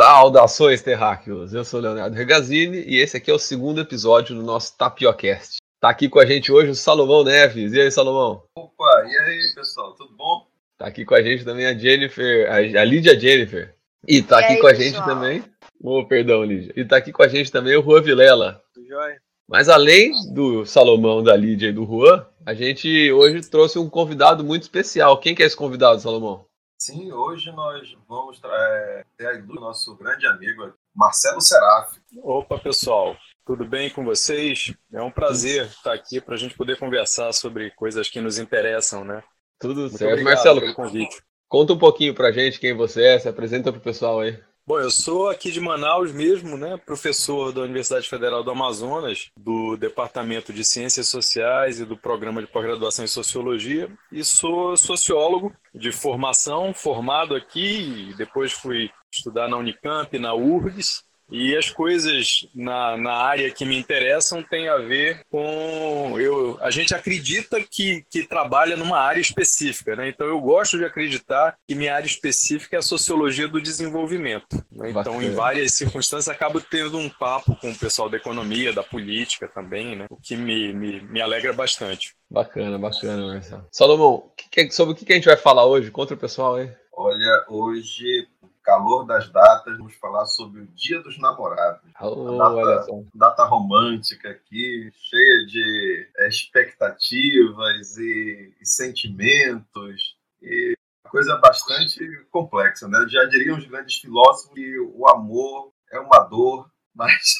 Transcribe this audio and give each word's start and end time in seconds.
Saudações, 0.00 0.80
terráqueos! 0.80 1.52
Eu 1.52 1.62
sou 1.62 1.78
o 1.78 1.82
Leonardo 1.82 2.16
Regazzini 2.16 2.82
e 2.86 2.96
esse 2.96 3.18
aqui 3.18 3.30
é 3.30 3.34
o 3.34 3.38
segundo 3.38 3.82
episódio 3.82 4.34
do 4.34 4.42
nosso 4.42 4.74
Tapiocast. 4.78 5.58
Tá 5.78 5.90
aqui 5.90 6.08
com 6.08 6.18
a 6.18 6.24
gente 6.24 6.50
hoje 6.50 6.70
o 6.70 6.74
Salomão 6.74 7.22
Neves. 7.22 7.74
E 7.74 7.80
aí, 7.82 7.90
Salomão? 7.90 8.42
Opa, 8.56 9.04
e 9.04 9.14
aí, 9.14 9.54
pessoal, 9.54 9.92
tudo 9.92 10.16
bom? 10.16 10.46
Tá 10.78 10.86
aqui 10.86 11.04
com 11.04 11.14
a 11.14 11.20
gente 11.20 11.44
também 11.44 11.66
a 11.66 11.76
Jennifer, 11.76 12.50
a, 12.50 12.82
Lídia 12.82 13.20
Jennifer. 13.20 13.74
E 14.08 14.22
tá 14.22 14.40
E 14.40 14.44
aqui 14.44 14.52
aí, 14.54 14.60
com 14.60 14.66
a 14.68 14.72
gente 14.72 14.92
pessoal? 14.92 15.06
também. 15.06 15.44
Oh, 15.84 16.02
perdão, 16.06 16.44
Lídia. 16.44 16.72
E 16.74 16.82
tá 16.82 16.96
aqui 16.96 17.12
com 17.12 17.22
a 17.22 17.28
gente 17.28 17.52
também 17.52 17.76
o 17.76 17.82
Juan 17.82 18.00
Vilela. 18.00 18.62
Tudo 18.72 18.88
jóia? 18.88 19.20
Mas 19.46 19.68
além 19.68 20.12
do 20.32 20.64
Salomão, 20.64 21.22
da 21.22 21.36
Lídia 21.36 21.68
e 21.68 21.72
do 21.74 21.84
Juan, 21.84 22.26
a 22.46 22.54
gente 22.54 23.12
hoje 23.12 23.42
trouxe 23.42 23.78
um 23.78 23.90
convidado 23.90 24.42
muito 24.42 24.62
especial. 24.62 25.18
Quem 25.18 25.34
que 25.34 25.42
é 25.42 25.46
esse 25.46 25.56
convidado, 25.56 26.00
Salomão? 26.00 26.46
Sim, 26.80 27.12
hoje 27.12 27.52
nós 27.52 27.94
vamos 28.08 28.40
é, 28.42 29.04
ter 29.14 29.26
a 29.26 29.32
do 29.36 29.52
nosso 29.56 29.94
grande 29.96 30.26
amigo 30.26 30.72
Marcelo 30.94 31.38
Seraf. 31.38 31.98
Opa, 32.22 32.58
pessoal, 32.58 33.14
tudo 33.44 33.66
bem 33.66 33.90
com 33.90 34.02
vocês? 34.02 34.72
É 34.90 35.02
um 35.02 35.10
prazer 35.10 35.66
estar 35.66 35.92
aqui 35.92 36.22
para 36.22 36.36
a 36.36 36.38
gente 36.38 36.56
poder 36.56 36.78
conversar 36.78 37.34
sobre 37.34 37.70
coisas 37.72 38.08
que 38.08 38.18
nos 38.18 38.38
interessam, 38.38 39.04
né? 39.04 39.22
Tudo 39.58 39.82
Muito 39.82 39.98
certo. 39.98 40.12
obrigado 40.12 40.34
Marcelo, 40.34 40.60
pelo 40.62 40.74
convite. 40.74 41.22
conta 41.46 41.74
um 41.74 41.78
pouquinho 41.78 42.14
pra 42.14 42.32
gente 42.32 42.58
quem 42.58 42.74
você 42.74 43.04
é, 43.04 43.18
se 43.18 43.28
apresenta 43.28 43.70
pro 43.70 43.82
pessoal 43.82 44.20
aí. 44.20 44.42
Bom, 44.70 44.78
eu 44.78 44.88
sou 44.88 45.28
aqui 45.28 45.50
de 45.50 45.58
Manaus 45.58 46.12
mesmo, 46.12 46.56
né? 46.56 46.76
Professor 46.76 47.50
da 47.50 47.62
Universidade 47.62 48.08
Federal 48.08 48.44
do 48.44 48.52
Amazonas, 48.52 49.28
do 49.36 49.76
Departamento 49.76 50.52
de 50.52 50.64
Ciências 50.64 51.08
Sociais 51.08 51.80
e 51.80 51.84
do 51.84 51.96
Programa 51.96 52.40
de 52.40 52.46
Pós-Graduação 52.46 53.04
em 53.04 53.08
Sociologia, 53.08 53.90
e 54.12 54.22
sou 54.22 54.76
sociólogo 54.76 55.52
de 55.74 55.90
formação, 55.90 56.72
formado 56.72 57.34
aqui, 57.34 58.10
e 58.10 58.14
depois 58.14 58.52
fui 58.52 58.88
estudar 59.12 59.48
na 59.48 59.56
Unicamp, 59.56 60.16
na 60.20 60.34
URGS, 60.34 61.02
e 61.30 61.56
as 61.56 61.70
coisas 61.70 62.46
na, 62.54 62.96
na 62.96 63.12
área 63.12 63.50
que 63.50 63.64
me 63.64 63.76
interessam 63.78 64.42
têm 64.42 64.68
a 64.68 64.76
ver 64.78 65.22
com. 65.30 66.16
Eu, 66.18 66.58
a 66.60 66.70
gente 66.70 66.94
acredita 66.94 67.60
que, 67.62 68.04
que 68.10 68.26
trabalha 68.26 68.76
numa 68.76 68.98
área 68.98 69.20
específica, 69.20 69.94
né? 69.96 70.08
Então 70.08 70.26
eu 70.26 70.40
gosto 70.40 70.78
de 70.78 70.84
acreditar 70.84 71.56
que 71.66 71.74
minha 71.74 71.94
área 71.94 72.06
específica 72.06 72.76
é 72.76 72.78
a 72.78 72.82
sociologia 72.82 73.48
do 73.48 73.60
desenvolvimento. 73.60 74.56
né? 74.72 74.90
Então, 74.90 75.14
Bacana. 75.14 75.24
em 75.24 75.30
várias 75.30 75.72
circunstâncias, 75.74 76.28
acabo 76.28 76.60
tendo 76.60 76.98
um 76.98 77.08
papo 77.08 77.56
com 77.56 77.70
o 77.70 77.78
pessoal 77.78 78.08
da 78.08 78.16
economia, 78.16 78.72
da 78.72 78.82
política 78.82 79.48
também, 79.48 79.96
né? 79.96 80.06
O 80.10 80.16
que 80.16 80.36
me, 80.36 80.72
me, 80.72 81.00
me 81.00 81.20
alegra 81.20 81.52
bastante. 81.52 82.14
Bacana, 82.30 82.78
bacana, 82.78 83.26
Marcelo. 83.26 83.66
Salomão, 83.72 84.30
que 84.36 84.64
que- 84.66 84.70
sobre 84.70 84.94
o 84.94 84.96
que 84.96 85.04
que 85.04 85.12
a 85.12 85.16
gente 85.16 85.24
vai 85.26 85.36
falar 85.36 85.64
hoje? 85.66 85.90
Conta 85.90 86.14
o 86.14 86.16
pessoal 86.16 86.56
aí. 86.56 86.70
Olha, 86.92 87.44
hoje, 87.48 88.26
calor 88.70 89.04
das 89.04 89.28
datas, 89.30 89.76
vamos 89.76 89.94
falar 89.96 90.26
sobre 90.26 90.60
o 90.60 90.66
Dia 90.68 91.02
dos 91.02 91.18
Namorados. 91.18 91.82
Oh, 92.00 92.38
Data-. 92.38 92.86
Data 93.12 93.44
romântica 93.44 94.30
aqui, 94.30 94.92
cheia 94.94 95.46
de 95.46 96.08
é, 96.18 96.28
expectativas 96.28 97.96
e, 97.96 98.54
e 98.60 98.66
sentimentos. 98.66 100.16
E 100.40 100.74
uma 101.04 101.10
coisa 101.10 101.36
bastante 101.38 101.98
complexa, 102.30 102.86
né? 102.86 103.04
Já 103.08 103.24
diriam 103.24 103.58
os 103.58 103.66
grandes 103.66 103.96
filósofos 103.96 104.54
que 104.54 104.78
o 104.78 105.08
amor 105.08 105.72
é 105.92 105.98
uma 105.98 106.20
dor, 106.20 106.70
mas 106.94 107.38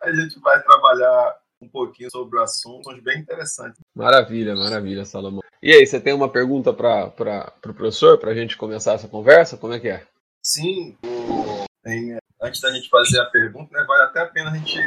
a 0.00 0.12
gente 0.12 0.38
vai 0.38 0.62
trabalhar 0.62 1.36
um 1.60 1.68
pouquinho 1.68 2.08
sobre 2.10 2.38
o 2.38 2.42
assunto, 2.42 2.90
bem 3.02 3.18
interessantes. 3.18 3.80
Maravilha, 3.94 4.54
maravilha, 4.54 5.04
Salomão. 5.04 5.42
E 5.60 5.72
aí, 5.72 5.84
você 5.84 6.00
tem 6.00 6.14
uma 6.14 6.28
pergunta 6.28 6.72
para 6.72 7.06
o 7.06 7.10
pro 7.10 7.74
professor, 7.74 8.16
para 8.16 8.30
a 8.30 8.34
gente 8.34 8.56
começar 8.56 8.94
essa 8.94 9.08
conversa? 9.08 9.58
Como 9.58 9.74
é 9.74 9.80
que 9.80 9.88
é? 9.88 10.06
Sim, 10.42 10.96
o- 11.04 11.64
em- 11.86 12.18
antes 12.40 12.60
da 12.60 12.72
gente 12.72 12.88
fazer 12.88 13.20
a 13.20 13.26
pergunta, 13.26 13.76
né, 13.76 13.84
vale 13.86 14.02
até 14.04 14.20
a 14.20 14.26
pena 14.26 14.50
a 14.50 14.56
gente 14.56 14.78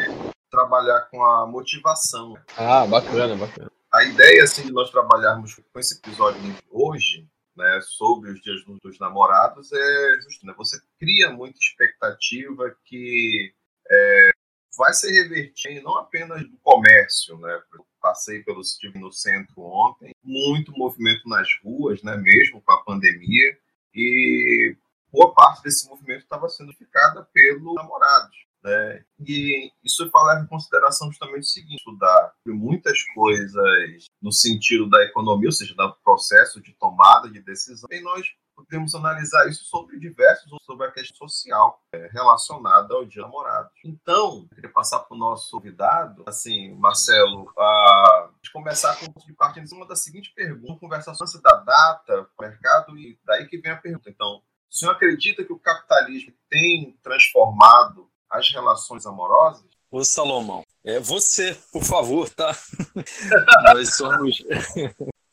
trabalhar 0.50 1.02
com 1.12 1.24
a 1.24 1.46
motivação. 1.48 2.36
Ah, 2.58 2.86
bacana, 2.86 3.36
bacana. 3.36 3.72
A 3.94 4.04
ideia 4.04 4.44
assim, 4.44 4.64
de 4.64 4.72
nós 4.72 4.90
trabalharmos 4.90 5.56
com 5.56 5.80
esse 5.80 5.98
episódio 5.98 6.42
hoje, 6.72 7.28
né, 7.56 7.80
sobre 7.84 8.32
os 8.32 8.42
dias 8.42 8.64
dos 8.66 8.80
dos 8.80 9.00
namorados, 9.00 9.72
é 9.72 10.22
justo, 10.24 10.46
né, 10.46 10.54
você 10.58 10.80
cria 11.00 11.32
muita 11.32 11.60
expectativa 11.60 12.76
que 12.86 13.54
é, 13.92 14.32
vai 14.76 14.92
ser 14.94 15.12
revertida 15.12 15.82
não 15.84 15.98
apenas 15.98 16.42
do 16.50 16.58
comércio, 16.64 17.38
né? 17.38 17.62
Eu 17.74 17.86
passei 18.02 18.42
pelo 18.44 18.62
estive 18.62 18.98
no 18.98 19.12
centro 19.12 19.62
ontem, 19.62 20.12
muito 20.24 20.72
movimento 20.72 21.28
nas 21.30 21.48
ruas, 21.64 22.02
né, 22.02 22.18
mesmo 22.18 22.60
com 22.62 22.74
a 22.74 22.84
pandemia, 22.84 23.58
e 23.94 24.76
boa 25.14 25.32
parte 25.34 25.62
desse 25.62 25.88
movimento 25.88 26.24
estava 26.24 26.50
sendo 26.50 26.74
ficada 26.74 27.24
pelos 27.32 27.76
namorados. 27.76 28.36
Né? 28.64 29.04
E 29.20 29.72
isso 29.84 30.04
leva 30.04 30.42
em 30.42 30.48
consideração 30.48 31.10
justamente 31.10 31.42
o 31.42 31.48
seguinte: 31.48 31.76
estudar 31.76 32.34
muitas 32.48 33.04
coisas 33.14 34.06
no 34.22 34.32
sentido 34.32 34.90
da 34.90 35.04
economia, 35.04 35.50
ou 35.50 35.52
seja, 35.52 35.76
do 35.76 35.96
processo 36.04 36.62
de 36.62 36.74
tomada 36.74 37.30
de 37.30 37.42
decisão, 37.42 37.88
e 37.92 38.02
nós 38.02 38.26
podemos 38.56 38.96
analisar 38.96 39.50
isso 39.50 39.66
sobre 39.66 40.00
diversos, 40.00 40.50
sobre 40.62 40.88
a 40.88 40.92
questão 40.92 41.28
social 41.28 41.82
é, 41.94 42.08
relacionada 42.14 42.94
ao 42.94 43.04
dia 43.04 43.24
dos 43.24 43.32
namorados. 43.32 43.72
Então, 43.84 44.48
queria 44.54 44.72
passar 44.72 45.00
para 45.00 45.16
o 45.16 45.20
nosso 45.20 45.52
convidado, 45.52 46.24
assim, 46.28 46.74
Marcelo, 46.76 47.52
a 47.58 48.30
começar 48.54 48.96
com 49.00 49.08
de 49.26 49.34
partida 49.34 49.66
em 49.70 49.76
uma 49.76 49.88
da 49.88 49.96
seguinte 49.96 50.32
pergunta, 50.36 50.80
conversação 50.80 51.28
da 51.42 51.56
data, 51.56 52.30
mercado, 52.40 52.98
e 52.98 53.20
daí 53.26 53.48
que 53.48 53.58
vem 53.58 53.72
a 53.72 53.78
pergunta. 53.78 54.10
Então, 54.10 54.42
o 54.74 54.78
senhor 54.78 54.92
acredita 54.94 55.44
que 55.44 55.54
o 55.54 55.60
capitalismo 55.60 56.34
tem 56.50 56.98
transformado 57.04 58.10
as 58.30 58.50
relações 58.52 59.06
amorosas? 59.06 59.64
Ô, 59.92 60.04
Salomão, 60.04 60.64
é 60.84 61.00
você, 61.00 61.56
por 61.72 61.84
favor, 61.84 62.28
tá? 62.30 62.58
Nós 63.76 63.96
somos. 63.96 64.44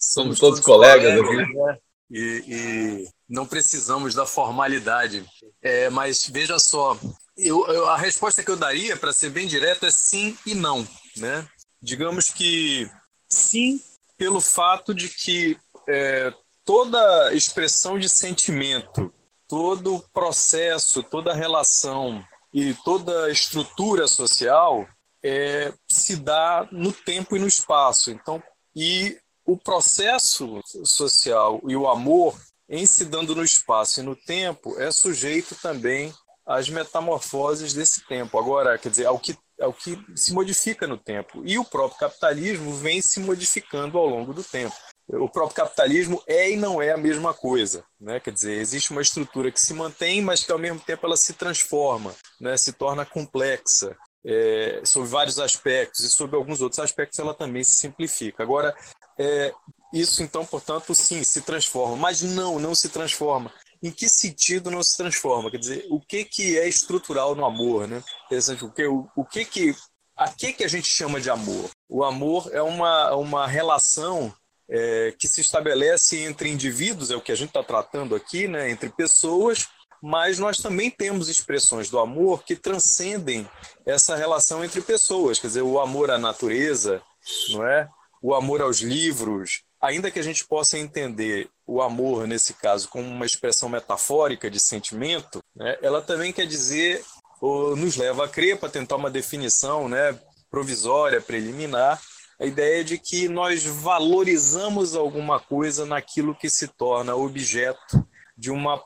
Somos 0.03 0.39
todos 0.39 0.61
colegas 0.61 1.13
aqui. 1.21 1.55
né? 1.55 1.79
E, 2.11 2.45
e 2.49 3.09
não 3.29 3.47
precisamos 3.47 4.15
da 4.15 4.25
formalidade. 4.25 5.23
É, 5.61 5.91
mas 5.91 6.27
veja 6.27 6.59
só, 6.59 6.99
eu, 7.37 7.67
eu- 7.67 7.87
a 7.87 7.99
resposta 7.99 8.43
que 8.43 8.51
eu 8.51 8.57
daria, 8.57 8.97
para 8.97 9.13
ser 9.13 9.29
bem 9.29 9.47
direto, 9.47 9.85
é 9.85 9.91
sim 9.91 10.37
e 10.47 10.55
não. 10.55 10.89
Né? 11.19 11.47
Digamos 11.83 12.31
que 12.31 12.91
sim, 13.29 13.79
pelo 14.17 14.41
fato 14.41 14.95
de 14.95 15.11
que 15.11 15.59
é, 15.87 16.33
toda 16.65 17.35
expressão 17.35 17.99
de 17.99 18.09
sentimento, 18.09 19.13
todo 19.51 20.03
processo, 20.13 21.03
toda 21.03 21.35
relação 21.35 22.25
e 22.55 22.73
toda 22.85 23.31
estrutura 23.31 24.07
social 24.07 24.87
é, 25.25 25.75
se 25.89 26.15
dá 26.15 26.69
no 26.71 26.93
tempo 26.93 27.37
e 27.37 27.41
no 27.41 27.49
espaço. 27.49 28.13
Então, 28.13 28.41
e 28.75 29.19
o 29.45 29.57
processo 29.57 30.61
social 30.85 31.61
e 31.67 31.75
o 31.75 31.89
amor, 31.89 32.41
em 32.69 32.87
se 32.87 33.05
dando 33.05 33.35
no 33.35 33.43
espaço 33.43 33.99
e 33.99 34.05
no 34.05 34.15
tempo, 34.15 34.81
é 34.81 34.93
sujeito 34.93 35.57
também 35.57 36.15
às 36.47 36.69
metamorfoses 36.69 37.75
desse 37.75 38.07
tempo. 38.07 38.39
Agora, 38.39 38.79
quer 38.79 38.91
dizer, 38.91 39.07
ao 39.07 39.19
que, 39.19 39.37
ao 39.61 39.73
que 39.73 39.99
se 40.15 40.33
modifica 40.33 40.87
no 40.87 40.97
tempo. 40.97 41.43
E 41.45 41.59
o 41.59 41.65
próprio 41.65 41.99
capitalismo 41.99 42.73
vem 42.75 43.03
se 43.03 43.19
modificando 43.19 43.99
ao 43.99 44.07
longo 44.07 44.33
do 44.33 44.45
tempo. 44.45 44.77
O 45.13 45.29
próprio 45.29 45.57
capitalismo 45.57 46.23
é 46.27 46.51
e 46.51 46.57
não 46.57 46.81
é 46.81 46.93
a 46.93 46.97
mesma 46.97 47.35
coisa, 47.35 47.85
né? 48.01 48.21
Quer 48.21 48.33
dizer, 48.33 48.59
existe 48.59 48.93
uma 48.93 49.03
estrutura 49.03 49.51
que 49.51 49.61
se 49.61 49.75
mantém, 49.75 50.23
mas 50.23 50.45
que 50.45 50.53
ao 50.53 50.59
mesmo 50.59 50.81
tempo 50.81 51.07
ela 51.07 51.17
se 51.17 51.33
transforma, 51.33 52.15
né? 52.41 52.57
Se 52.57 52.73
torna 52.73 53.05
complexa, 53.05 53.97
é, 54.25 54.83
sob 54.85 55.07
vários 55.09 55.39
aspectos 55.39 56.01
e 56.01 56.11
sob 56.11 56.37
alguns 56.37 56.61
outros 56.61 56.79
aspectos 56.79 57.19
ela 57.19 57.35
também 57.35 57.65
se 57.65 57.73
simplifica. 57.73 58.43
Agora, 58.43 58.75
é, 59.19 59.53
isso 59.93 60.23
então, 60.23 60.45
portanto, 60.45 60.95
sim, 60.95 61.23
se 61.25 61.41
transforma, 61.41 61.97
mas 61.97 62.23
não, 62.23 62.59
não 62.59 62.75
se 62.75 62.89
transforma. 62.89 63.53
Em 63.83 63.91
que 63.91 64.09
sentido 64.09 64.71
não 64.71 64.83
se 64.83 64.97
transforma? 64.97 65.51
Quer 65.51 65.59
dizer, 65.59 65.87
o 65.91 66.01
que 66.01 66.25
que 66.25 66.59
é 66.59 66.69
estrutural 66.69 67.35
no 67.35 67.45
amor, 67.45 67.89
né? 67.89 68.03
Interessante, 68.27 68.65
o 68.65 68.71
que 68.71 68.87
o, 68.87 69.25
que 69.25 69.45
que 69.45 69.75
a 70.17 70.29
que 70.29 70.53
que 70.53 70.65
a 70.65 70.69
gente 70.69 70.87
chama 70.87 71.21
de 71.21 71.31
amor? 71.31 71.71
O 71.89 72.05
amor 72.05 72.51
é 72.53 72.61
uma 72.61 73.15
uma 73.17 73.47
relação 73.47 74.33
é, 74.71 75.13
que 75.19 75.27
se 75.27 75.41
estabelece 75.41 76.19
entre 76.21 76.49
indivíduos, 76.49 77.11
é 77.11 77.17
o 77.17 77.21
que 77.21 77.33
a 77.33 77.37
gente 77.37 77.49
está 77.49 77.63
tratando 77.63 78.15
aqui, 78.15 78.47
né? 78.47 78.71
Entre 78.71 78.89
pessoas 78.89 79.69
mas 80.03 80.39
nós 80.39 80.57
também 80.57 80.91
temos 80.91 81.29
expressões 81.29 81.91
do 81.91 81.99
amor 81.99 82.43
que 82.43 82.57
transcendem 82.57 83.49
essa 83.85 84.17
relação 84.17 84.65
entre 84.65 84.81
pessoas, 84.81 85.39
quer 85.39 85.49
dizer, 85.49 85.63
o 85.63 85.79
amor 85.79 86.11
à 86.11 86.19
natureza, 86.19 87.03
não 87.51 87.67
é? 87.67 87.89
O 88.23 88.35
amor 88.35 88.63
aos 88.63 88.79
livros, 88.79 89.63
ainda 89.81 90.11
que 90.11 90.19
a 90.19 90.23
gente 90.23 90.47
possa 90.47 90.79
entender 90.79 91.49
o 91.67 91.83
amor 91.83 92.27
nesse 92.27 92.55
caso 92.55 92.89
como 92.89 93.07
uma 93.07 93.27
expressão 93.27 93.69
metafórica 93.69 94.51
de 94.51 94.59
sentimento, 94.59 95.43
né? 95.55 95.77
Ela 95.83 96.01
também 96.01 96.33
quer 96.33 96.47
dizer 96.47 97.05
ou 97.41 97.75
nos 97.77 97.97
leva 97.97 98.25
a 98.25 98.29
crer 98.29 98.59
para 98.59 98.69
tentar 98.69 98.97
uma 98.97 99.11
definição, 99.11 99.89
né, 99.89 100.19
provisória, 100.51 101.23
preliminar, 101.23 101.99
a 102.41 102.47
ideia 102.47 102.83
de 102.83 102.97
que 102.97 103.29
nós 103.29 103.65
valorizamos 103.65 104.97
alguma 104.97 105.39
coisa 105.39 105.85
naquilo 105.85 106.35
que 106.35 106.49
se 106.49 106.67
torna 106.67 107.15
objeto 107.15 108.03
de 108.37 108.51
uma, 108.51 108.83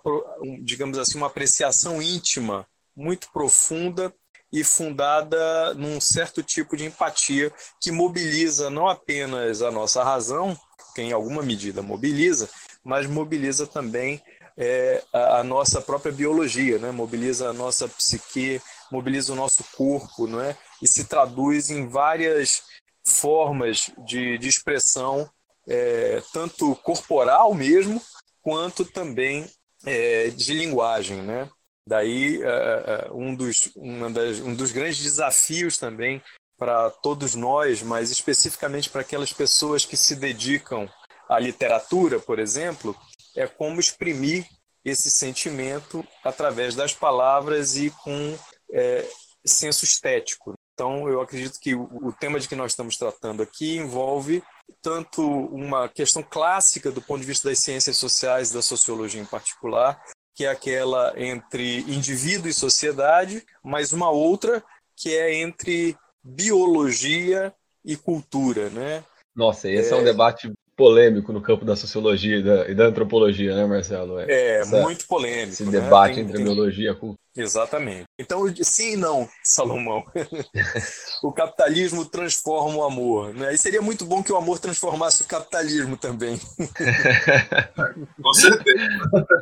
digamos 0.64 0.98
assim, 0.98 1.16
uma 1.16 1.28
apreciação 1.28 2.02
íntima 2.02 2.66
muito 2.96 3.30
profunda 3.32 4.12
e 4.52 4.64
fundada 4.64 5.72
num 5.74 6.00
certo 6.00 6.42
tipo 6.42 6.76
de 6.76 6.84
empatia 6.84 7.52
que 7.80 7.92
mobiliza 7.92 8.68
não 8.70 8.88
apenas 8.88 9.62
a 9.62 9.70
nossa 9.70 10.02
razão, 10.02 10.58
que 10.92 11.02
em 11.02 11.12
alguma 11.12 11.42
medida 11.42 11.80
mobiliza, 11.80 12.48
mas 12.84 13.06
mobiliza 13.06 13.68
também 13.68 14.20
é, 14.56 15.02
a, 15.12 15.38
a, 15.38 15.44
nossa 15.44 15.80
própria 15.80 16.12
biologia, 16.12 16.78
né? 16.78 16.90
mobiliza 16.90 17.50
a 17.50 17.52
nossa 17.52 17.88
psique, 17.88 18.60
mobiliza 18.90 19.32
o 19.32 19.36
nosso 19.36 19.64
corpo, 19.76 20.26
não 20.26 20.40
é? 20.40 20.56
e 20.82 20.88
se 20.88 21.04
traduz 21.04 21.70
em 21.70 21.88
várias 21.88 22.62
formas 23.06 23.90
de, 24.06 24.38
de 24.38 24.48
expressão, 24.48 25.28
é, 25.68 26.22
tanto 26.32 26.74
corporal 26.76 27.54
mesmo, 27.54 28.00
quanto 28.42 28.84
também 28.84 29.46
é, 29.84 30.28
de 30.28 30.54
linguagem. 30.54 31.22
Né? 31.22 31.48
Daí, 31.86 32.38
uh, 32.38 33.14
um, 33.14 33.34
dos, 33.34 33.70
das, 34.12 34.40
um 34.40 34.54
dos 34.54 34.72
grandes 34.72 35.02
desafios 35.02 35.76
também 35.76 36.22
para 36.56 36.90
todos 36.90 37.34
nós, 37.34 37.82
mas 37.82 38.10
especificamente 38.10 38.88
para 38.88 39.02
aquelas 39.02 39.32
pessoas 39.32 39.84
que 39.84 39.96
se 39.96 40.14
dedicam 40.14 40.88
à 41.28 41.38
literatura, 41.38 42.18
por 42.18 42.38
exemplo, 42.38 42.96
é 43.36 43.46
como 43.46 43.80
exprimir 43.80 44.46
esse 44.84 45.10
sentimento 45.10 46.06
através 46.22 46.74
das 46.74 46.92
palavras 46.92 47.76
e 47.76 47.90
com 47.90 48.38
é, 48.70 49.06
senso 49.44 49.84
estético. 49.84 50.54
Então, 50.74 51.08
eu 51.08 51.20
acredito 51.20 51.60
que 51.60 51.74
o, 51.74 52.12
tema 52.12 52.40
de 52.40 52.48
que 52.48 52.56
nós 52.56 52.72
estamos 52.72 52.96
tratando 52.96 53.42
aqui 53.42 53.76
envolve 53.76 54.42
tanto 54.82 55.22
uma 55.22 55.88
questão 55.88 56.22
clássica 56.22 56.90
do 56.90 57.00
ponto 57.00 57.20
de 57.20 57.26
vista 57.26 57.48
das 57.48 57.60
ciências 57.60 57.96
sociais 57.96 58.50
e 58.50 58.54
da 58.54 58.62
sociologia 58.62 59.20
em 59.20 59.26
particular, 59.26 60.02
que 60.34 60.44
é 60.44 60.48
aquela 60.48 61.14
entre 61.16 61.80
indivíduo 61.82 62.48
e 62.48 62.52
sociedade, 62.52 63.44
mas 63.62 63.92
uma 63.92 64.10
outra 64.10 64.64
que 64.96 65.14
é 65.14 65.34
entre 65.34 65.96
biologia 66.22 67.54
e 67.84 67.96
cultura, 67.96 68.68
né? 68.70 69.04
Nossa, 69.34 69.68
esse 69.68 69.92
é, 69.92 69.96
é 69.96 70.00
um 70.00 70.04
debate 70.04 70.52
polêmico 70.76 71.32
no 71.32 71.40
campo 71.40 71.64
da 71.64 71.76
sociologia 71.76 72.38
e 72.38 72.42
da, 72.42 72.68
e 72.68 72.74
da 72.74 72.86
antropologia, 72.86 73.54
né, 73.54 73.64
Marcelo? 73.66 74.18
É, 74.18 74.26
é 74.28 74.60
Essa, 74.60 74.82
muito 74.82 75.06
polêmico. 75.06 75.52
Esse 75.52 75.64
né? 75.64 75.70
debate 75.70 76.14
tem, 76.14 76.24
entre 76.24 76.36
tem... 76.36 76.44
biologia 76.44 76.90
e 76.90 76.94
cultura. 76.94 77.18
Exatamente. 77.36 78.04
Então, 78.18 78.42
sim 78.62 78.92
e 78.92 78.96
não, 78.96 79.28
Salomão. 79.42 80.04
o 81.22 81.32
capitalismo 81.32 82.04
transforma 82.04 82.76
o 82.76 82.84
amor. 82.84 83.34
Né? 83.34 83.52
E 83.52 83.58
seria 83.58 83.82
muito 83.82 84.04
bom 84.04 84.22
que 84.22 84.32
o 84.32 84.36
amor 84.36 84.60
transformasse 84.60 85.22
o 85.22 85.26
capitalismo 85.26 85.96
também. 85.96 86.38
Com 88.22 88.34
certeza. 88.34 88.88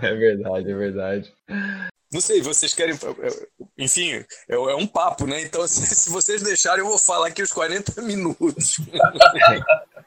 É 0.01 0.15
verdade, 0.15 0.71
é 0.71 0.75
verdade. 0.75 1.35
Não 2.13 2.21
sei, 2.21 2.43
vocês 2.43 2.75
querem. 2.75 2.95
Enfim, 3.79 4.13
é, 4.13 4.55
é 4.55 4.77
um 4.77 4.87
papo, 4.87 5.27
né? 5.27 5.41
Então, 5.43 5.67
se, 5.69 6.11
vocês 6.11 6.43
deixarem, 6.43 6.81
eu 6.81 6.89
vou 6.89 6.99
falar 6.99 7.29
aqui 7.29 7.43
os 7.43 7.53
40 7.53 8.03
minutos. 8.03 8.77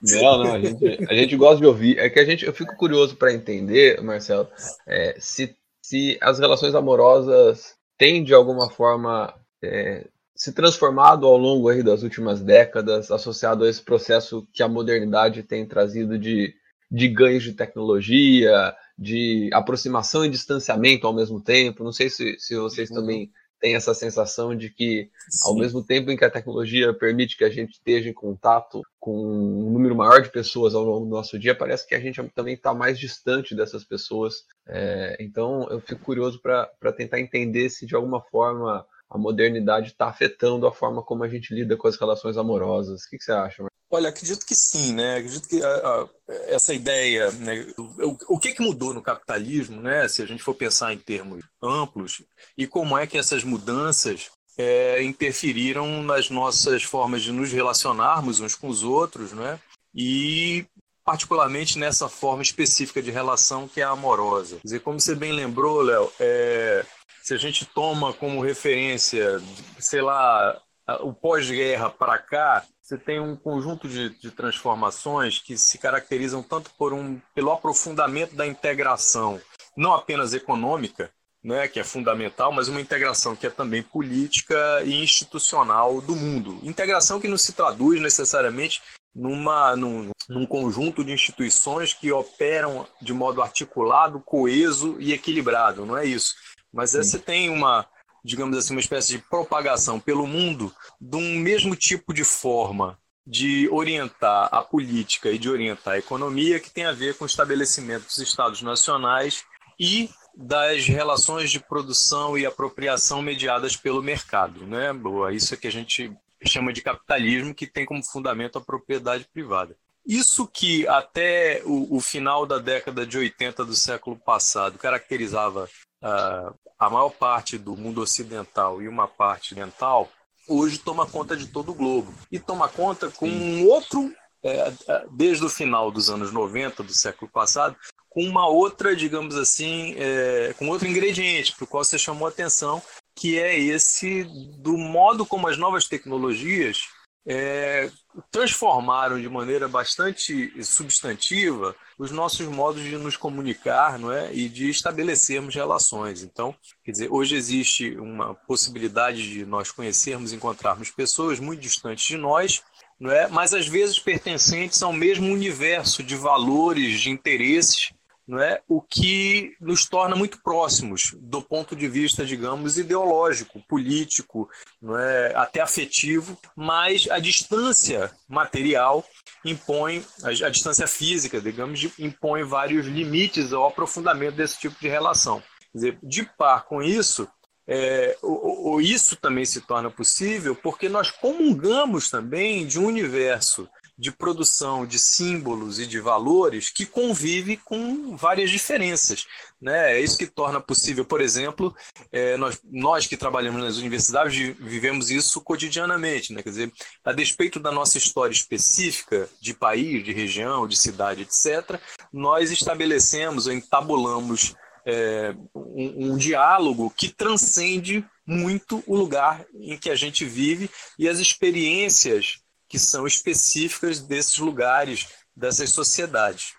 Não, 0.01 0.43
não, 0.43 0.53
a 0.53 0.59
gente, 0.59 1.07
a 1.09 1.13
gente 1.15 1.35
gosta 1.35 1.57
de 1.57 1.65
ouvir. 1.65 1.97
É 1.97 2.09
que 2.09 2.19
a 2.19 2.25
gente, 2.25 2.45
eu 2.45 2.53
fico 2.53 2.75
curioso 2.75 3.15
para 3.15 3.33
entender, 3.33 3.99
Marcelo, 4.03 4.47
é, 4.85 5.15
se, 5.19 5.55
se 5.81 6.17
as 6.21 6.37
relações 6.37 6.75
amorosas 6.75 7.75
têm, 7.97 8.23
de 8.23 8.33
alguma 8.33 8.69
forma, 8.69 9.33
é, 9.63 10.05
se 10.35 10.51
transformado 10.51 11.25
ao 11.25 11.37
longo 11.37 11.69
aí 11.69 11.81
das 11.81 12.03
últimas 12.03 12.41
décadas, 12.41 13.09
associado 13.09 13.63
a 13.63 13.69
esse 13.69 13.81
processo 13.81 14.45
que 14.53 14.61
a 14.61 14.67
modernidade 14.67 15.41
tem 15.41 15.65
trazido 15.65 16.19
de, 16.19 16.53
de 16.91 17.07
ganhos 17.07 17.41
de 17.41 17.53
tecnologia, 17.53 18.75
de 18.97 19.49
aproximação 19.53 20.25
e 20.25 20.29
distanciamento 20.29 21.05
ao 21.05 21.13
mesmo 21.13 21.41
tempo. 21.41 21.83
Não 21.83 21.91
sei 21.91 22.09
se, 22.09 22.37
se 22.39 22.55
vocês 22.55 22.89
uhum. 22.89 22.95
também 22.97 23.31
têm 23.59 23.75
essa 23.75 23.93
sensação 23.93 24.55
de 24.55 24.69
que, 24.69 25.09
Sim. 25.29 25.49
ao 25.49 25.55
mesmo 25.55 25.83
tempo 25.83 26.11
em 26.11 26.17
que 26.17 26.25
a 26.25 26.29
tecnologia 26.29 26.93
permite 26.93 27.37
que 27.37 27.43
a 27.43 27.49
gente 27.49 27.71
esteja 27.71 28.09
em 28.09 28.13
contato 28.13 28.81
com 28.99 29.15
um 29.15 29.71
número 29.71 29.95
maior 29.95 30.21
de 30.21 30.31
pessoas 30.31 30.75
ao 30.75 30.83
longo 30.83 31.05
do 31.05 31.11
nosso 31.11 31.39
dia, 31.39 31.55
parece 31.55 31.87
que 31.87 31.95
a 31.95 31.99
gente 31.99 32.21
também 32.35 32.53
está 32.53 32.73
mais 32.73 32.99
distante 32.99 33.55
dessas 33.55 33.83
pessoas. 33.83 34.43
É, 34.67 35.17
então, 35.19 35.67
eu 35.69 35.79
fico 35.79 36.03
curioso 36.03 36.41
para 36.41 36.91
tentar 36.95 37.19
entender 37.19 37.69
se, 37.69 37.85
de 37.85 37.95
alguma 37.95 38.21
forma, 38.21 38.85
a 39.09 39.17
modernidade 39.17 39.89
está 39.89 40.07
afetando 40.07 40.67
a 40.67 40.71
forma 40.71 41.01
como 41.01 41.23
a 41.23 41.27
gente 41.27 41.53
lida 41.53 41.77
com 41.77 41.87
as 41.87 41.97
relações 41.97 42.37
amorosas. 42.37 43.03
O 43.03 43.09
que, 43.09 43.17
que 43.17 43.23
você 43.23 43.31
acha? 43.31 43.65
Olha, 43.95 44.09
acredito 44.09 44.45
que 44.45 44.53
sim, 44.53 44.93
né? 44.93 45.17
Acredito 45.17 45.47
que 45.47 45.63
a, 45.63 45.67
a, 45.67 46.07
essa 46.47 46.73
ideia, 46.73 47.31
né? 47.31 47.65
o, 47.77 48.35
o 48.35 48.39
que, 48.39 48.53
que 48.53 48.61
mudou 48.61 48.93
no 48.93 49.01
capitalismo, 49.01 49.81
né? 49.81 50.05
Se 50.09 50.21
a 50.21 50.25
gente 50.25 50.43
for 50.43 50.53
pensar 50.53 50.93
em 50.93 50.97
termos 50.97 51.45
amplos, 51.63 52.21
e 52.57 52.67
como 52.67 52.97
é 52.97 53.07
que 53.07 53.17
essas 53.17 53.45
mudanças 53.45 54.29
é, 54.57 55.01
interferiram 55.01 56.03
nas 56.03 56.29
nossas 56.29 56.83
formas 56.83 57.21
de 57.21 57.31
nos 57.31 57.53
relacionarmos 57.53 58.41
uns 58.41 58.53
com 58.53 58.67
os 58.67 58.83
outros, 58.83 59.31
né? 59.31 59.59
E 59.93 60.65
particularmente 61.05 61.79
nessa 61.79 62.09
forma 62.09 62.41
específica 62.43 63.01
de 63.01 63.11
relação 63.11 63.65
que 63.65 63.79
é 63.79 63.85
a 63.85 63.91
amorosa. 63.91 64.57
Quer 64.57 64.63
dizer, 64.63 64.79
como 64.81 64.99
você 64.99 65.15
bem 65.15 65.31
lembrou, 65.31 65.81
Léo, 65.81 66.11
é, 66.19 66.85
se 67.23 67.33
a 67.33 67.37
gente 67.37 67.65
toma 67.65 68.11
como 68.11 68.43
referência, 68.43 69.41
sei 69.79 70.01
lá, 70.01 70.61
o 70.99 71.13
pós-guerra 71.13 71.89
para 71.89 72.17
cá, 72.17 72.65
você 72.85 72.99
tem 72.99 73.19
um 73.19 73.35
conjunto 73.35 73.89
de, 73.89 74.09
de, 74.09 74.29
transformações 74.29 75.39
que 75.39 75.57
se 75.57 75.79
caracterizam 75.79 76.43
tanto 76.43 76.69
por 76.77 76.93
um, 76.93 77.19
pelo 77.33 77.51
aprofundamento 77.51 78.35
da 78.35 78.45
integração, 78.45 79.41
não 79.75 79.91
apenas 79.91 80.35
econômica, 80.35 81.11
né, 81.43 81.67
que 81.67 81.79
é 81.79 81.83
fundamental, 81.83 82.51
mas 82.51 82.67
uma 82.67 82.79
integração 82.79 83.35
que 83.35 83.47
é 83.47 83.49
também 83.49 83.81
política 83.81 84.83
e 84.83 85.01
institucional 85.01 85.99
do 85.99 86.15
mundo. 86.15 86.59
Integração 86.61 87.19
que 87.19 87.27
não 87.27 87.39
se 87.39 87.53
traduz 87.53 87.99
necessariamente 87.99 88.83
numa, 89.15 89.75
num, 89.75 90.11
num 90.29 90.45
conjunto 90.45 91.03
de 91.03 91.11
instituições 91.11 91.91
que 91.91 92.11
operam 92.11 92.87
de 93.01 93.13
modo 93.13 93.41
articulado, 93.41 94.19
coeso 94.19 94.95
e 94.99 95.11
equilibrado, 95.11 95.87
não 95.87 95.97
é 95.97 96.05
isso. 96.05 96.35
Mas 96.71 96.91
você 96.91 97.17
tem 97.17 97.49
uma, 97.49 97.87
digamos 98.25 98.57
assim, 98.57 98.73
uma 98.73 98.81
espécie 98.81 99.13
de 99.13 99.19
propagação 99.19 99.99
pelo 99.99 100.25
mundo 100.25 100.73
de 100.99 101.15
um 101.15 101.37
mesmo 101.37 101.75
tipo 101.75 102.11
de 102.11 102.23
forma 102.23 102.97
de 103.25 103.69
orientar 103.71 104.49
a 104.51 104.61
política 104.61 105.31
e 105.31 105.37
de 105.37 105.49
orientar 105.49 105.93
a 105.93 105.97
economia 105.99 106.59
que 106.59 106.69
tem 106.69 106.85
a 106.85 106.91
ver 106.91 107.15
com 107.15 107.23
o 107.23 107.27
estabelecimento 107.27 108.05
dos 108.05 108.17
estados 108.17 108.61
nacionais 108.61 109.43
e 109.79 110.09
das 110.35 110.85
relações 110.85 111.49
de 111.49 111.59
produção 111.59 112.37
e 112.37 112.45
apropriação 112.45 113.21
mediadas 113.21 113.75
pelo 113.75 114.01
mercado, 114.01 114.65
né? 114.65 114.89
Isso 115.31 115.53
é 115.53 115.57
que 115.57 115.67
a 115.67 115.71
gente 115.71 116.11
chama 116.45 116.73
de 116.73 116.81
capitalismo, 116.81 117.55
que 117.55 117.65
tem 117.65 117.85
como 117.85 118.03
fundamento 118.03 118.57
a 118.57 118.61
propriedade 118.61 119.25
privada. 119.31 119.75
Isso 120.05 120.47
que 120.47 120.87
até 120.87 121.61
o, 121.65 121.97
o 121.97 121.99
final 121.99 122.45
da 122.45 122.59
década 122.59 123.07
de 123.07 123.17
80 123.17 123.65
do 123.65 123.75
século 123.75 124.15
passado 124.17 124.77
caracterizava 124.77 125.67
uh, 126.05 126.53
a 126.77 126.89
maior 126.89 127.09
parte 127.09 127.57
do 127.57 127.75
mundo 127.75 128.01
ocidental 128.01 128.81
e 128.81 128.87
uma 128.87 129.07
parte 129.07 129.53
oriental, 129.53 130.09
hoje 130.47 130.77
toma 130.77 131.05
conta 131.05 131.35
de 131.35 131.47
todo 131.47 131.71
o 131.71 131.75
globo. 131.75 132.13
E 132.31 132.39
toma 132.39 132.69
conta 132.69 133.09
com 133.09 133.27
um 133.27 133.67
outro, 133.67 134.13
é, 134.43 134.71
é, 134.87 135.05
desde 135.11 135.43
o 135.43 135.49
final 135.49 135.89
dos 135.89 136.09
anos 136.09 136.31
90 136.31 136.83
do 136.83 136.93
século 136.93 137.29
passado, 137.31 137.75
com 138.09 138.23
uma 138.23 138.47
outra, 138.47 138.95
digamos 138.95 139.35
assim, 139.35 139.95
é, 139.97 140.53
com 140.57 140.69
outro 140.69 140.87
ingrediente 140.87 141.53
para 141.53 141.65
o 141.65 141.67
qual 141.67 141.83
você 141.83 141.97
chamou 141.97 142.27
atenção, 142.27 142.81
que 143.15 143.39
é 143.39 143.57
esse 143.57 144.23
do 144.59 144.77
modo 144.77 145.25
como 145.25 145.47
as 145.47 145.57
novas 145.57 145.87
tecnologias 145.87 146.83
é, 147.27 147.89
transformaram 148.31 149.19
de 149.19 149.27
maneira 149.27 149.67
bastante 149.67 150.63
substantiva 150.63 151.75
os 151.97 152.11
nossos 152.11 152.47
modos 152.47 152.83
de 152.83 152.97
nos 152.97 153.17
comunicar 153.17 153.97
não 153.97 154.11
é? 154.11 154.33
e 154.33 154.47
de 154.47 154.69
estabelecermos 154.69 155.55
relações. 155.55 156.21
Então, 156.21 156.55
quer 156.83 156.91
dizer, 156.91 157.11
hoje 157.11 157.35
existe 157.35 157.97
uma 157.97 158.35
possibilidade 158.35 159.27
de 159.27 159.45
nós 159.45 159.71
conhecermos, 159.71 160.33
encontrarmos 160.33 160.91
pessoas 160.91 161.39
muito 161.39 161.61
distantes 161.61 162.05
de 162.05 162.17
nós, 162.17 162.61
não 162.99 163.11
é? 163.11 163.27
mas 163.27 163.53
às 163.53 163.67
vezes 163.67 163.97
pertencentes 163.97 164.83
ao 164.83 164.93
mesmo 164.93 165.33
universo 165.33 166.03
de 166.03 166.15
valores, 166.15 167.01
de 167.01 167.09
interesses 167.09 167.91
não 168.27 168.39
é? 168.39 168.61
o 168.67 168.81
que 168.81 169.55
nos 169.61 169.85
torna 169.85 170.15
muito 170.15 170.41
próximos 170.41 171.15
do 171.19 171.41
ponto 171.41 171.75
de 171.75 171.87
vista, 171.87 172.25
digamos, 172.25 172.77
ideológico, 172.77 173.61
político, 173.67 174.49
não 174.81 174.97
é? 174.97 175.33
até 175.35 175.61
afetivo, 175.61 176.37
mas 176.55 177.07
a 177.09 177.19
distância 177.19 178.11
material 178.27 179.05
impõe, 179.43 180.03
a, 180.23 180.29
a 180.29 180.49
distância 180.49 180.87
física, 180.87 181.39
digamos, 181.39 181.87
impõe 181.99 182.43
vários 182.43 182.87
limites 182.87 183.53
ao 183.53 183.67
aprofundamento 183.67 184.35
desse 184.35 184.59
tipo 184.59 184.75
de 184.79 184.87
relação. 184.87 185.41
Quer 185.71 185.77
dizer, 185.77 185.99
de 186.01 186.23
par 186.37 186.65
com 186.65 186.81
isso, 186.81 187.27
é, 187.67 188.17
o, 188.21 188.75
o, 188.75 188.81
isso 188.81 189.15
também 189.15 189.43
se 189.43 189.61
torna 189.61 189.89
possível 189.89 190.55
porque 190.55 190.87
nós 190.87 191.09
comungamos 191.09 192.09
também 192.09 192.65
de 192.65 192.79
um 192.79 192.85
universo 192.85 193.67
de 193.97 194.11
produção 194.11 194.85
de 194.85 194.99
símbolos 194.99 195.79
e 195.79 195.87
de 195.87 195.99
valores 195.99 196.69
que 196.69 196.85
convive 196.85 197.57
com 197.57 198.15
várias 198.17 198.51
diferenças. 198.51 199.25
Né? 199.61 199.93
É 199.93 200.01
isso 200.01 200.17
que 200.17 200.27
torna 200.27 200.59
possível, 200.59 201.05
por 201.05 201.21
exemplo, 201.21 201.73
é, 202.11 202.35
nós, 202.37 202.59
nós 202.63 203.07
que 203.07 203.15
trabalhamos 203.15 203.61
nas 203.61 203.77
universidades 203.77 204.55
vivemos 204.59 205.09
isso 205.09 205.39
cotidianamente. 205.41 206.33
Né? 206.33 206.43
Quer 206.43 206.49
dizer, 206.49 206.73
a 207.03 207.13
despeito 207.13 207.59
da 207.59 207.71
nossa 207.71 207.97
história 207.97 208.33
específica 208.33 209.29
de 209.39 209.53
país, 209.53 210.03
de 210.03 210.11
região, 210.11 210.67
de 210.67 210.77
cidade, 210.77 211.21
etc., 211.21 211.79
nós 212.11 212.51
estabelecemos 212.51 213.47
ou 213.47 213.53
entabulamos 213.53 214.55
é, 214.85 215.33
um, 215.53 216.11
um 216.11 216.17
diálogo 216.17 216.93
que 216.95 217.09
transcende 217.09 218.05
muito 218.25 218.83
o 218.85 218.95
lugar 218.95 219.45
em 219.53 219.77
que 219.77 219.89
a 219.89 219.95
gente 219.95 220.25
vive 220.25 220.69
e 220.97 221.07
as 221.07 221.19
experiências 221.19 222.39
que 222.67 222.79
são 222.79 223.05
específicas 223.05 223.99
desses 223.99 224.37
lugares, 224.37 225.07
dessas 225.35 225.69
sociedades. 225.69 226.53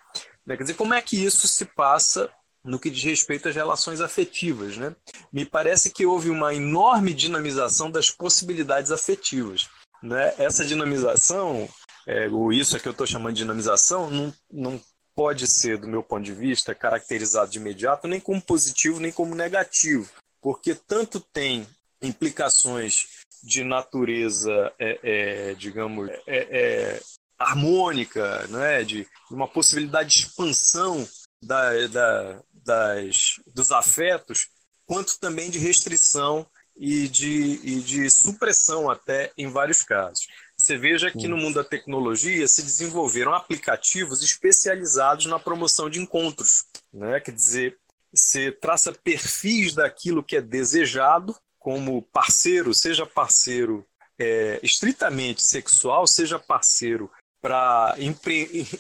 Né? 0.47 0.57
Quer 0.57 0.63
dizer, 0.63 0.75
como 0.75 0.95
é 0.95 1.03
que 1.03 1.23
isso 1.23 1.49
se 1.49 1.65
passa 1.65 2.31
no 2.65 2.79
que 2.79 2.91
diz 2.91 3.03
respeito 3.03 3.49
às 3.49 3.55
relações 3.55 4.01
afetivas? 4.01 4.77
Né? 4.77 4.95
Me 5.33 5.45
parece 5.45 5.91
que 5.91 6.07
houve 6.07 6.31
uma 6.31 6.55
enorme 6.55 7.13
dinamização 7.13 7.91
das 7.91 8.11
possibilidades 8.11 8.91
afetivas. 8.91 9.69
Né? 10.03 10.35
Essa 10.39 10.65
dinamização, 10.65 11.69
é, 12.07 12.29
ou 12.29 12.53
isso 12.53 12.77
é 12.77 12.81
que 12.81 12.87
eu 12.87 12.93
estou 12.93 13.07
chamando 13.07 13.35
de 13.35 13.43
dinamização, 13.43 14.11
não, 14.11 14.35
não 14.51 14.81
pode 15.15 15.47
ser, 15.49 15.79
do 15.79 15.89
meu 15.89 16.03
ponto 16.03 16.23
de 16.23 16.33
vista, 16.33 16.75
caracterizado 16.75 17.51
de 17.51 17.59
imediato 17.59 18.07
nem 18.07 18.21
como 18.21 18.41
positivo 18.41 19.01
nem 19.01 19.11
como 19.11 19.35
negativo, 19.35 20.09
porque 20.43 20.75
tanto 20.75 21.19
tem 21.19 21.67
implicações 22.03 23.07
de 23.47 23.63
natureza, 23.63 24.73
é, 24.77 24.99
é, 25.05 25.55
digamos, 25.55 26.11
é, 26.27 26.49
é 26.51 27.01
harmônica, 27.39 28.45
né? 28.49 28.83
de 28.83 29.07
uma 29.31 29.47
possibilidade 29.47 30.11
de 30.11 30.27
expansão 30.27 31.09
da, 31.41 31.87
da, 31.87 32.43
das, 32.53 33.41
dos 33.55 33.71
afetos, 33.71 34.49
quanto 34.85 35.21
também 35.21 35.49
de 35.49 35.61
restrição 35.61 36.45
e 36.77 37.07
de, 37.07 37.61
e 37.63 37.81
de 37.81 38.11
supressão 38.11 38.91
até 38.91 39.31
em 39.39 39.49
vários 39.49 39.85
casos. 39.85 40.27
Você 40.57 40.77
veja 40.77 41.11
que 41.11 41.29
no 41.29 41.37
mundo 41.37 41.55
da 41.55 41.65
tecnologia 41.65 42.49
se 42.49 42.63
desenvolveram 42.63 43.33
aplicativos 43.33 44.23
especializados 44.23 45.27
na 45.27 45.39
promoção 45.39 45.89
de 45.89 46.01
encontros. 46.01 46.65
Né? 46.93 47.21
Quer 47.21 47.33
dizer, 47.33 47.79
você 48.13 48.51
traça 48.51 48.93
perfis 48.93 49.75
daquilo 49.75 50.25
que 50.25 50.37
é 50.37 50.41
desejado 50.41 51.37
como 51.67 52.01
parceiro, 52.01 52.73
seja 52.73 53.05
parceiro 53.05 53.85
é, 54.17 54.61
estritamente 54.63 55.43
sexual, 55.43 56.07
seja 56.07 56.39
parceiro 56.39 57.11
para, 57.43 57.97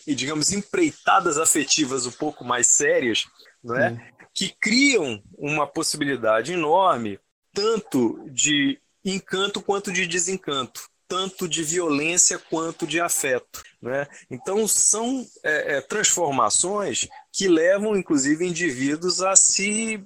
digamos, 0.07 0.53
empreitadas 0.53 1.37
afetivas 1.37 2.07
um 2.07 2.13
pouco 2.13 2.45
mais 2.45 2.69
sérias, 2.69 3.27
não 3.61 3.75
é? 3.75 4.13
que 4.33 4.55
criam 4.61 5.21
uma 5.37 5.67
possibilidade 5.67 6.53
enorme 6.53 7.19
tanto 7.53 8.25
de 8.31 8.79
encanto 9.05 9.61
quanto 9.61 9.91
de 9.93 10.07
desencanto 10.07 10.89
tanto 11.09 11.49
de 11.49 11.63
violência 11.63 12.39
quanto 12.39 12.87
de 12.87 13.01
afeto. 13.01 13.63
Né? 13.81 14.07
Então, 14.31 14.67
são 14.67 15.25
é, 15.45 15.77
é, 15.77 15.81
transformações 15.81 17.07
que 17.33 17.49
levam, 17.49 17.97
inclusive, 17.97 18.47
indivíduos 18.47 19.23
a 19.23 19.37
se 19.37 20.05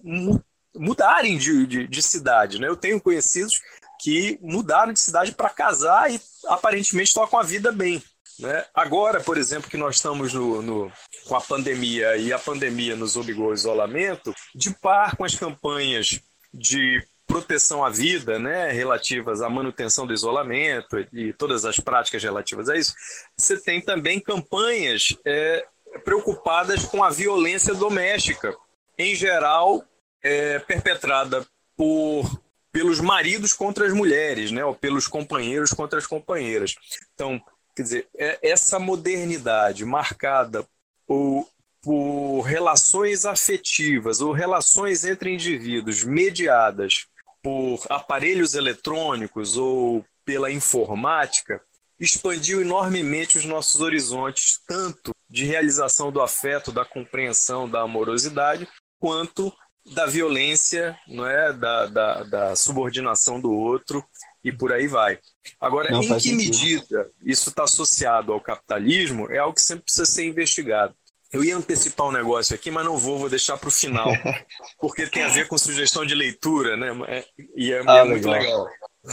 mudarem 0.77 1.37
de, 1.37 1.67
de, 1.67 1.87
de, 1.87 2.03
cidade. 2.03 2.61
Né? 2.61 2.69
Eu 2.69 2.77
tenho 2.77 3.01
conhecidos 3.01 3.61
que 4.01 4.39
mudaram 4.41 4.93
de 4.93 5.01
cidade 5.01 5.33
para 5.33 5.51
casar 5.51 6.11
e 6.11 6.21
aparentemente 6.47 7.13
tocam 7.13 7.39
a 7.39 7.43
vida 7.43 7.71
bem. 7.71 8.03
Né? 8.39 8.65
Agora, 8.75 9.21
por 9.21 9.37
exemplo, 9.37 9.71
que 9.71 9.77
nós 9.77 9.97
estamos 9.97 10.33
no, 10.33 10.63
no, 10.63 10.93
com 11.27 11.37
a 11.37 11.41
pandemia 11.41 12.17
e 12.17 12.33
a 12.33 12.39
pandemia 12.39 12.97
nos 12.97 13.17
obrigou 13.17 13.47
ao 13.49 13.55
isolamento, 13.55 14.35
de 14.55 14.71
par 14.71 15.17
com 15.17 15.25
as 15.25 15.35
campanhas 15.35 16.21
de 16.53 17.03
proteção 17.27 17.85
à 17.85 17.91
vida, 17.91 18.41
né, 18.41 18.73
relativas 18.73 19.41
à 19.41 19.49
manutenção 19.49 20.05
do 20.05 20.13
isolamento 20.13 20.99
e 21.13 21.33
todas 21.33 21.65
as 21.65 21.79
práticas 21.79 22.21
relativas 22.21 22.69
a 22.69 22.77
isso, 22.77 22.93
você 23.37 23.57
tem 23.57 23.81
também 23.81 24.19
campanhas 24.19 25.17
é, 25.25 25.65
preocupadas 26.05 26.85
com 26.85 27.05
a 27.05 27.11
violência 27.11 27.73
doméstica, 27.73 28.53
em 28.99 29.15
geral 29.15 29.85
é, 30.23 30.59
perpetrada 30.59 31.47
por 31.77 32.41
pelos 32.73 33.01
maridos 33.01 33.53
contra 33.53 33.87
as 33.87 33.93
mulheres, 33.93 34.51
né, 34.51 34.65
ou 34.65 34.75
pelos 34.75 35.07
companheiros 35.07 35.73
contra 35.73 35.99
as 35.99 36.07
companheiras. 36.07 36.77
Então, 37.15 37.43
quer 37.75 37.83
dizer, 37.83 38.09
é, 38.17 38.39
essa 38.43 38.79
modernidade 38.79 39.85
marcada 39.85 40.65
por, 41.07 41.49
por 41.83 42.43
relações 42.43 43.25
afetivas 43.25 44.21
ou 44.21 44.33
relações 44.33 45.05
entre 45.05 45.35
indivíduos 45.35 46.05
mediadas 46.05 47.07
por 47.43 47.81
aparelhos 47.89 48.55
eletrônicos 48.55 49.57
ou 49.57 50.05
pela 50.25 50.51
informática, 50.51 51.61
expandiu 51.99 52.61
enormemente 52.61 53.37
os 53.37 53.45
nossos 53.45 53.81
horizontes, 53.81 54.61
tanto 54.67 55.13
de 55.29 55.45
realização 55.45 56.13
do 56.13 56.21
afeto, 56.21 56.71
da 56.71 56.85
compreensão, 56.85 57.69
da 57.69 57.81
amorosidade, 57.81 58.69
quanto 58.99 59.53
da 59.95 60.07
violência, 60.07 60.97
não 61.09 61.27
é, 61.27 61.53
da, 61.53 61.87
da, 61.87 62.23
da 62.25 62.57
subordinação 62.57 63.41
do 63.41 63.53
outro 63.53 64.05
e 64.45 64.53
por 64.53 64.73
aí 64.73 64.87
vai. 64.87 65.19
Agora, 65.61 65.91
não, 65.91 66.03
em 66.03 66.09
que 66.09 66.21
sentido. 66.21 66.37
medida 66.37 67.11
isso 67.25 67.51
está 67.51 67.65
associado 67.65 68.33
ao 68.33 68.41
capitalismo 68.41 69.31
é 69.31 69.39
algo 69.39 69.55
que 69.55 69.63
sempre 69.63 69.85
precisa 69.85 70.07
ser 70.07 70.25
investigado. 70.25 70.95
Eu 71.33 71.45
ia 71.45 71.57
antecipar 71.57 72.09
um 72.09 72.13
negócio 72.13 72.55
aqui, 72.55 72.73
mas 72.73 72.85
não 72.85 72.99
vou, 72.99 73.19
vou 73.19 73.31
deixar 73.31 73.57
para 73.57 73.69
o 73.69 73.73
final, 73.73 74.09
porque 74.81 75.07
tem 75.07 75.23
a 75.23 75.29
ver 75.29 75.47
com 75.47 75.57
sugestão 75.57 76.05
de 76.05 76.15
leitura, 76.15 76.77
né? 76.77 76.89
É, 77.07 77.25
e 77.55 77.73
é, 77.73 77.83
ah, 77.87 77.99
é 77.99 78.05
muito 78.05 78.29
legal. 78.29 78.67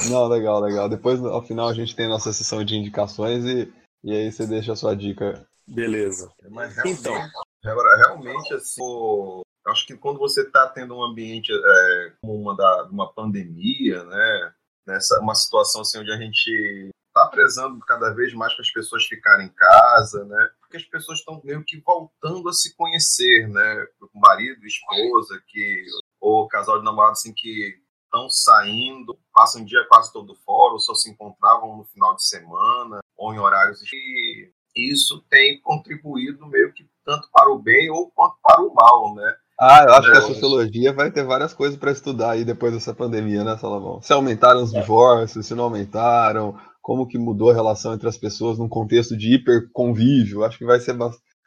Não, 0.09 0.27
legal, 0.27 0.59
legal. 0.59 0.89
Depois, 0.89 1.23
ao 1.23 1.45
final, 1.45 1.69
a 1.69 1.73
gente 1.73 1.95
tem 1.95 2.07
a 2.07 2.09
nossa 2.09 2.33
sessão 2.33 2.63
de 2.65 2.75
indicações 2.75 3.45
e, 3.45 3.71
e 4.03 4.11
aí 4.11 4.31
você 4.31 4.47
deixa 4.47 4.73
a 4.73 4.75
sua 4.75 4.95
dica. 4.95 5.47
Beleza. 5.67 6.31
Mas 6.49 6.73
realmente, 6.75 6.99
então. 6.99 7.29
Agora, 7.63 7.97
realmente, 7.97 8.53
assim, 8.53 8.81
acho 9.67 9.85
que 9.85 9.95
quando 9.97 10.19
você 10.19 10.41
está 10.41 10.67
tendo 10.67 10.95
um 10.95 11.03
ambiente 11.03 11.51
é, 11.51 12.13
como 12.21 12.35
uma, 12.35 12.55
da, 12.55 12.83
uma 12.85 13.11
pandemia, 13.13 14.03
né? 14.03 14.53
Nessa, 14.85 15.19
uma 15.19 15.35
situação 15.35 15.81
assim 15.81 15.99
onde 15.99 16.11
a 16.11 16.17
gente 16.17 16.91
está 17.07 17.27
prezando 17.27 17.79
cada 17.79 18.11
vez 18.11 18.33
mais 18.33 18.53
para 18.53 18.61
as 18.61 18.71
pessoas 18.71 19.03
ficarem 19.05 19.47
em 19.47 19.53
casa, 19.53 20.23
né? 20.25 20.49
Porque 20.61 20.77
as 20.77 20.83
pessoas 20.83 21.19
estão 21.19 21.41
meio 21.43 21.63
que 21.65 21.81
voltando 21.81 22.47
a 22.47 22.53
se 22.53 22.75
conhecer, 22.75 23.47
né? 23.49 23.85
Marido, 24.13 24.65
esposa, 24.65 25.41
que 25.47 25.85
ou 26.19 26.47
casal 26.47 26.79
de 26.79 26.85
namorados 26.85 27.19
assim 27.19 27.33
que 27.33 27.79
estão 28.05 28.29
saindo, 28.29 29.17
passam 29.33 29.61
o 29.61 29.65
dia 29.65 29.85
quase 29.89 30.11
todo 30.13 30.35
fora, 30.35 30.73
ou 30.73 30.79
só 30.79 30.93
se 30.93 31.09
encontravam 31.09 31.77
no 31.77 31.85
final 31.85 32.15
de 32.15 32.25
semana 32.25 32.99
ou 33.17 33.33
em 33.33 33.39
horários 33.39 33.81
e 33.91 34.51
isso 34.75 35.21
tem 35.29 35.59
contribuído 35.61 36.45
meio 36.45 36.71
que 36.71 36.87
tanto 37.03 37.29
para 37.31 37.49
o 37.49 37.59
bem 37.59 37.89
ou 37.89 38.11
quanto 38.11 38.37
para 38.41 38.61
o 38.61 38.73
mal, 38.73 39.15
né? 39.15 39.35
Ah, 39.59 39.85
eu 39.87 39.93
acho 39.95 40.09
é, 40.09 40.11
que 40.11 40.17
a 40.17 40.21
sociologia 40.21 40.93
vai 40.93 41.09
ter 41.11 41.23
várias 41.23 41.53
coisas 41.53 41.77
para 41.77 41.91
estudar 41.91 42.31
aí 42.31 42.45
depois 42.45 42.73
dessa 42.73 42.93
pandemia, 42.93 43.43
né, 43.43 43.57
Salomão? 43.57 44.01
Se 44.01 44.13
aumentaram 44.13 44.61
os 44.61 44.71
divórcios, 44.71 45.47
se 45.47 45.55
não 45.55 45.63
aumentaram, 45.63 46.55
como 46.79 47.07
que 47.07 47.17
mudou 47.17 47.49
a 47.49 47.53
relação 47.55 47.93
entre 47.93 48.07
as 48.07 48.17
pessoas 48.17 48.59
num 48.59 48.69
contexto 48.69 49.17
de 49.17 49.33
hiperconvívio. 49.33 50.43
Acho 50.43 50.59
que 50.59 50.65
vai 50.65 50.79
ser 50.79 50.95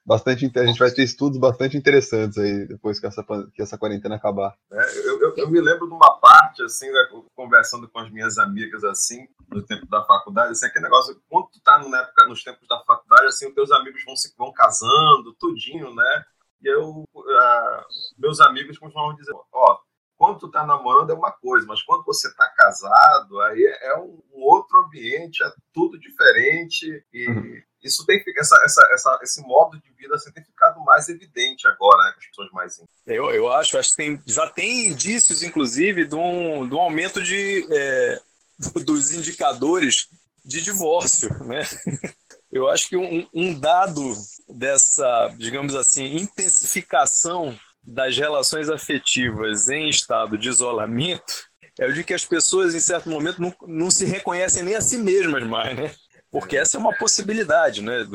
bastante 0.05 0.51
a 0.59 0.67
gente 0.67 0.79
vai 0.79 0.91
ter 0.91 1.05
estudos 1.05 1.39
bastante 1.39 1.77
interessantes 1.77 2.37
aí 2.37 2.67
depois 2.67 2.99
que 2.99 3.07
essa, 3.07 3.25
que 3.55 3.63
essa 3.63 3.79
quarentena 3.79 4.17
acabar. 4.17 4.55
É, 4.73 4.99
eu, 5.07 5.21
eu, 5.23 5.35
eu, 5.37 5.49
me 5.49 5.61
lembro 5.61 5.87
de 5.87 5.95
uma 5.95 6.19
parte, 6.19 6.63
assim, 6.65 6.91
né, 6.91 7.09
conversando 7.37 7.89
com 7.89 8.01
as 8.01 8.11
minhas 8.11 8.39
amigas, 8.39 8.83
assim, 8.83 9.29
no 9.49 9.63
tempo 9.63 9.87
da 9.87 10.03
faculdade, 10.05 10.51
assim, 10.51 10.67
aquele 10.67 10.85
negócio, 10.85 11.17
quando 11.29 11.47
tu 11.53 11.61
tá 11.63 11.79
na 11.79 12.01
época, 12.01 12.27
nos 12.27 12.43
tempos 12.43 12.67
da 12.69 12.81
faculdade, 12.81 13.27
assim, 13.27 13.47
os 13.47 13.55
teus 13.55 13.71
amigos 13.71 14.05
vão 14.05 14.17
se 14.17 14.35
vão 14.37 14.53
casando, 14.53 15.33
tudinho, 15.39 15.95
né? 15.95 16.25
E 16.63 16.69
eu, 16.69 17.05
uh, 17.15 17.85
meus 18.19 18.41
amigos 18.41 18.79
continuavam 18.79 19.17
dizer, 19.17 19.33
ó, 19.33 19.73
oh, 19.73 19.79
quando 20.21 20.39
tu 20.39 20.51
tá 20.51 20.67
namorando 20.67 21.11
é 21.11 21.15
uma 21.15 21.33
coisa, 21.33 21.67
mas 21.67 21.83
quando 21.83 22.05
você 22.05 22.31
tá 22.35 22.47
casado, 22.51 23.41
aí 23.41 23.65
é 23.81 23.97
um, 23.97 24.23
um 24.35 24.43
outro 24.43 24.81
ambiente, 24.81 25.43
é 25.43 25.51
tudo 25.73 25.99
diferente 25.99 27.03
e 27.11 27.27
uhum. 27.27 27.63
isso 27.83 28.05
tem 28.05 28.23
essa, 28.37 28.55
essa, 28.63 28.87
essa, 28.93 29.19
esse 29.23 29.41
modo 29.41 29.81
de 29.81 29.91
vida 29.93 30.15
assim, 30.15 30.31
tem 30.31 30.45
ficado 30.45 30.79
mais 30.85 31.09
evidente 31.09 31.67
agora, 31.67 32.05
né, 32.05 32.13
com 32.13 32.19
as 32.19 32.27
pessoas 32.27 32.51
mais 32.53 32.73
íntimas. 32.75 32.91
Eu, 33.07 33.31
eu 33.31 33.51
acho, 33.51 33.79
acho 33.79 33.91
que 33.93 33.97
tem, 33.97 34.23
já 34.27 34.47
tem 34.51 34.89
indícios, 34.89 35.43
inclusive, 35.43 36.07
de 36.07 36.15
um, 36.15 36.69
de 36.69 36.75
um 36.75 36.81
aumento 36.81 37.23
de, 37.23 37.67
é, 37.71 38.21
dos 38.85 39.15
indicadores 39.15 40.07
de 40.45 40.61
divórcio, 40.61 41.31
né? 41.45 41.63
Eu 42.53 42.69
acho 42.69 42.89
que 42.89 42.97
um, 42.97 43.29
um 43.33 43.59
dado 43.59 44.13
dessa, 44.55 45.35
digamos 45.37 45.75
assim, 45.75 46.17
intensificação 46.17 47.59
das 47.83 48.17
relações 48.17 48.69
afetivas 48.69 49.69
em 49.69 49.89
estado 49.89 50.37
de 50.37 50.49
isolamento 50.49 51.49
é 51.79 51.87
o 51.87 51.93
de 51.93 52.05
que 52.05 52.13
as 52.13 52.25
pessoas, 52.25 52.75
em 52.75 52.81
certo 52.81 53.09
momento, 53.09 53.41
não, 53.41 53.55
não 53.67 53.91
se 53.91 54.05
reconhecem 54.05 54.63
nem 54.63 54.75
a 54.75 54.81
si 54.81 54.99
mesmas 54.99 55.43
mais, 55.45 55.77
né? 55.77 55.91
Porque 56.31 56.57
essa 56.57 56.77
é 56.77 56.81
uma 56.81 56.95
possibilidade, 56.97 57.81
né? 57.81 58.07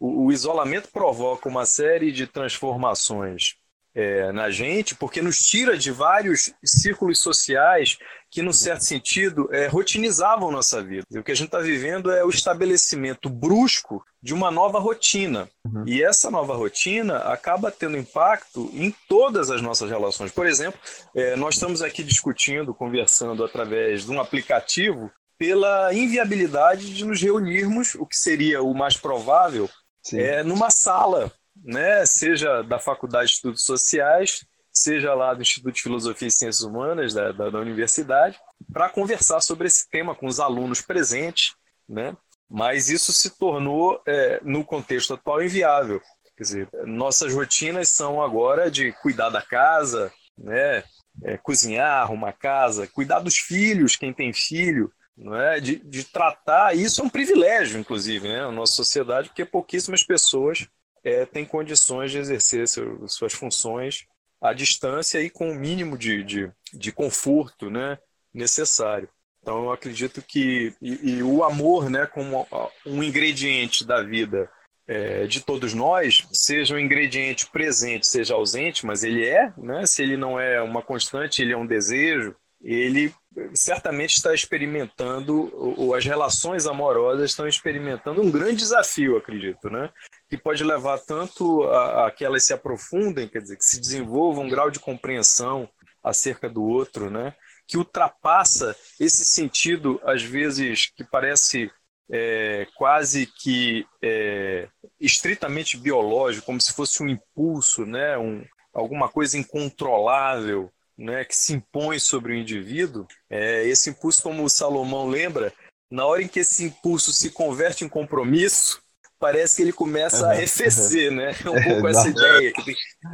O, 0.00 0.26
o 0.26 0.32
isolamento 0.32 0.88
provoca 0.90 1.48
uma 1.48 1.66
série 1.66 2.10
de 2.10 2.26
transformações 2.26 3.56
é, 3.94 4.32
na 4.32 4.50
gente, 4.50 4.94
porque 4.94 5.20
nos 5.20 5.44
tira 5.44 5.76
de 5.76 5.90
vários 5.90 6.52
círculos 6.64 7.18
sociais 7.18 7.98
que, 8.30 8.40
no 8.40 8.52
certo 8.52 8.82
sentido, 8.82 9.48
é, 9.52 9.66
rotinizavam 9.66 10.50
nossa 10.50 10.82
vida. 10.82 11.04
E 11.10 11.18
o 11.18 11.22
que 11.22 11.32
a 11.32 11.34
gente 11.34 11.48
está 11.48 11.58
vivendo 11.58 12.10
é 12.10 12.24
o 12.24 12.30
estabelecimento 12.30 13.28
brusco 13.28 14.02
de 14.22 14.32
uma 14.32 14.50
nova 14.50 14.78
rotina. 14.78 15.48
Uhum. 15.66 15.84
E 15.86 16.02
essa 16.02 16.30
nova 16.30 16.56
rotina 16.56 17.18
acaba 17.18 17.70
tendo 17.70 17.98
impacto 17.98 18.70
em 18.72 18.94
todas 19.06 19.50
as 19.50 19.60
nossas 19.60 19.90
relações. 19.90 20.32
Por 20.32 20.46
exemplo, 20.46 20.80
é, 21.14 21.36
nós 21.36 21.54
estamos 21.54 21.82
aqui 21.82 22.02
discutindo, 22.02 22.72
conversando 22.72 23.44
através 23.44 24.06
de 24.06 24.10
um 24.10 24.20
aplicativo 24.20 25.10
pela 25.36 25.92
inviabilidade 25.92 26.94
de 26.94 27.04
nos 27.04 27.20
reunirmos, 27.20 27.94
o 27.96 28.06
que 28.06 28.16
seria 28.16 28.62
o 28.62 28.72
mais 28.72 28.96
provável, 28.96 29.68
é, 30.14 30.42
numa 30.42 30.70
sala 30.70 31.30
né, 31.62 32.04
seja 32.04 32.62
da 32.62 32.78
Faculdade 32.78 33.28
de 33.28 33.34
Estudos 33.34 33.64
Sociais, 33.64 34.44
seja 34.72 35.14
lá 35.14 35.34
do 35.34 35.42
Instituto 35.42 35.74
de 35.74 35.82
Filosofia 35.82 36.28
e 36.28 36.30
Ciências 36.30 36.62
Humanas 36.62 37.12
da, 37.14 37.30
da, 37.30 37.50
da 37.50 37.58
universidade, 37.58 38.38
para 38.72 38.88
conversar 38.88 39.40
sobre 39.40 39.66
esse 39.66 39.88
tema 39.88 40.14
com 40.14 40.26
os 40.26 40.40
alunos 40.40 40.80
presentes, 40.80 41.54
né? 41.88 42.16
Mas 42.50 42.88
isso 42.88 43.12
se 43.12 43.30
tornou, 43.30 44.00
é, 44.06 44.40
no 44.42 44.64
contexto 44.64 45.14
atual, 45.14 45.42
inviável. 45.42 46.00
Quer 46.36 46.42
dizer, 46.42 46.68
nossas 46.84 47.32
rotinas 47.32 47.88
são 47.88 48.22
agora 48.22 48.70
de 48.70 48.92
cuidar 48.92 49.30
da 49.30 49.42
casa, 49.42 50.12
né? 50.36 50.82
É, 51.22 51.36
cozinhar, 51.36 52.02
arrumar 52.02 52.32
casa, 52.32 52.86
cuidar 52.86 53.20
dos 53.20 53.36
filhos, 53.36 53.96
quem 53.96 54.14
tem 54.14 54.32
filho, 54.32 54.90
não 55.16 55.36
é? 55.36 55.60
de, 55.60 55.76
de 55.76 56.04
tratar. 56.04 56.74
Isso 56.74 57.02
é 57.02 57.04
um 57.04 57.10
privilégio, 57.10 57.78
inclusive, 57.78 58.26
né? 58.26 58.40
na 58.40 58.52
nossa 58.52 58.72
sociedade, 58.72 59.28
porque 59.28 59.44
pouquíssimas 59.44 60.02
pessoas 60.02 60.66
é, 61.04 61.26
tem 61.26 61.44
condições 61.44 62.10
de 62.10 62.18
exercer 62.18 62.68
seu, 62.68 63.06
suas 63.08 63.32
funções 63.32 64.06
à 64.40 64.52
distância 64.52 65.20
e 65.20 65.30
com 65.30 65.50
o 65.50 65.54
mínimo 65.54 65.96
de, 65.96 66.22
de, 66.22 66.52
de 66.72 66.92
conforto 66.92 67.70
né, 67.70 67.98
necessário. 68.32 69.08
Então, 69.40 69.64
eu 69.64 69.72
acredito 69.72 70.22
que 70.22 70.72
e, 70.80 71.16
e, 71.16 71.22
o 71.22 71.42
amor, 71.42 71.90
né, 71.90 72.06
como 72.06 72.46
um 72.86 73.02
ingrediente 73.02 73.84
da 73.84 74.00
vida 74.02 74.48
é, 74.86 75.26
de 75.26 75.40
todos 75.40 75.74
nós, 75.74 76.26
seja 76.32 76.74
um 76.74 76.78
ingrediente 76.78 77.46
presente, 77.50 78.06
seja 78.06 78.34
ausente, 78.34 78.86
mas 78.86 79.02
ele 79.02 79.26
é, 79.26 79.52
né? 79.56 79.86
Se 79.86 80.02
ele 80.02 80.16
não 80.16 80.38
é 80.38 80.60
uma 80.60 80.82
constante, 80.82 81.42
ele 81.42 81.52
é 81.52 81.56
um 81.56 81.66
desejo. 81.66 82.36
Ele 82.62 83.12
certamente 83.54 84.16
está 84.16 84.32
experimentando, 84.32 85.50
ou 85.56 85.94
as 85.94 86.04
relações 86.04 86.66
amorosas 86.66 87.30
estão 87.30 87.48
experimentando 87.48 88.22
um 88.22 88.30
grande 88.30 88.56
desafio, 88.56 89.16
acredito, 89.16 89.68
né? 89.68 89.90
Que 90.32 90.38
pode 90.38 90.64
levar 90.64 90.98
tanto 90.98 91.64
a, 91.64 92.06
a 92.06 92.10
que 92.10 92.24
elas 92.24 92.42
se 92.42 92.54
aprofundem, 92.54 93.28
quer 93.28 93.42
dizer, 93.42 93.58
que 93.58 93.64
se 93.66 93.78
desenvolvam 93.78 94.44
um 94.44 94.48
grau 94.48 94.70
de 94.70 94.80
compreensão 94.80 95.68
acerca 96.02 96.48
do 96.48 96.62
outro, 96.62 97.10
né? 97.10 97.34
Que 97.68 97.76
ultrapassa 97.76 98.74
esse 98.98 99.26
sentido, 99.26 100.00
às 100.02 100.22
vezes, 100.22 100.90
que 100.96 101.04
parece 101.04 101.70
é, 102.10 102.66
quase 102.74 103.26
que 103.26 103.86
é, 104.02 104.70
estritamente 104.98 105.76
biológico, 105.76 106.46
como 106.46 106.62
se 106.62 106.72
fosse 106.72 107.02
um 107.02 107.08
impulso, 107.10 107.84
né? 107.84 108.16
Um, 108.16 108.42
alguma 108.72 109.10
coisa 109.10 109.36
incontrolável, 109.36 110.72
né, 110.96 111.26
que 111.26 111.36
se 111.36 111.52
impõe 111.52 111.98
sobre 111.98 112.32
o 112.32 112.36
indivíduo, 112.36 113.06
é, 113.28 113.66
esse 113.66 113.90
impulso, 113.90 114.22
como 114.22 114.44
o 114.44 114.48
Salomão 114.48 115.10
lembra, 115.10 115.52
na 115.90 116.06
hora 116.06 116.22
em 116.22 116.28
que 116.28 116.40
esse 116.40 116.64
impulso 116.64 117.12
se 117.12 117.30
converte 117.32 117.84
em 117.84 117.88
compromisso, 117.88 118.81
parece 119.22 119.54
que 119.54 119.62
ele 119.62 119.72
começa 119.72 120.24
uhum. 120.24 120.30
a 120.30 120.32
arrefecer, 120.32 121.12
né? 121.12 121.32
É 121.44 121.46
um 121.48 121.56
é, 121.56 121.62
pouco 121.62 121.86
essa 121.86 122.08
ideia. 122.08 122.52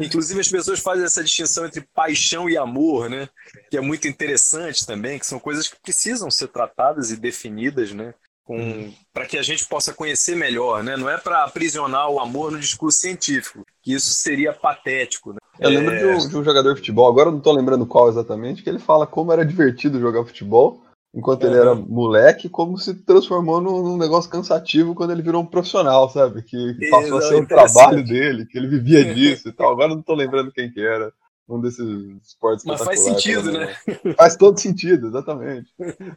Inclusive, 0.00 0.40
as 0.40 0.48
pessoas 0.48 0.80
fazem 0.80 1.04
essa 1.04 1.22
distinção 1.22 1.66
entre 1.66 1.86
paixão 1.94 2.48
e 2.48 2.56
amor, 2.56 3.10
né? 3.10 3.28
Que 3.70 3.76
é 3.76 3.80
muito 3.82 4.08
interessante 4.08 4.86
também, 4.86 5.18
que 5.18 5.26
são 5.26 5.38
coisas 5.38 5.68
que 5.68 5.76
precisam 5.82 6.30
ser 6.30 6.48
tratadas 6.48 7.10
e 7.10 7.16
definidas, 7.16 7.92
né? 7.92 8.14
Uhum. 8.48 8.94
para 9.12 9.26
que 9.26 9.36
a 9.36 9.42
gente 9.42 9.66
possa 9.66 9.92
conhecer 9.92 10.34
melhor, 10.34 10.82
né? 10.82 10.96
Não 10.96 11.10
é 11.10 11.18
para 11.18 11.44
aprisionar 11.44 12.08
o 12.08 12.18
amor 12.18 12.50
no 12.50 12.58
discurso 12.58 13.00
científico, 13.00 13.62
que 13.82 13.92
isso 13.92 14.10
seria 14.14 14.54
patético. 14.54 15.34
Né? 15.34 15.38
Eu 15.60 15.68
lembro 15.68 15.92
é... 15.92 15.98
de, 15.98 16.06
um, 16.06 16.28
de, 16.30 16.36
um, 16.38 16.42
jogador 16.42 16.72
de 16.72 16.80
futebol, 16.80 17.06
agora 17.06 17.28
eu 17.28 17.32
não 17.32 17.40
estou 17.40 17.52
lembrando 17.52 17.84
qual 17.84 18.08
exatamente, 18.08 18.62
que 18.62 18.70
ele 18.70 18.78
fala 18.78 19.06
como 19.06 19.34
era 19.34 19.44
divertido 19.44 20.00
jogar 20.00 20.24
futebol 20.24 20.82
enquanto 21.18 21.42
ele 21.42 21.56
era 21.56 21.74
moleque, 21.74 22.48
como 22.48 22.78
se 22.78 22.94
transformou 22.94 23.60
num, 23.60 23.82
num, 23.82 23.96
negócio 23.96 24.30
cansativo 24.30 24.94
quando 24.94 25.10
ele 25.10 25.20
virou 25.20 25.42
um 25.42 25.46
profissional, 25.46 26.08
sabe? 26.08 26.42
Que, 26.42 26.74
que 26.74 26.88
passou 26.88 27.18
a 27.18 27.22
ser 27.22 27.42
o 27.42 27.46
trabalho 27.46 28.04
dele, 28.04 28.46
que 28.46 28.56
ele 28.56 28.68
vivia 28.68 29.12
disso 29.12 29.48
e 29.48 29.52
tal. 29.52 29.72
Agora 29.72 29.90
eu 29.90 29.94
não 29.94 30.00
estou 30.00 30.14
lembrando 30.14 30.52
quem 30.52 30.70
que 30.70 30.80
era 30.80 31.12
um 31.48 31.60
desses 31.60 31.82
esportes 32.24 32.64
Mas 32.64 32.84
faz 32.84 33.00
sentido, 33.00 33.50
né? 33.50 33.74
Faz 34.16 34.36
todo 34.36 34.60
sentido, 34.60 35.08
exatamente. 35.08 35.68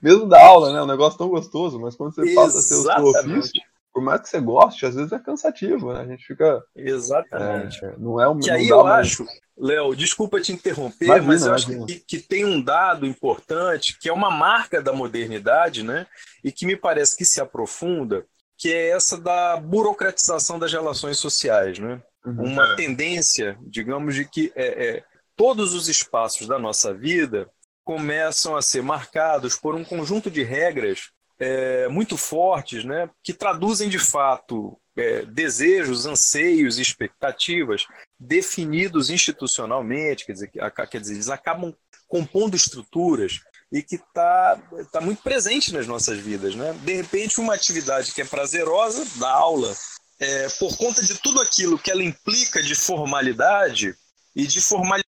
Mesmo 0.03 0.27
da 0.27 0.45
aula, 0.45 0.71
né? 0.71 0.83
Um 0.83 0.87
negócio 0.87 1.17
tão 1.17 1.29
gostoso, 1.29 1.79
mas 1.79 1.95
quando 1.95 2.13
você 2.13 2.35
passa 2.35 2.59
a 2.59 2.61
ser 2.61 2.75
o 2.75 2.83
seu 2.83 3.05
ofício, 3.05 3.61
por 3.93 4.01
mais 4.01 4.21
que 4.21 4.29
você 4.29 4.39
goste, 4.39 4.85
às 4.85 4.95
vezes 4.95 5.11
é 5.11 5.19
cansativo, 5.19 5.93
né? 5.93 6.01
A 6.01 6.05
gente 6.05 6.25
fica. 6.25 6.63
Exatamente. 6.75 7.83
É, 7.83 7.95
não 7.97 8.19
é 8.21 8.27
um. 8.27 8.39
Que 8.39 8.49
aí 8.49 8.69
eu 8.69 8.83
mais... 8.83 9.07
acho, 9.07 9.25
Léo, 9.57 9.95
desculpa 9.95 10.39
te 10.39 10.53
interromper, 10.53 11.05
imagina, 11.05 11.27
mas 11.27 11.41
eu 11.41 11.47
imagina. 11.49 11.85
acho 11.85 11.85
que, 11.87 11.99
que 11.99 12.19
tem 12.19 12.45
um 12.45 12.61
dado 12.61 13.05
importante, 13.05 13.97
que 13.99 14.07
é 14.07 14.13
uma 14.13 14.31
marca 14.31 14.81
da 14.81 14.93
modernidade, 14.93 15.83
né? 15.83 16.07
E 16.43 16.51
que 16.51 16.65
me 16.65 16.75
parece 16.75 17.17
que 17.17 17.25
se 17.25 17.41
aprofunda, 17.41 18.25
que 18.57 18.71
é 18.71 18.89
essa 18.89 19.17
da 19.19 19.57
burocratização 19.57 20.57
das 20.57 20.71
relações 20.71 21.17
sociais, 21.17 21.77
né? 21.77 22.01
Uhum. 22.25 22.45
Uma 22.45 22.75
tendência, 22.75 23.57
digamos, 23.61 24.15
de 24.15 24.25
que 24.25 24.53
é, 24.55 24.87
é 24.87 25.03
todos 25.35 25.73
os 25.73 25.89
espaços 25.89 26.47
da 26.47 26.57
nossa 26.57 26.93
vida 26.93 27.49
começam 27.83 28.55
a 28.55 28.61
ser 28.61 28.81
marcados 28.81 29.57
por 29.57 29.75
um 29.75 29.83
conjunto 29.83 30.29
de 30.29 30.43
regras 30.43 31.09
é, 31.41 31.87
muito 31.87 32.15
fortes, 32.15 32.85
né, 32.85 33.09
que 33.23 33.33
traduzem 33.33 33.89
de 33.89 33.97
fato 33.97 34.79
é, 34.95 35.25
desejos, 35.25 36.05
anseios 36.05 36.77
expectativas 36.77 37.87
definidos 38.19 39.09
institucionalmente, 39.09 40.25
quer 40.25 40.33
dizer, 40.33 40.51
quer 40.89 41.01
dizer, 41.01 41.13
eles 41.15 41.29
acabam 41.29 41.73
compondo 42.07 42.55
estruturas 42.55 43.39
e 43.71 43.81
que 43.81 43.95
está 43.95 44.61
tá 44.91 45.01
muito 45.01 45.23
presente 45.23 45.73
nas 45.73 45.87
nossas 45.87 46.19
vidas. 46.19 46.53
Né? 46.53 46.73
De 46.83 46.93
repente, 46.93 47.39
uma 47.39 47.55
atividade 47.55 48.11
que 48.11 48.21
é 48.21 48.25
prazerosa, 48.25 49.03
da 49.17 49.31
aula, 49.31 49.73
é, 50.19 50.47
por 50.59 50.77
conta 50.77 51.01
de 51.01 51.15
tudo 51.15 51.41
aquilo 51.41 51.79
que 51.79 51.89
ela 51.89 52.03
implica 52.03 52.61
de 52.61 52.75
formalidade, 52.75 53.95
e 54.35 54.47
de 54.47 54.61
formalidade 54.61 55.10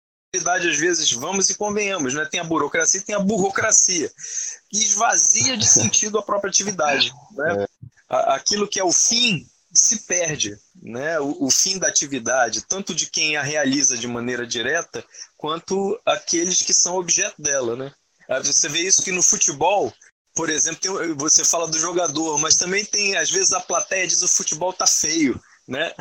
às 0.69 0.77
vezes, 0.77 1.13
vamos 1.13 1.51
e 1.51 1.55
convenhamos, 1.55 2.15
né? 2.15 2.27
Tem 2.31 2.41
a 2.41 2.45
burocracia 2.45 3.01
e 3.01 3.03
tem 3.03 3.15
a 3.15 3.21
burocracia, 3.21 4.11
que 4.71 4.79
esvazia 4.79 5.57
de 5.57 5.67
sentido 5.67 6.19
a 6.19 6.23
própria 6.23 6.49
atividade. 6.49 7.13
Né? 7.33 7.65
É. 7.65 7.67
Aquilo 8.09 8.69
que 8.69 8.81
é 8.81 8.85
o 8.85 8.93
fim 8.93 9.47
se 9.73 10.01
perde, 10.07 10.57
né? 10.83 11.19
O, 11.21 11.47
o, 11.47 11.51
fim 11.51 11.79
da 11.79 11.89
atividade, 11.89 12.63
tanto 12.63 12.95
de 12.95 13.07
quem 13.07 13.37
a 13.37 13.43
realiza 13.43 13.97
de 13.97 14.07
maneira 14.07 14.47
direta, 14.47 15.05
quanto 15.37 16.01
aqueles 16.07 16.63
que 16.63 16.73
são 16.73 16.97
objeto 16.97 17.41
dela, 17.41 17.77
né? 17.77 17.93
Você 18.43 18.69
vê 18.69 18.81
isso 18.81 19.03
que 19.03 19.13
no 19.13 19.23
futebol, 19.23 19.93
por 20.35 20.49
exemplo, 20.49 20.81
tem, 20.81 21.15
você 21.15 21.45
fala 21.45 21.69
do 21.69 21.79
jogador, 21.79 22.39
mas 22.39 22.57
também 22.57 22.85
tem, 22.85 23.17
às 23.17 23.31
vezes, 23.31 23.53
a 23.53 23.61
plateia 23.61 24.07
diz 24.07 24.23
o 24.23 24.29
futebol 24.29 24.73
tá 24.73 24.87
feio 24.87 25.41
né? 25.67 25.93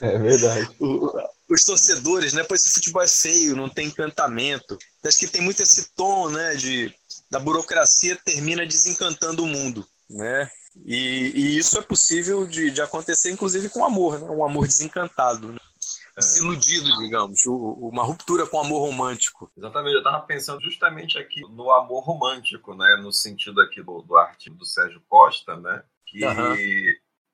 É 0.00 0.18
verdade. 0.18 0.68
os 1.48 1.64
torcedores, 1.64 2.32
né? 2.32 2.42
Pois 2.44 2.62
esse 2.62 2.74
futebol 2.74 3.02
é 3.02 3.08
feio, 3.08 3.56
não 3.56 3.68
tem 3.68 3.88
encantamento. 3.88 4.76
Acho 5.04 5.18
que 5.18 5.28
tem 5.28 5.42
muito 5.42 5.62
esse 5.62 5.94
tom, 5.94 6.28
né? 6.28 6.54
De 6.56 6.92
da 7.30 7.40
burocracia 7.40 8.16
termina 8.24 8.64
desencantando 8.64 9.42
o 9.42 9.46
mundo, 9.46 9.86
né? 10.08 10.50
E, 10.84 11.32
e 11.34 11.58
isso 11.58 11.78
é 11.78 11.82
possível 11.82 12.46
de, 12.46 12.70
de 12.70 12.82
acontecer, 12.82 13.30
inclusive 13.30 13.68
com 13.68 13.84
amor, 13.84 14.20
né? 14.20 14.28
Um 14.28 14.44
amor 14.44 14.66
desencantado, 14.66 15.52
né? 15.52 15.58
desiludido, 16.16 16.96
digamos, 16.96 17.44
uma 17.44 18.02
ruptura 18.02 18.46
com 18.46 18.56
o 18.56 18.60
amor 18.60 18.80
romântico. 18.80 19.50
Exatamente, 19.54 19.92
eu 19.92 19.98
estava 19.98 20.20
pensando 20.20 20.62
justamente 20.62 21.18
aqui 21.18 21.42
no 21.42 21.70
amor 21.70 22.02
romântico, 22.04 22.74
né, 22.74 22.96
no 23.02 23.12
sentido 23.12 23.60
aqui 23.60 23.82
do, 23.82 24.00
do 24.00 24.16
artigo 24.16 24.56
do 24.56 24.64
Sérgio 24.64 25.02
Costa, 25.08 25.56
né, 25.56 25.82
que 26.06 26.24
uhum 26.24 26.56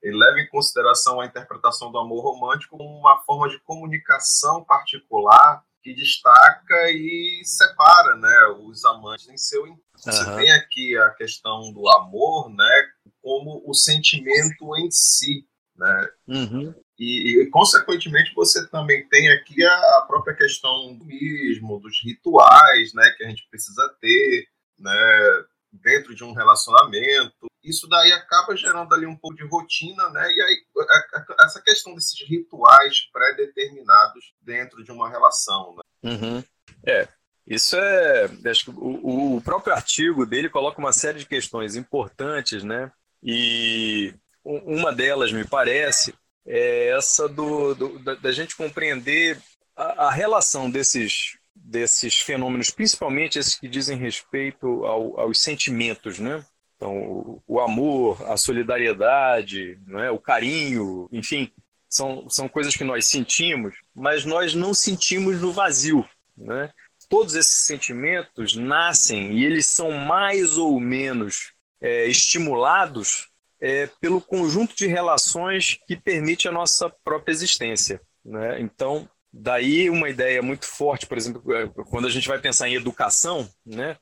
ele 0.03 0.17
leva 0.17 0.41
em 0.41 0.49
consideração 0.49 1.21
a 1.21 1.27
interpretação 1.27 1.93
do 1.93 1.99
amor 1.99 2.23
romântico 2.23 2.77
como 2.77 2.99
uma 2.99 3.23
forma 3.23 3.49
de 3.49 3.61
comunicação 3.61 4.65
particular 4.65 5.63
que 5.83 5.95
destaca 5.95 6.91
e 6.91 7.43
separa 7.45 8.17
né, 8.17 8.57
os 8.61 8.85
amantes 8.85 9.29
em 9.29 9.37
seu 9.37 9.63
uhum. 9.63 9.79
Você 9.97 10.37
tem 10.37 10.51
aqui 10.53 10.97
a 10.97 11.11
questão 11.11 11.73
do 11.73 11.89
amor 11.97 12.51
né, 12.51 12.89
como 13.21 13.63
o 13.67 13.75
sentimento 13.75 14.77
em 14.77 14.91
si. 14.91 15.47
Né? 15.77 16.09
Uhum. 16.29 16.75
E, 16.99 17.43
e, 17.43 17.51
consequentemente, 17.51 18.33
você 18.35 18.67
também 18.69 19.09
tem 19.09 19.31
aqui 19.33 19.65
a, 19.65 19.99
a, 19.99 20.05
própria 20.07 20.37
questão 20.37 20.97
do 20.97 21.05
mismo, 21.05 21.81
dos 21.81 22.03
rituais 22.03 22.93
né, 22.95 23.11
que 23.17 23.25
a 23.25 23.29
gente 23.29 23.47
precisa 23.49 23.89
ter 24.01 24.49
né, 24.79 25.45
dentro 25.73 26.15
de 26.15 26.23
um 26.23 26.33
relacionamento 26.33 27.52
isso 27.63 27.89
daí 27.89 28.13
acaba 28.13 28.57
gerando 28.57 28.95
ali 28.95 29.07
um 29.07 29.17
pouco 29.17 29.37
de 29.37 29.47
rotina, 29.47 30.09
né? 30.11 30.33
E 30.33 30.43
aí 30.43 30.65
a, 30.79 31.19
a, 31.43 31.47
essa 31.47 31.61
questão 31.61 31.95
desses 31.95 32.21
rituais 32.29 33.09
pré-determinados 33.13 34.35
dentro 34.41 34.83
de 34.83 34.91
uma 34.91 35.09
relação, 35.09 35.77
né? 35.77 35.83
Uhum. 36.11 36.45
É, 36.85 37.09
isso 37.47 37.77
é. 37.77 38.31
Acho 38.47 38.65
que 38.65 38.71
o, 38.71 39.37
o, 39.37 39.41
próprio 39.43 39.75
artigo 39.75 40.27
dele 40.27 40.49
coloca 40.49 40.79
uma 40.79 40.93
série 40.93 41.21
de 41.21 41.27
questões 41.27 41.77
importantes, 41.77 42.65
né? 42.65 42.91
E 43.23 44.13
uma 44.45 44.93
delas, 44.93 45.31
me 45.33 45.47
parece, 45.47 46.13
é 46.45 46.89
essa 46.89 47.29
do, 47.29 47.75
do 47.75 47.99
da, 48.01 48.15
da, 48.15 48.33
gente 48.33 48.57
compreender 48.57 49.41
a, 49.77 50.07
a, 50.07 50.11
relação 50.11 50.69
desses, 50.69 51.39
desses 51.55 52.19
fenômenos, 52.19 52.71
principalmente 52.71 53.39
esses 53.39 53.55
que 53.55 53.69
dizem 53.69 53.97
respeito 53.97 54.85
ao, 54.85 55.21
aos 55.21 55.41
sentimentos, 55.41 56.19
né? 56.19 56.45
Então, 56.83 57.41
o, 57.47 57.61
amor, 57.61 58.21
a 58.29 58.37
solidariedade, 58.37 59.79
é? 60.01 60.11
o 60.11 60.19
carinho, 60.19 61.09
enfim, 61.13 61.49
são, 61.89 62.29
são 62.29 62.49
coisas 62.49 62.75
que 62.75 62.83
nós 62.83 63.07
sentimos, 63.07 63.77
mas 63.95 64.25
nós 64.25 64.53
não 64.53 64.75
sentimos 64.75 65.41
no 65.41 65.53
vazio. 65.53 66.05
Né? 66.37 66.73
Todos 67.09 67.37
esses 67.37 67.67
sentimentos 67.67 68.57
nascem 68.57 69.31
e 69.31 69.45
eles 69.45 69.67
são 69.67 69.93
mais 69.93 70.59
ou 70.59 70.81
menos 70.81 71.53
é, 71.81 72.07
estimulados 72.09 73.29
é, 73.61 73.89
pelo 74.01 74.21
conjunto 74.21 74.75
de 74.75 74.89
relações 74.89 75.79
que 75.87 75.95
permite 75.95 76.49
a 76.49 76.53
nossa 76.53 76.91
própria 77.05 77.33
existência. 77.33 78.01
Né? 78.25 78.61
Então, 78.61 79.09
daí 79.33 79.89
uma 79.89 80.09
ideia 80.09 80.43
muito 80.43 80.67
forte, 80.67 81.07
por 81.07 81.17
exemplo, 81.17 81.55
é, 81.55 81.69
quando 81.89 82.09
a 82.09 82.11
gente 82.11 82.27
vai 82.27 82.41
pensar 82.41 82.69
em 82.69 82.75
educação, 82.75 83.49
né? 83.65 83.97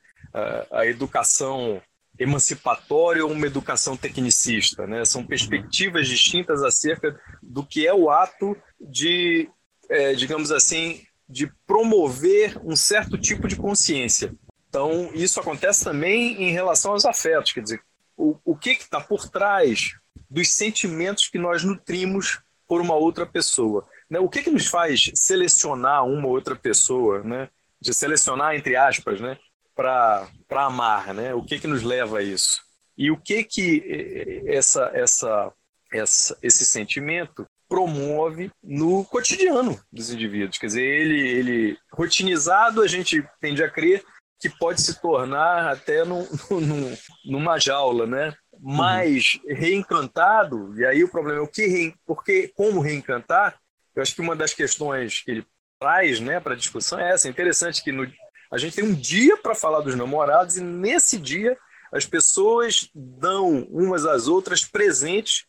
a 0.71 0.87
educação 0.87 1.83
emancipatória 2.21 3.25
ou 3.25 3.33
uma 3.33 3.47
educação 3.47 3.97
tecnicista, 3.97 4.87
né? 4.87 5.07
São 5.07 5.27
perspectivas 5.27 6.07
distintas 6.07 6.63
acerca 6.63 7.19
do 7.43 7.65
que 7.65 7.87
é 7.87 7.95
o 7.95 8.11
ato 8.11 8.55
de, 8.79 9.49
é, 9.89 10.13
digamos 10.13 10.53
assim, 10.53 11.03
de 11.27 11.51
promover 11.67 12.61
um 12.63 12.77
certo 12.77 13.17
tipo 13.17 13.49
de 13.49 13.57
consciência. 13.57 14.35
Então, 14.69 15.11
isso 15.15 15.41
acontece 15.41 15.83
também 15.83 16.43
em 16.43 16.53
relação 16.53 16.93
aos 16.93 17.07
afetos, 17.07 17.53
quer 17.53 17.63
dizer, 17.63 17.83
o, 18.17 18.37
o 18.45 18.55
que 18.55 18.71
está 18.71 19.01
por 19.01 19.29
trás 19.31 19.97
dos 20.29 20.51
sentimentos 20.51 21.27
que 21.27 21.39
nós 21.39 21.65
nutrimos 21.65 22.41
por 22.69 22.83
uma 22.83 22.95
outra 22.95 23.25
pessoa. 23.25 23.89
Né? 24.09 24.21
O 24.21 24.29
que, 24.29 24.43
que 24.43 24.51
nos 24.51 24.67
faz 24.67 25.11
selecionar 25.15 26.05
uma 26.05 26.29
outra 26.29 26.55
pessoa, 26.55 27.23
né? 27.23 27.49
de 27.81 27.95
selecionar 27.95 28.55
entre 28.55 28.77
aspas, 28.77 29.21
né? 29.21 29.39
Para 29.81 30.67
amar, 30.67 31.15
né? 31.15 31.33
O 31.33 31.43
que 31.43 31.59
que 31.59 31.67
nos 31.67 31.83
leva 31.83 32.19
a 32.19 32.23
isso? 32.23 32.61
E 32.99 33.11
o 33.11 33.17
que 33.17 33.43
que 33.43 34.45
essa 34.47 34.91
essa, 34.93 35.53
essa 35.91 36.37
esse 36.43 36.67
sentimento 36.67 37.47
promove 37.67 38.51
no 38.63 39.05
cotidiano 39.07 39.81
dos 39.91 40.11
indivíduos? 40.11 40.59
Quer 40.59 40.67
dizer, 40.67 40.83
ele 40.83 41.29
ele 41.29 41.79
rotinizado, 41.93 42.83
a 42.83 42.87
gente 42.87 43.27
tende 43.41 43.65
a 43.65 43.71
crer 43.71 44.05
que 44.39 44.51
pode 44.51 44.83
se 44.83 45.01
tornar 45.01 45.71
até 45.71 46.05
num, 46.05 46.27
num, 46.51 46.97
numa 47.25 47.59
jaula, 47.59 48.07
né? 48.07 48.35
Mas 48.61 49.41
uhum. 49.45 49.55
reencantado, 49.55 50.79
e 50.79 50.85
aí 50.85 51.03
o 51.03 51.11
problema 51.11 51.39
é 51.39 51.43
o 51.43 51.49
que 51.49 51.67
re, 51.67 51.95
porque 52.07 52.53
como 52.55 52.81
reencantar? 52.81 53.59
Eu 53.95 54.03
acho 54.03 54.15
que 54.15 54.21
uma 54.21 54.37
das 54.37 54.53
questões 54.53 55.23
que 55.23 55.31
ele 55.31 55.47
traz, 55.81 56.21
né, 56.21 56.39
para 56.39 56.55
discussão 56.55 57.01
é 57.01 57.13
essa. 57.13 57.27
É 57.27 57.31
interessante 57.31 57.83
que 57.83 57.91
no, 57.91 58.07
a 58.51 58.59
gente 58.59 58.77
tem 58.77 58.85
um 58.85 58.95
dia 58.95 59.37
para 59.37 59.55
falar 59.55 59.81
dos 59.81 59.95
namorados 59.95 60.57
e 60.57 60.61
nesse 60.61 61.19
dia 61.19 61.57
as 61.93 62.05
pessoas 62.05 62.89
dão 62.95 63.67
umas 63.71 64.05
às 64.05 64.29
outras 64.29 64.65
presentes 64.65 65.45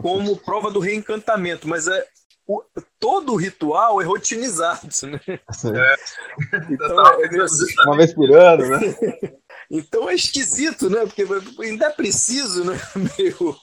como 0.00 0.36
prova 0.44 0.70
do 0.70 0.80
reencantamento, 0.80 1.68
mas 1.68 1.88
é 1.88 2.06
o, 2.46 2.62
todo 3.00 3.32
o 3.32 3.36
ritual 3.36 4.02
é 4.02 4.04
rotinizado, 4.04 4.88
né? 5.04 5.20
É. 5.26 5.94
Então, 6.70 7.06
é 7.06 7.42
assim. 7.42 7.74
Uma 7.86 7.96
vez 7.96 8.12
por 8.12 8.30
ano, 8.30 8.68
né? 8.68 8.96
então 9.70 10.10
é 10.10 10.14
esquisito, 10.14 10.90
né? 10.90 11.06
Porque 11.06 11.24
ainda 11.62 11.86
é 11.86 11.90
preciso, 11.90 12.64
né? 12.64 12.78
Meio... 13.18 13.56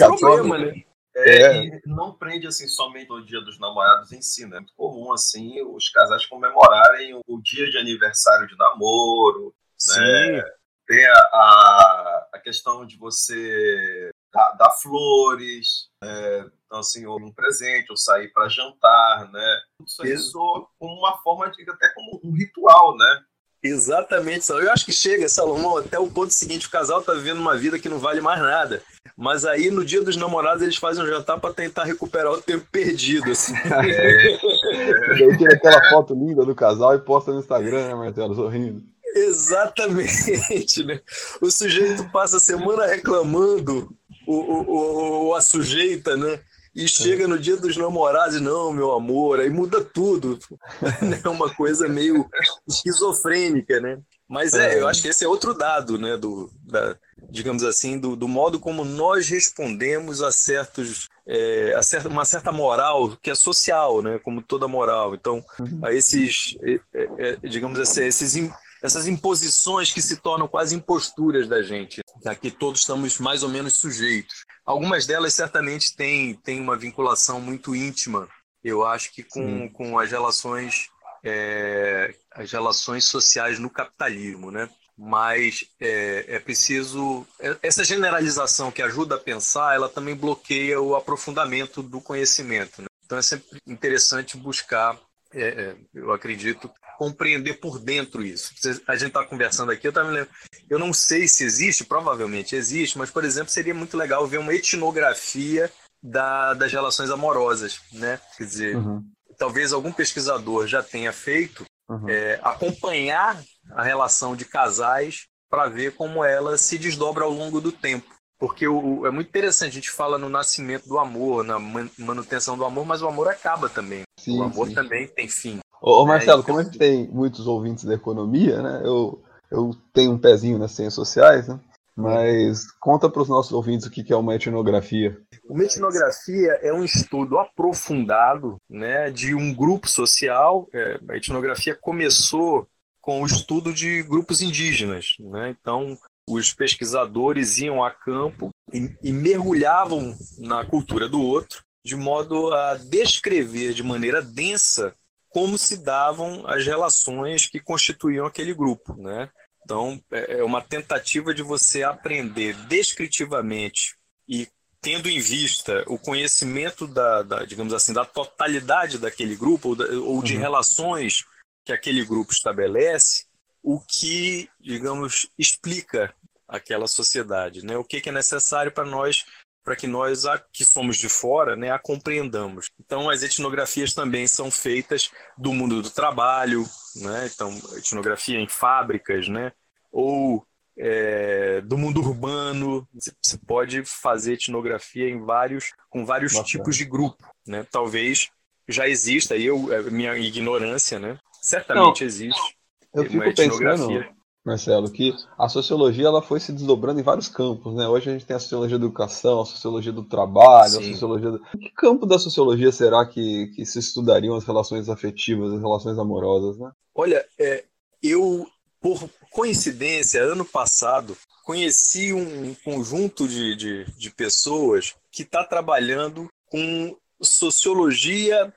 é 0.00 0.08
um 0.08 0.16
problema, 0.16 0.58
né? 0.58 0.84
É, 1.16 1.66
é. 1.68 1.80
não 1.86 2.12
prende 2.12 2.46
assim 2.46 2.66
somente 2.66 3.12
o 3.12 3.24
dia 3.24 3.40
dos 3.40 3.58
namorados 3.58 4.10
em 4.12 4.20
si, 4.20 4.46
né? 4.46 4.56
É 4.56 4.60
muito 4.60 4.74
comum 4.74 5.12
assim 5.12 5.62
os 5.62 5.88
casais 5.88 6.26
comemorarem 6.26 7.20
o 7.26 7.40
dia 7.40 7.70
de 7.70 7.78
aniversário 7.78 8.48
de 8.48 8.56
namoro, 8.56 9.46
né? 9.46 9.52
Sim. 9.78 10.00
né? 10.00 10.42
Tem 10.86 11.06
a, 11.06 11.12
a, 11.12 12.28
a, 12.34 12.38
questão 12.40 12.84
de 12.84 12.98
você 12.98 14.10
dar, 14.30 14.52
dar 14.52 14.70
flores, 14.72 15.88
né? 16.02 16.50
então 16.66 16.80
assim, 16.80 17.06
ou 17.06 17.18
um 17.18 17.32
presente, 17.32 17.90
ou 17.90 17.96
sair 17.96 18.30
para 18.32 18.48
jantar, 18.48 19.30
né? 19.32 19.60
Isso 19.86 20.02
aí 20.02 20.18
soa 20.18 20.66
como 20.78 20.98
uma 20.98 21.16
forma 21.18 21.50
de 21.50 21.70
até 21.70 21.88
como 21.94 22.20
um 22.22 22.32
ritual, 22.32 22.96
né? 22.96 23.24
Exatamente, 23.64 24.50
Eu 24.50 24.70
acho 24.70 24.84
que 24.84 24.92
chega, 24.92 25.26
Salomão, 25.26 25.78
até 25.78 25.98
o 25.98 26.06
ponto 26.06 26.30
seguinte: 26.30 26.66
o 26.66 26.70
casal 26.70 27.00
tá 27.00 27.14
vivendo 27.14 27.38
uma 27.38 27.56
vida 27.56 27.78
que 27.78 27.88
não 27.88 27.98
vale 27.98 28.20
mais 28.20 28.38
nada. 28.38 28.82
Mas 29.16 29.46
aí, 29.46 29.70
no 29.70 29.82
dia 29.82 30.02
dos 30.02 30.16
namorados, 30.16 30.62
eles 30.62 30.76
fazem 30.76 31.02
um 31.02 31.06
jantar 31.06 31.40
para 31.40 31.54
tentar 31.54 31.84
recuperar 31.84 32.30
o 32.32 32.42
tempo 32.42 32.66
perdido. 32.70 33.30
Assim. 33.30 33.54
É. 33.64 35.18
Daí 35.18 35.38
tira 35.38 35.54
aquela 35.54 35.82
foto 35.88 36.14
linda 36.14 36.44
do 36.44 36.54
casal 36.54 36.94
e 36.94 36.98
posta 36.98 37.32
no 37.32 37.38
Instagram, 37.38 37.88
né, 37.88 37.94
Marcelo, 37.94 38.34
sorrindo. 38.34 38.82
Exatamente, 39.14 40.84
né? 40.84 41.00
O 41.40 41.50
sujeito 41.50 42.04
passa 42.10 42.36
a 42.36 42.40
semana 42.40 42.86
reclamando, 42.86 43.88
o, 44.26 44.34
o, 44.34 45.28
o, 45.28 45.34
a 45.34 45.40
sujeita, 45.40 46.16
né? 46.16 46.40
E 46.74 46.88
chega 46.88 47.28
no 47.28 47.38
dia 47.38 47.56
dos 47.56 47.76
namorados, 47.76 48.40
não, 48.40 48.72
meu 48.72 48.92
amor, 48.92 49.38
aí 49.38 49.48
muda 49.48 49.82
tudo. 49.82 50.38
É 51.24 51.28
uma 51.28 51.54
coisa 51.54 51.88
meio 51.88 52.28
esquizofrênica, 52.66 53.80
né? 53.80 53.98
Mas 54.28 54.54
é, 54.54 54.80
eu 54.80 54.88
acho 54.88 55.00
que 55.02 55.08
esse 55.08 55.24
é 55.24 55.28
outro 55.28 55.54
dado, 55.54 55.98
né? 55.98 56.16
Do, 56.16 56.50
da, 56.64 56.96
digamos 57.30 57.62
assim, 57.62 57.98
do, 57.98 58.16
do 58.16 58.26
modo 58.26 58.58
como 58.58 58.84
nós 58.84 59.28
respondemos 59.28 60.22
a 60.22 60.32
certos, 60.32 61.08
é, 61.26 61.74
a 61.76 61.82
certa, 61.82 62.08
uma 62.08 62.24
certa 62.24 62.50
moral 62.50 63.16
que 63.22 63.30
é 63.30 63.34
social, 63.34 64.02
né? 64.02 64.18
Como 64.18 64.42
toda 64.42 64.66
moral. 64.66 65.14
Então, 65.14 65.44
uhum. 65.60 65.80
a 65.82 65.92
esses, 65.92 66.56
é, 66.62 66.80
é, 66.94 67.08
é, 67.18 67.48
digamos 67.48 67.78
assim, 67.78 68.04
esses 68.04 68.34
essas 68.82 69.08
imposições 69.08 69.90
que 69.90 70.02
se 70.02 70.18
tornam 70.18 70.46
quase 70.46 70.76
imposturas 70.76 71.48
da 71.48 71.62
gente, 71.62 72.02
a 72.26 72.34
que 72.34 72.50
todos 72.50 72.80
estamos 72.80 73.18
mais 73.18 73.42
ou 73.42 73.48
menos 73.48 73.76
sujeitos. 73.76 74.44
Algumas 74.64 75.06
delas 75.06 75.34
certamente 75.34 75.94
têm, 75.94 76.34
têm 76.34 76.60
uma 76.60 76.76
vinculação 76.76 77.40
muito 77.40 77.74
íntima, 77.74 78.28
eu 78.62 78.84
acho 78.84 79.12
que 79.12 79.22
com, 79.22 79.68
com 79.68 79.98
as 79.98 80.10
relações 80.10 80.88
é, 81.24 82.14
as 82.30 82.52
relações 82.52 83.04
sociais 83.04 83.58
no 83.58 83.70
capitalismo, 83.70 84.50
né? 84.50 84.68
Mas 84.96 85.64
é, 85.80 86.24
é 86.28 86.38
preciso 86.38 87.26
é, 87.40 87.56
essa 87.62 87.82
generalização 87.82 88.70
que 88.70 88.82
ajuda 88.82 89.16
a 89.16 89.20
pensar, 89.20 89.74
ela 89.74 89.88
também 89.88 90.14
bloqueia 90.14 90.80
o 90.80 90.94
aprofundamento 90.94 91.82
do 91.82 92.00
conhecimento. 92.00 92.82
Né? 92.82 92.86
Então 93.04 93.18
é 93.18 93.22
sempre 93.22 93.58
interessante 93.66 94.36
buscar, 94.36 94.96
é, 95.32 95.42
é 95.42 95.76
eu 95.94 96.12
acredito, 96.12 96.70
compreender 96.96 97.54
por 97.54 97.78
dentro 97.78 98.22
isso. 98.22 98.52
A 98.86 98.96
gente 98.96 99.08
está 99.08 99.24
conversando 99.24 99.72
aqui, 99.72 99.86
eu 99.86 99.90
estava 99.90 100.08
me 100.08 100.14
lembrando, 100.14 100.34
eu 100.68 100.78
não 100.78 100.92
sei 100.92 101.28
se 101.28 101.44
existe, 101.44 101.84
provavelmente 101.84 102.56
existe, 102.56 102.98
mas, 102.98 103.10
por 103.10 103.24
exemplo, 103.24 103.50
seria 103.50 103.74
muito 103.74 103.96
legal 103.96 104.26
ver 104.26 104.38
uma 104.38 104.54
etnografia 104.54 105.70
da, 106.02 106.54
das 106.54 106.70
relações 106.72 107.10
amorosas, 107.10 107.80
né? 107.92 108.20
Quer 108.36 108.44
dizer, 108.44 108.76
uhum. 108.76 109.02
talvez 109.38 109.72
algum 109.72 109.92
pesquisador 109.92 110.66
já 110.66 110.82
tenha 110.82 111.12
feito, 111.12 111.64
uhum. 111.88 112.08
é, 112.08 112.38
acompanhar 112.42 113.42
a 113.72 113.82
relação 113.82 114.36
de 114.36 114.44
casais 114.44 115.26
para 115.48 115.68
ver 115.68 115.94
como 115.94 116.24
ela 116.24 116.58
se 116.58 116.76
desdobra 116.76 117.24
ao 117.24 117.30
longo 117.30 117.60
do 117.60 117.72
tempo. 117.72 118.12
Porque 118.38 118.66
o, 118.66 119.06
é 119.06 119.10
muito 119.10 119.28
interessante, 119.28 119.70
a 119.70 119.74
gente 119.74 119.90
fala 119.90 120.18
no 120.18 120.28
nascimento 120.28 120.88
do 120.88 120.98
amor, 120.98 121.44
na 121.44 121.58
manutenção 121.98 122.58
do 122.58 122.64
amor, 122.64 122.84
mas 122.84 123.00
o 123.00 123.08
amor 123.08 123.28
acaba 123.28 123.68
também. 123.68 124.02
Sim, 124.18 124.38
o 124.38 124.42
amor 124.42 124.68
sim. 124.68 124.74
também 124.74 125.06
tem 125.08 125.28
fim. 125.28 125.60
Ô, 125.84 126.02
ô 126.02 126.06
Marcelo, 126.06 126.40
é, 126.40 126.44
como 126.44 126.60
a 126.60 126.62
gente 126.62 126.78
tem 126.78 127.06
muitos 127.08 127.46
ouvintes 127.46 127.84
da 127.84 127.92
economia, 127.92 128.62
né? 128.62 128.80
Eu, 128.82 129.22
eu 129.50 129.76
tenho 129.92 130.12
um 130.12 130.18
pezinho 130.18 130.58
nas 130.58 130.72
ciências 130.72 130.94
sociais, 130.94 131.46
né? 131.46 131.60
Mas 131.94 132.72
conta 132.80 133.08
para 133.08 133.20
os 133.20 133.28
nossos 133.28 133.52
ouvintes 133.52 133.86
o 133.86 133.90
que 133.90 134.10
é 134.10 134.16
uma 134.16 134.34
etnografia. 134.34 135.20
Uma 135.46 135.62
etnografia 135.62 136.52
é 136.62 136.72
um 136.72 136.82
estudo 136.82 137.38
aprofundado 137.38 138.56
né, 138.68 139.10
de 139.10 139.34
um 139.34 139.54
grupo 139.54 139.88
social. 139.88 140.66
É, 140.72 140.98
a 141.08 141.16
etnografia 141.16 141.76
começou 141.80 142.66
com 143.00 143.22
o 143.22 143.26
estudo 143.26 143.72
de 143.72 144.02
grupos 144.02 144.40
indígenas. 144.40 145.14
Né? 145.20 145.54
Então, 145.60 145.96
os 146.28 146.52
pesquisadores 146.52 147.58
iam 147.58 147.84
a 147.84 147.92
campo 147.92 148.48
e, 148.72 148.90
e 149.00 149.12
mergulhavam 149.12 150.16
na 150.38 150.64
cultura 150.64 151.08
do 151.08 151.20
outro, 151.20 151.62
de 151.84 151.94
modo 151.94 152.52
a 152.52 152.74
descrever 152.74 153.72
de 153.72 153.84
maneira 153.84 154.20
densa 154.20 154.92
como 155.34 155.58
se 155.58 155.78
davam 155.78 156.46
as 156.46 156.64
relações 156.64 157.48
que 157.48 157.58
constituíam 157.58 158.24
aquele 158.24 158.54
grupo, 158.54 158.94
né? 158.94 159.28
Então, 159.64 160.00
é, 160.12 160.38
é 160.38 160.44
uma 160.44 160.62
tentativa 160.62 161.34
de 161.34 161.42
você 161.42 161.82
aprender 161.82 162.54
descritivamente 162.68 163.96
e 164.28 164.46
tendo 164.80 165.08
em 165.08 165.18
vista 165.18 165.82
o 165.88 165.98
conhecimento 165.98 166.86
da, 166.86 167.22
da 167.22 167.44
digamos 167.44 167.74
assim, 167.74 167.92
da 167.92 168.04
totalidade 168.04 168.96
daquele 168.96 169.34
grupo 169.34 169.70
ou, 169.70 169.74
da, 169.74 169.86
ou 169.86 170.22
de 170.22 170.34
uhum. 170.34 170.40
relações 170.40 171.24
que 171.64 171.72
aquele 171.72 172.04
grupo 172.04 172.32
estabelece, 172.32 173.24
o 173.60 173.80
que, 173.80 174.48
digamos, 174.60 175.26
explica 175.36 176.14
aquela 176.46 176.86
sociedade, 176.86 177.66
né? 177.66 177.76
O 177.76 177.82
que, 177.82 178.00
que 178.00 178.08
é 178.08 178.12
necessário 178.12 178.70
para 178.70 178.84
nós 178.84 179.24
para 179.64 179.74
que 179.74 179.86
nós 179.86 180.24
que 180.52 180.64
somos 180.64 180.98
de 180.98 181.08
fora, 181.08 181.56
né, 181.56 181.70
a 181.70 181.78
compreendamos. 181.78 182.70
Então, 182.78 183.08
as 183.08 183.22
etnografias 183.22 183.94
também 183.94 184.26
são 184.26 184.50
feitas 184.50 185.10
do 185.38 185.54
mundo 185.54 185.80
do 185.80 185.90
trabalho, 185.90 186.64
né? 186.96 187.30
Então, 187.34 187.50
etnografia 187.76 188.38
em 188.38 188.46
fábricas, 188.46 189.26
né? 189.26 189.52
Ou 189.90 190.46
é, 190.76 191.62
do 191.62 191.78
mundo 191.78 192.00
urbano. 192.00 192.86
Você 192.92 193.38
pode 193.38 193.84
fazer 193.84 194.34
etnografia 194.34 195.08
em 195.08 195.24
vários, 195.24 195.72
com 195.88 196.04
vários 196.04 196.32
Bacana. 196.32 196.48
tipos 196.48 196.76
de 196.76 196.84
grupo, 196.84 197.24
né? 197.46 197.66
Talvez 197.70 198.28
já 198.68 198.88
exista, 198.88 199.34
aí 199.34 199.44
eu, 199.44 199.72
é 199.72 199.82
minha 199.82 200.16
ignorância, 200.16 200.98
né? 200.98 201.18
Certamente 201.40 202.00
Não, 202.00 202.06
existe. 202.06 202.56
Eu 202.94 203.04
fico 203.04 203.34
pensando, 203.34 204.04
Marcelo, 204.44 204.90
que 204.90 205.14
a 205.38 205.48
sociologia 205.48 206.06
ela 206.06 206.20
foi 206.20 206.38
se 206.38 206.52
desdobrando 206.52 207.00
em 207.00 207.02
vários 207.02 207.28
campos, 207.28 207.74
né? 207.74 207.88
Hoje 207.88 208.10
a 208.10 208.12
gente 208.12 208.26
tem 208.26 208.36
a 208.36 208.38
sociologia 208.38 208.78
da 208.78 208.84
educação, 208.84 209.40
a 209.40 209.46
sociologia 209.46 209.92
do 209.92 210.04
trabalho, 210.04 210.72
Sim. 210.72 210.90
a 210.90 210.92
sociologia 210.92 211.30
do... 211.30 211.40
Que 211.58 211.70
campo 211.70 212.04
da 212.04 212.18
sociologia 212.18 212.70
será 212.70 213.06
que, 213.06 213.46
que 213.56 213.64
se 213.64 213.78
estudariam 213.78 214.36
as 214.36 214.44
relações 214.44 214.88
afetivas, 214.90 215.52
as 215.52 215.62
relações 215.62 215.98
amorosas, 215.98 216.58
né? 216.58 216.70
Olha, 216.94 217.24
é, 217.38 217.64
eu 218.02 218.46
por 218.84 219.08
coincidência, 219.30 220.22
ano 220.22 220.44
passado, 220.44 221.16
conheci 221.42 222.12
um 222.12 222.54
conjunto 222.56 223.26
de, 223.26 223.56
de, 223.56 223.84
de 223.96 224.10
pessoas 224.10 224.94
que 225.10 225.22
está 225.22 225.42
trabalhando 225.42 226.28
com 226.50 226.94
sociologia, 227.22 228.52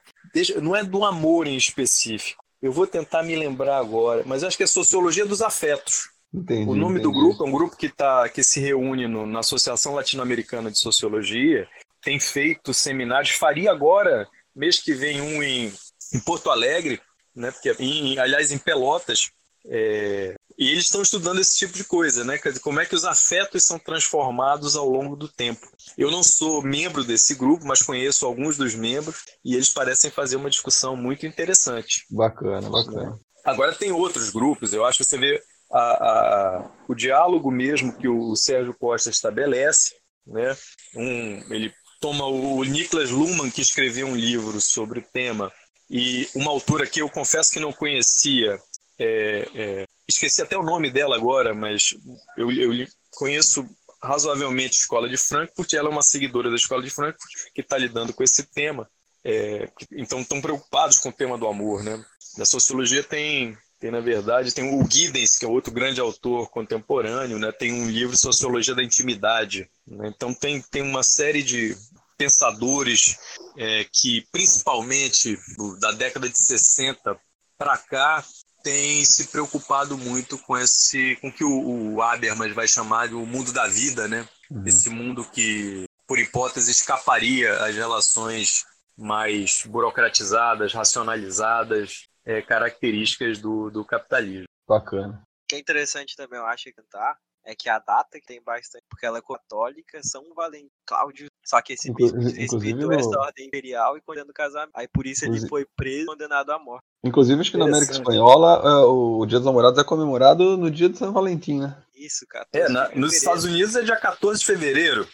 não 0.62 0.76
é 0.76 0.84
do 0.84 1.06
amor 1.06 1.48
em 1.48 1.56
específico. 1.56 2.44
Eu 2.62 2.72
vou 2.72 2.88
tentar 2.88 3.24
me 3.24 3.36
lembrar 3.36 3.78
agora, 3.78 4.24
mas 4.26 4.44
acho 4.44 4.58
que 4.58 4.64
é 4.64 4.68
sociologia 4.68 5.26
dos 5.26 5.42
afetos. 5.42 6.10
Entendi, 6.34 6.70
o 6.70 6.76
nome 6.76 7.00
entendi. 7.00 7.04
do 7.04 7.12
grupo 7.12 7.44
é 7.44 7.48
um 7.48 7.52
grupo 7.52 7.78
que, 7.78 7.90
tá, 7.90 8.28
que 8.30 8.44
se 8.44 8.60
reúne 8.60 9.08
no, 9.08 9.26
na 9.26 9.40
Associação 9.40 9.94
Latino-Americana 9.94 10.70
de 10.70 10.80
Sociologia, 10.80 11.68
tem 12.02 12.20
feito 12.20 12.74
seminários, 12.74 13.32
faria 13.32 13.72
agora, 13.72 14.28
mês 14.56 14.80
que 14.80 14.94
vem, 14.94 15.22
um 15.22 15.42
em, 15.42 15.72
em 16.14 16.20
Porto 16.20 16.50
Alegre, 16.50 17.02
né, 17.36 17.52
porque, 17.52 17.74
em, 17.80 18.18
aliás, 18.20 18.52
em 18.52 18.58
Pelotas, 18.58 19.30
é, 19.66 20.36
e 20.58 20.72
eles 20.72 20.86
estão 20.86 21.02
estudando 21.02 21.40
esse 21.40 21.58
tipo 21.58 21.74
de 21.74 21.84
coisa, 21.84 22.24
né? 22.24 22.40
Como 22.62 22.80
é 22.80 22.86
que 22.86 22.96
os 22.96 23.06
afetos 23.06 23.64
são 23.64 23.78
transformados 23.78 24.76
ao 24.76 24.90
longo 24.90 25.16
do 25.16 25.28
tempo. 25.28 25.68
Eu 25.98 26.10
não 26.10 26.24
sou 26.24 26.64
membro 26.64 27.04
desse 27.04 27.36
grupo, 27.36 27.66
mas 27.66 27.82
conheço 27.82 28.26
alguns 28.26 28.58
dos 28.58 28.74
membros 28.74 29.24
e 29.46 29.54
eles 29.54 29.70
parecem 29.70 30.10
fazer 30.10 30.36
uma 30.36 30.50
discussão 30.50 30.96
muito 30.96 31.28
interessante. 31.28 32.06
Bacana, 32.10 32.70
bacana. 32.70 33.20
Agora 33.46 33.76
tem 33.76 33.92
outros 33.92 34.30
grupos, 34.30 34.74
eu 34.74 34.84
acho 34.84 34.98
que 34.98 35.06
você 35.06 35.18
vê 35.18 35.42
a, 35.72 35.80
a, 35.80 36.72
o 36.88 36.96
diálogo 36.96 37.52
mesmo 37.52 37.96
que 37.96 38.08
o 38.08 38.36
Sérgio 38.36 38.76
Costa 38.78 39.10
estabelece, 39.10 39.96
né? 40.26 40.58
Um, 40.96 41.54
ele 41.54 41.74
toma 42.02 42.26
o 42.26 42.64
Niklas 42.64 43.10
Luhmann, 43.10 43.50
que 43.50 43.62
escreveu 43.62 44.08
um 44.08 44.16
livro 44.16 44.60
sobre 44.60 45.00
o 45.00 45.06
tema, 45.14 45.52
e 45.90 46.28
uma 46.36 46.52
autora 46.52 46.86
que 46.86 47.02
eu 47.02 47.10
confesso 47.10 47.52
que 47.52 47.60
não 47.60 47.72
conhecia, 47.72 48.60
é, 49.00 49.48
é, 49.54 49.88
esqueci 50.08 50.42
até 50.42 50.58
o 50.58 50.64
nome 50.64 50.90
dela 50.90 51.16
agora, 51.16 51.54
mas 51.54 51.94
eu, 52.38 52.52
eu 52.52 52.88
conheço 53.12 53.68
razoavelmente 54.02 54.78
a 54.78 54.82
Escola 54.82 55.10
de 55.10 55.18
Frankfurt, 55.18 55.74
ela 55.74 55.90
é 55.90 55.92
uma 55.92 56.02
seguidora 56.02 56.50
da 56.50 56.56
Escola 56.56 56.84
de 56.84 56.90
Frankfurt 56.90 57.32
que 57.54 57.62
está 57.62 57.78
lidando 57.78 58.14
com 58.14 58.24
esse 58.24 58.44
tema. 58.44 58.90
É, 59.24 59.70
então 59.92 60.22
estão 60.22 60.42
preocupados 60.42 61.00
com 61.00 61.10
o 61.10 61.14
tema 61.14 61.38
do 61.38 61.48
amor, 61.48 61.84
né? 61.84 62.04
Na 62.38 62.46
sociologia 62.46 63.04
tem, 63.04 63.58
tem 63.80 63.92
na 63.92 64.00
verdade, 64.00 64.54
tem 64.54 64.64
o 64.64 64.90
Giddens, 64.90 65.38
que 65.38 65.46
é 65.46 65.48
outro 65.48 65.74
grande 65.74 66.00
autor 66.00 66.50
contemporâneo, 66.50 67.40
né? 67.40 67.52
Tem 67.52 67.74
um 67.74 67.90
livro 67.90 68.16
Sociologia 68.16 68.76
da 68.76 68.84
Intimidade. 68.84 69.70
Né? 69.86 70.14
Então 70.16 70.34
tem, 70.34 70.62
tem 70.62 70.82
uma 70.82 71.04
série 71.04 71.44
de 71.44 71.76
pensadores 72.18 73.18
é, 73.58 73.86
que, 73.92 74.26
principalmente 74.32 75.38
da 75.80 75.92
década 75.92 76.30
de 76.30 76.38
60 76.38 77.20
para 77.58 77.78
cá, 77.78 78.24
tem 78.68 79.06
se 79.06 79.30
preocupado 79.30 79.98
muito 79.98 80.38
com 80.40 80.58
esse, 80.58 81.16
com 81.22 81.32
que 81.32 81.42
o, 81.42 81.94
o 81.94 82.02
Habermas 82.02 82.54
vai 82.54 82.68
chamar 82.68 83.08
de 83.08 83.16
o 83.16 83.26
mundo 83.26 83.54
da 83.54 83.66
vida, 83.66 84.10
né? 84.10 84.28
Uhum. 84.52 84.64
Esse 84.66 84.90
mundo 84.90 85.24
que, 85.24 85.86
por 86.06 86.20
hipótese, 86.20 86.70
escaparia 86.70 87.64
às 87.64 87.74
relações 87.74 88.66
mais 88.98 89.64
burocratizadas, 89.66 90.74
racionalizadas, 90.74 92.10
é, 92.26 92.42
características 92.42 93.40
do, 93.40 93.70
do 93.70 93.86
capitalismo. 93.86 94.48
Bacana. 94.68 95.24
O 95.24 95.48
que 95.48 95.56
é 95.56 95.60
interessante 95.60 96.18
também, 96.18 96.38
eu 96.38 96.46
acho, 96.46 96.70
cantar 96.76 97.18
é 97.48 97.56
que 97.56 97.70
a 97.70 97.80
data 97.80 98.20
que 98.20 98.28
tem 98.28 98.42
bastante, 98.42 98.84
porque 98.90 99.06
ela 99.06 99.20
é 99.20 99.22
católica, 99.22 100.02
São 100.04 100.22
Valentim, 100.36 100.70
Cláudio, 100.86 101.28
só 101.46 101.62
que 101.62 101.74
esse 101.74 101.92
bispo 101.94 102.20
respeitou 102.20 102.92
essa 102.92 103.18
ordem 103.20 103.48
imperial 103.48 103.98
e 103.98 104.02
condenou 104.02 104.30
o 104.30 104.34
casamento. 104.34 104.72
Aí 104.76 104.88
por 104.88 105.08
isso 105.08 105.24
ele 105.24 105.48
foi 105.48 105.66
preso 105.78 106.04
e 106.04 106.06
condenado 106.08 106.52
à 106.52 106.60
morte. 106.60 106.84
Inclusive, 107.04 107.40
acho 107.40 107.52
que 107.52 107.58
na 107.58 107.66
América 107.66 107.94
Espanhola 107.94 108.62
é, 108.66 108.86
o 108.86 109.26
Dia 109.26 109.40
dos 109.40 109.46
Namorados 109.46 109.80
é 109.80 109.84
comemorado 109.84 110.58
no 110.58 110.70
dia 110.70 110.90
de 110.90 110.98
São 110.98 111.14
Valentim, 111.14 111.60
né? 111.60 111.82
Isso, 111.96 112.28
cara. 112.28 112.46
É, 112.52 112.68
na, 112.68 112.90
nos 112.90 113.16
Estados 113.16 113.46
Unidos 113.46 113.76
é 113.78 113.82
dia 113.82 113.96
14 113.96 114.40
de 114.40 114.46
fevereiro. 114.46 115.08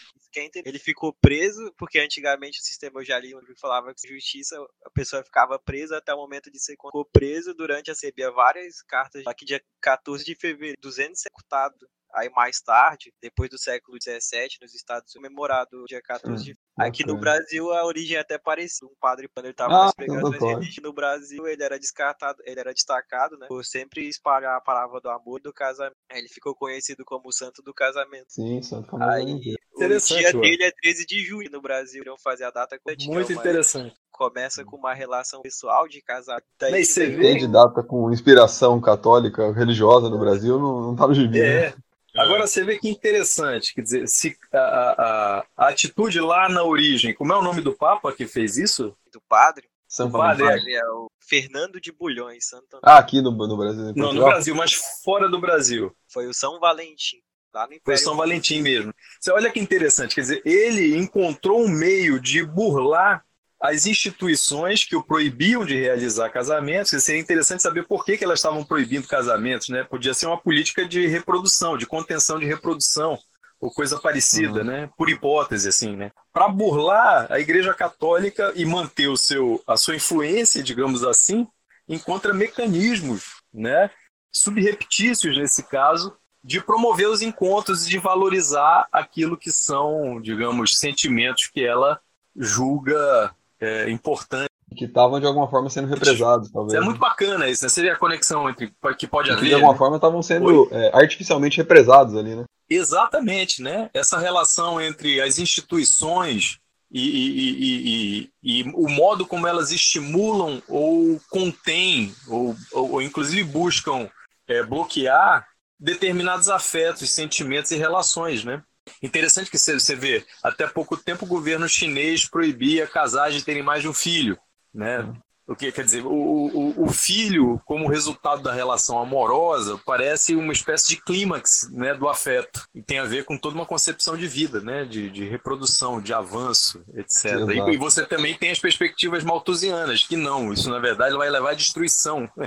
Ele 0.66 0.80
ficou 0.80 1.14
preso 1.22 1.72
porque 1.78 2.00
antigamente 2.00 2.60
o 2.60 2.64
sistema 2.64 3.00
eu 3.00 3.06
já 3.06 3.20
li 3.20 3.34
falava 3.62 3.94
que 3.94 4.08
justiça 4.08 4.58
a 4.84 4.90
pessoa 4.90 5.24
ficava 5.24 5.60
presa 5.60 5.98
até 5.98 6.12
o 6.12 6.18
momento 6.18 6.50
de 6.50 6.60
ser 6.60 6.72
ficou 6.72 7.06
preso 7.06 7.54
durante 7.54 7.92
a 7.92 7.94
recebia 7.94 8.32
várias 8.32 8.82
cartas 8.82 9.22
aqui 9.28 9.46
dia 9.46 9.62
14 9.80 10.26
de 10.26 10.34
fevereiro 10.34 10.76
200 10.82 11.20
executado 11.20 11.88
Aí 12.14 12.30
mais 12.30 12.62
tarde, 12.62 13.12
depois 13.22 13.50
do 13.50 13.58
século 13.58 13.98
XVII, 14.00 14.60
nos 14.62 14.76
Estados 14.76 15.16
Unidos, 15.16 15.24
comemorado 15.24 15.86
dia 15.88 16.02
14 16.02 16.44
de 16.44 16.52
hum, 16.52 16.56
Aqui 16.78 17.06
no 17.06 17.18
Brasil 17.18 17.72
a 17.72 17.86
origem 17.86 18.18
é 18.18 18.20
até 18.20 18.38
parecida. 18.38 18.88
Um 18.88 18.96
padre, 19.00 19.30
quando 19.34 19.46
ele 19.46 19.54
estava 19.54 19.74
ah, 19.74 19.86
nas 19.86 19.94
pregações 19.94 20.76
no 20.82 20.92
Brasil, 20.92 21.48
ele 21.48 21.64
era 21.64 21.80
descartado, 21.80 22.42
ele 22.46 22.60
era 22.60 22.74
destacado, 22.74 23.38
né? 23.38 23.48
Por 23.48 23.64
sempre 23.64 24.08
espalhar 24.08 24.58
a 24.58 24.62
palavra 24.62 25.00
do 25.00 25.10
amor 25.10 25.40
e 25.40 25.44
do 25.44 25.54
casamento. 25.54 25.96
Ele 26.12 26.28
ficou 26.28 26.56
conhecido 26.56 27.04
como 27.06 27.28
o 27.28 27.32
santo 27.32 27.62
do 27.62 27.74
casamento. 27.74 28.26
Sim, 28.30 28.62
santo 28.62 28.98
casamento. 28.98 29.38
O 29.76 29.88
dia 29.88 30.34
dele 30.34 30.64
é 30.64 30.72
13 30.72 31.06
de 31.06 31.24
junho 31.24 31.50
no 31.52 31.62
Brasil. 31.62 32.02
Iriam 32.02 32.18
fazer 32.18 32.46
a 32.46 32.52
data 32.52 32.80
Muito 33.06 33.32
interessante. 33.32 33.96
Começa 34.12 34.64
com 34.64 34.78
uma 34.78 34.94
relação 34.94 35.42
pessoal 35.42 35.88
de 35.88 36.02
casar. 36.02 36.42
Daí 36.60 36.86
você 36.86 37.08
vê 37.08 37.36
de 37.36 37.48
data 37.48 37.84
com 37.84 38.12
inspiração 38.12 38.80
católica, 38.82 39.52
religiosa 39.52 40.10
no 40.10 40.20
Brasil, 40.20 40.60
não, 40.60 40.82
não 40.82 40.96
tá 40.96 41.08
no 41.08 41.14
gibi. 41.14 41.40
É. 41.40 41.70
Né? 41.70 41.74
Agora 42.16 42.46
você 42.46 42.64
vê 42.64 42.78
que 42.78 42.88
interessante, 42.88 43.74
quer 43.74 43.82
dizer, 43.82 44.08
se 44.08 44.38
a, 44.52 44.58
a, 44.58 45.46
a, 45.58 45.68
atitude 45.70 46.20
lá 46.20 46.48
na 46.48 46.64
origem, 46.64 47.14
como 47.14 47.34
é 47.34 47.38
o 47.38 47.42
nome 47.42 47.62
do 47.62 47.74
Papa 47.74 48.14
que 48.14 48.28
fez 48.28 48.58
isso? 48.58 48.96
Do 49.12 49.20
padre? 49.28 49.68
São 49.88 50.12
padre, 50.12 50.44
padre 50.44 50.74
é 50.74 50.86
o 50.86 51.08
Fernando 51.20 51.80
de 51.80 51.92
Bulhões, 51.92 52.48
Santo 52.48 52.80
Ah, 52.82 52.98
aqui 52.98 53.22
no, 53.22 53.32
no 53.32 53.58
Brasil. 53.58 53.94
Não, 53.96 54.14
no 54.14 54.24
Brasil, 54.24 54.56
mas 54.56 54.74
fora 55.04 55.28
do 55.30 55.40
Brasil. 55.40 55.96
Foi 56.08 56.28
o 56.28 56.34
São 56.34 56.60
Valentim. 56.60 57.22
Lá 57.54 57.68
no 57.68 57.76
Foi 57.84 57.94
o 57.94 57.98
São 57.98 58.16
Valentim 58.16 58.62
mesmo. 58.62 58.94
Você 59.20 59.32
olha 59.32 59.52
que 59.52 59.60
interessante, 59.60 60.16
quer 60.16 60.22
dizer, 60.22 60.42
ele 60.44 60.98
encontrou 60.98 61.64
um 61.64 61.70
meio 61.70 62.20
de 62.20 62.44
burlar 62.44 63.24
as 63.64 63.86
instituições 63.86 64.84
que 64.84 64.94
o 64.94 65.02
proibiam 65.02 65.66
de 65.66 65.80
realizar 65.80 66.30
casamentos, 66.30 67.02
seria 67.02 67.22
interessante 67.22 67.64
saber 67.64 67.88
por 67.88 68.04
que, 68.04 68.18
que 68.18 68.24
elas 68.26 68.40
estavam 68.40 68.62
proibindo 68.62 69.08
casamentos, 69.08 69.70
né? 69.70 69.86
Podia 69.86 70.14
ser 70.14 70.26
uma 70.26 70.38
política 70.38 70.86
de 70.86 71.08
reprodução, 71.08 71.78
de 71.78 71.86
contenção 71.86 72.38
de 72.38 72.46
reprodução, 72.46 73.18
ou 73.62 73.72
coisa 73.72 73.98
parecida, 73.98 74.60
uhum. 74.60 74.66
né? 74.66 74.90
Por 74.98 75.10
hipótese, 75.10 75.70
assim, 75.70 75.96
né? 75.96 76.12
Para 76.34 76.50
burlar 76.50 77.32
a 77.32 77.40
Igreja 77.40 77.74
Católica 77.74 78.52
e 78.54 78.66
manter 78.66 79.08
o 79.08 79.16
seu, 79.16 79.64
a 79.66 79.78
sua 79.78 79.96
influência, 79.96 80.62
digamos 80.62 81.02
assim, 81.02 81.48
encontra 81.88 82.34
mecanismos, 82.34 83.42
né? 83.54 83.90
Subreptícios, 84.30 85.38
nesse 85.38 85.64
caso, 85.64 86.14
de 86.44 86.60
promover 86.60 87.08
os 87.08 87.22
encontros 87.22 87.88
e 87.88 87.90
de 87.90 87.98
valorizar 87.98 88.90
aquilo 88.92 89.38
que 89.38 89.54
são, 89.54 90.20
digamos, 90.22 90.78
sentimentos 90.78 91.48
que 91.48 91.64
ela 91.64 92.02
julga 92.36 93.34
é, 93.64 93.90
importante. 93.90 94.50
Que 94.76 94.86
estavam 94.86 95.20
de 95.20 95.26
alguma 95.26 95.48
forma 95.48 95.70
sendo 95.70 95.88
represados, 95.88 96.52
talvez. 96.52 96.74
É 96.74 96.84
muito 96.84 97.00
bacana 97.00 97.48
isso, 97.48 97.64
né? 97.64 97.70
Seria 97.70 97.94
a 97.94 97.98
conexão 97.98 98.50
entre 98.50 98.74
que 98.98 99.06
pode 99.06 99.30
haver. 99.30 99.46
De 99.46 99.54
alguma 99.54 99.74
né? 99.74 99.78
forma 99.78 99.98
estavam 99.98 100.22
sendo 100.22 100.68
é, 100.72 100.92
artificialmente 100.94 101.58
represados 101.58 102.16
ali, 102.16 102.36
né? 102.36 102.46
Exatamente, 102.70 103.62
né? 103.62 103.90
Essa 103.94 104.18
relação 104.18 104.82
entre 104.82 105.22
as 105.22 105.38
instituições 105.38 106.58
e, 106.92 107.02
e, 107.02 108.30
e, 108.44 108.62
e, 108.62 108.72
o 108.74 108.88
modo 108.88 109.26
como 109.26 109.48
elas 109.48 109.72
estimulam 109.72 110.62
ou 110.68 111.20
contêm, 111.30 112.14
ou, 112.28 112.56
ou, 112.72 112.92
ou 112.94 113.02
inclusive 113.02 113.44
buscam 113.44 114.10
é, 114.48 114.64
bloquear 114.64 115.48
determinados 115.80 116.50
afetos, 116.50 117.10
sentimentos 117.10 117.72
e 117.72 117.78
relações, 117.78 118.44
né? 118.44 118.64
Interessante 119.02 119.50
que 119.50 119.58
você 119.58 119.96
vê, 119.96 120.26
até 120.42 120.68
pouco 120.68 120.98
tempo 120.98 121.26
o 121.26 121.28
governo 121.28 121.68
chinês 121.68 122.28
proibia 122.28 122.88
casais 122.88 123.34
de 123.34 123.44
terem 123.44 123.64
mais 123.64 123.82
de 123.82 123.88
um 123.88 123.94
filho, 123.94 124.38
né? 124.74 125.14
O 125.46 125.56
que 125.58 125.72
quer 125.74 125.84
dizer, 125.84 126.06
o, 126.06 126.10
o, 126.10 126.84
o, 126.84 126.88
filho, 126.88 127.62
como 127.66 127.90
resultado 127.90 128.42
da 128.42 128.54
relação 128.54 128.98
amorosa, 128.98 129.78
parece 129.86 130.36
uma 130.36 130.54
espécie 130.54 130.88
de 130.88 131.02
clímax 131.02 131.70
né, 131.70 131.94
do 131.94 132.08
afeto. 132.08 132.66
E 132.74 132.82
tem 132.82 133.00
a 133.00 133.04
ver 133.04 133.26
com 133.26 133.38
toda 133.38 133.56
uma 133.56 133.66
concepção 133.66 134.16
de 134.16 134.26
vida, 134.26 134.62
né, 134.62 134.86
de, 134.86 135.10
de 135.10 135.28
reprodução, 135.28 136.02
de 136.02 136.14
avanço, 136.14 136.82
etc. 136.96 137.26
E, 137.50 137.74
e, 137.74 137.78
você 137.78 138.06
também 138.06 138.38
tem 138.38 138.52
as 138.52 138.60
perspectivas 138.60 139.22
malthusianas, 139.22 140.04
que 140.04 140.16
não, 140.16 140.54
isso 140.54 140.70
na 140.70 140.80
verdade 140.80 141.18
vai 141.18 141.30
levar 141.30 141.52
à 141.52 141.56
destruição 141.56 142.30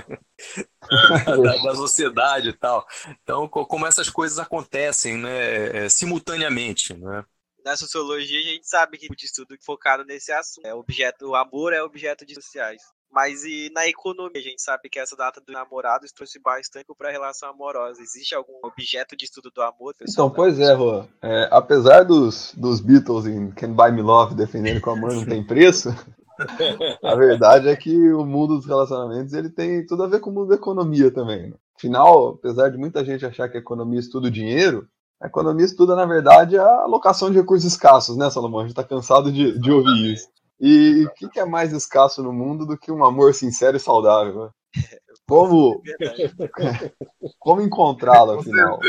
da, 1.27 1.57
da, 1.63 1.75
sociedade 1.75 2.49
e 2.49 2.53
tal. 2.53 2.83
Então, 3.21 3.47
como 3.47 3.85
essas 3.85 4.09
coisas 4.09 4.39
acontecem 4.39 5.17
né, 5.17 5.85
é, 5.85 5.89
simultaneamente. 5.89 6.95
Né? 6.95 7.23
Na 7.67 7.75
sociologia 7.75 8.39
a 8.39 8.43
gente 8.43 8.65
sabe 8.67 8.97
que 8.97 9.07
o 9.07 9.15
estudo 9.17 9.55
focado 9.61 10.05
nesse 10.05 10.31
assunto. 10.31 10.65
É 10.65 10.73
objeto, 10.73 11.27
o 11.27 11.35
amor 11.35 11.73
é 11.73 11.83
objeto 11.83 12.25
de 12.25 12.33
sociais. 12.33 12.81
Mas 13.11 13.43
e 13.43 13.69
na 13.73 13.85
economia, 13.87 14.39
a 14.39 14.43
gente 14.43 14.61
sabe 14.61 14.89
que 14.89 14.99
essa 14.99 15.15
data 15.15 15.41
do 15.45 15.51
namorado 15.51 16.05
trouxe 16.15 16.39
bastante 16.39 16.85
para 16.97 17.09
a 17.09 17.11
relação 17.11 17.49
amorosa. 17.49 18.01
Existe 18.01 18.33
algum 18.35 18.53
objeto 18.63 19.17
de 19.17 19.25
estudo 19.25 19.51
do 19.53 19.61
amor? 19.61 19.93
Então, 20.01 20.29
pois 20.29 20.59
é, 20.59 20.75
Juan. 20.75 21.07
É, 21.21 21.49
apesar 21.51 22.03
dos, 22.03 22.53
dos 22.55 22.79
Beatles 22.79 23.25
em 23.25 23.51
Can 23.51 23.73
Buy 23.73 23.91
Me 23.91 24.01
Love 24.01 24.35
defendendo 24.35 24.81
que 24.81 24.89
o 24.89 24.93
amor 24.93 25.13
não 25.13 25.25
tem 25.25 25.45
preço, 25.45 25.89
a 27.03 27.15
verdade 27.15 27.67
é 27.67 27.75
que 27.75 28.13
o 28.13 28.25
mundo 28.25 28.57
dos 28.57 28.65
relacionamentos 28.65 29.33
ele 29.33 29.49
tem 29.49 29.85
tudo 29.85 30.03
a 30.03 30.07
ver 30.07 30.19
com 30.19 30.29
o 30.29 30.33
mundo 30.33 30.49
da 30.49 30.55
economia 30.55 31.11
também. 31.11 31.49
Né? 31.49 31.55
Afinal, 31.75 32.29
apesar 32.29 32.69
de 32.69 32.77
muita 32.77 33.03
gente 33.03 33.25
achar 33.25 33.49
que 33.49 33.57
a 33.57 33.61
economia 33.61 33.99
estuda 33.99 34.27
o 34.27 34.31
dinheiro, 34.31 34.87
a 35.21 35.27
economia 35.27 35.65
estuda, 35.65 35.95
na 35.95 36.05
verdade, 36.05 36.57
a 36.57 36.81
alocação 36.81 37.31
de 37.31 37.37
recursos 37.37 37.71
escassos, 37.71 38.15
né, 38.15 38.29
Salomão? 38.29 38.59
A 38.59 38.63
gente 38.63 38.71
está 38.71 38.83
cansado 38.83 39.31
de, 39.31 39.57
de 39.59 39.71
ouvir 39.71 40.13
isso. 40.13 40.27
E 40.59 41.05
o 41.05 41.13
que, 41.13 41.29
que, 41.29 41.39
é 41.39 41.45
mais 41.45 41.71
escasso 41.71 42.23
no 42.23 42.33
mundo 42.33 42.65
do 42.65 42.77
que 42.77 42.91
um 42.91 43.03
amor 43.03 43.33
sincero 43.33 43.77
e 43.77 43.79
saudável? 43.79 44.45
Né? 44.45 44.49
Como, 45.27 45.81
como 47.37 47.61
encontrá-lo, 47.61 48.39
afinal? 48.39 48.79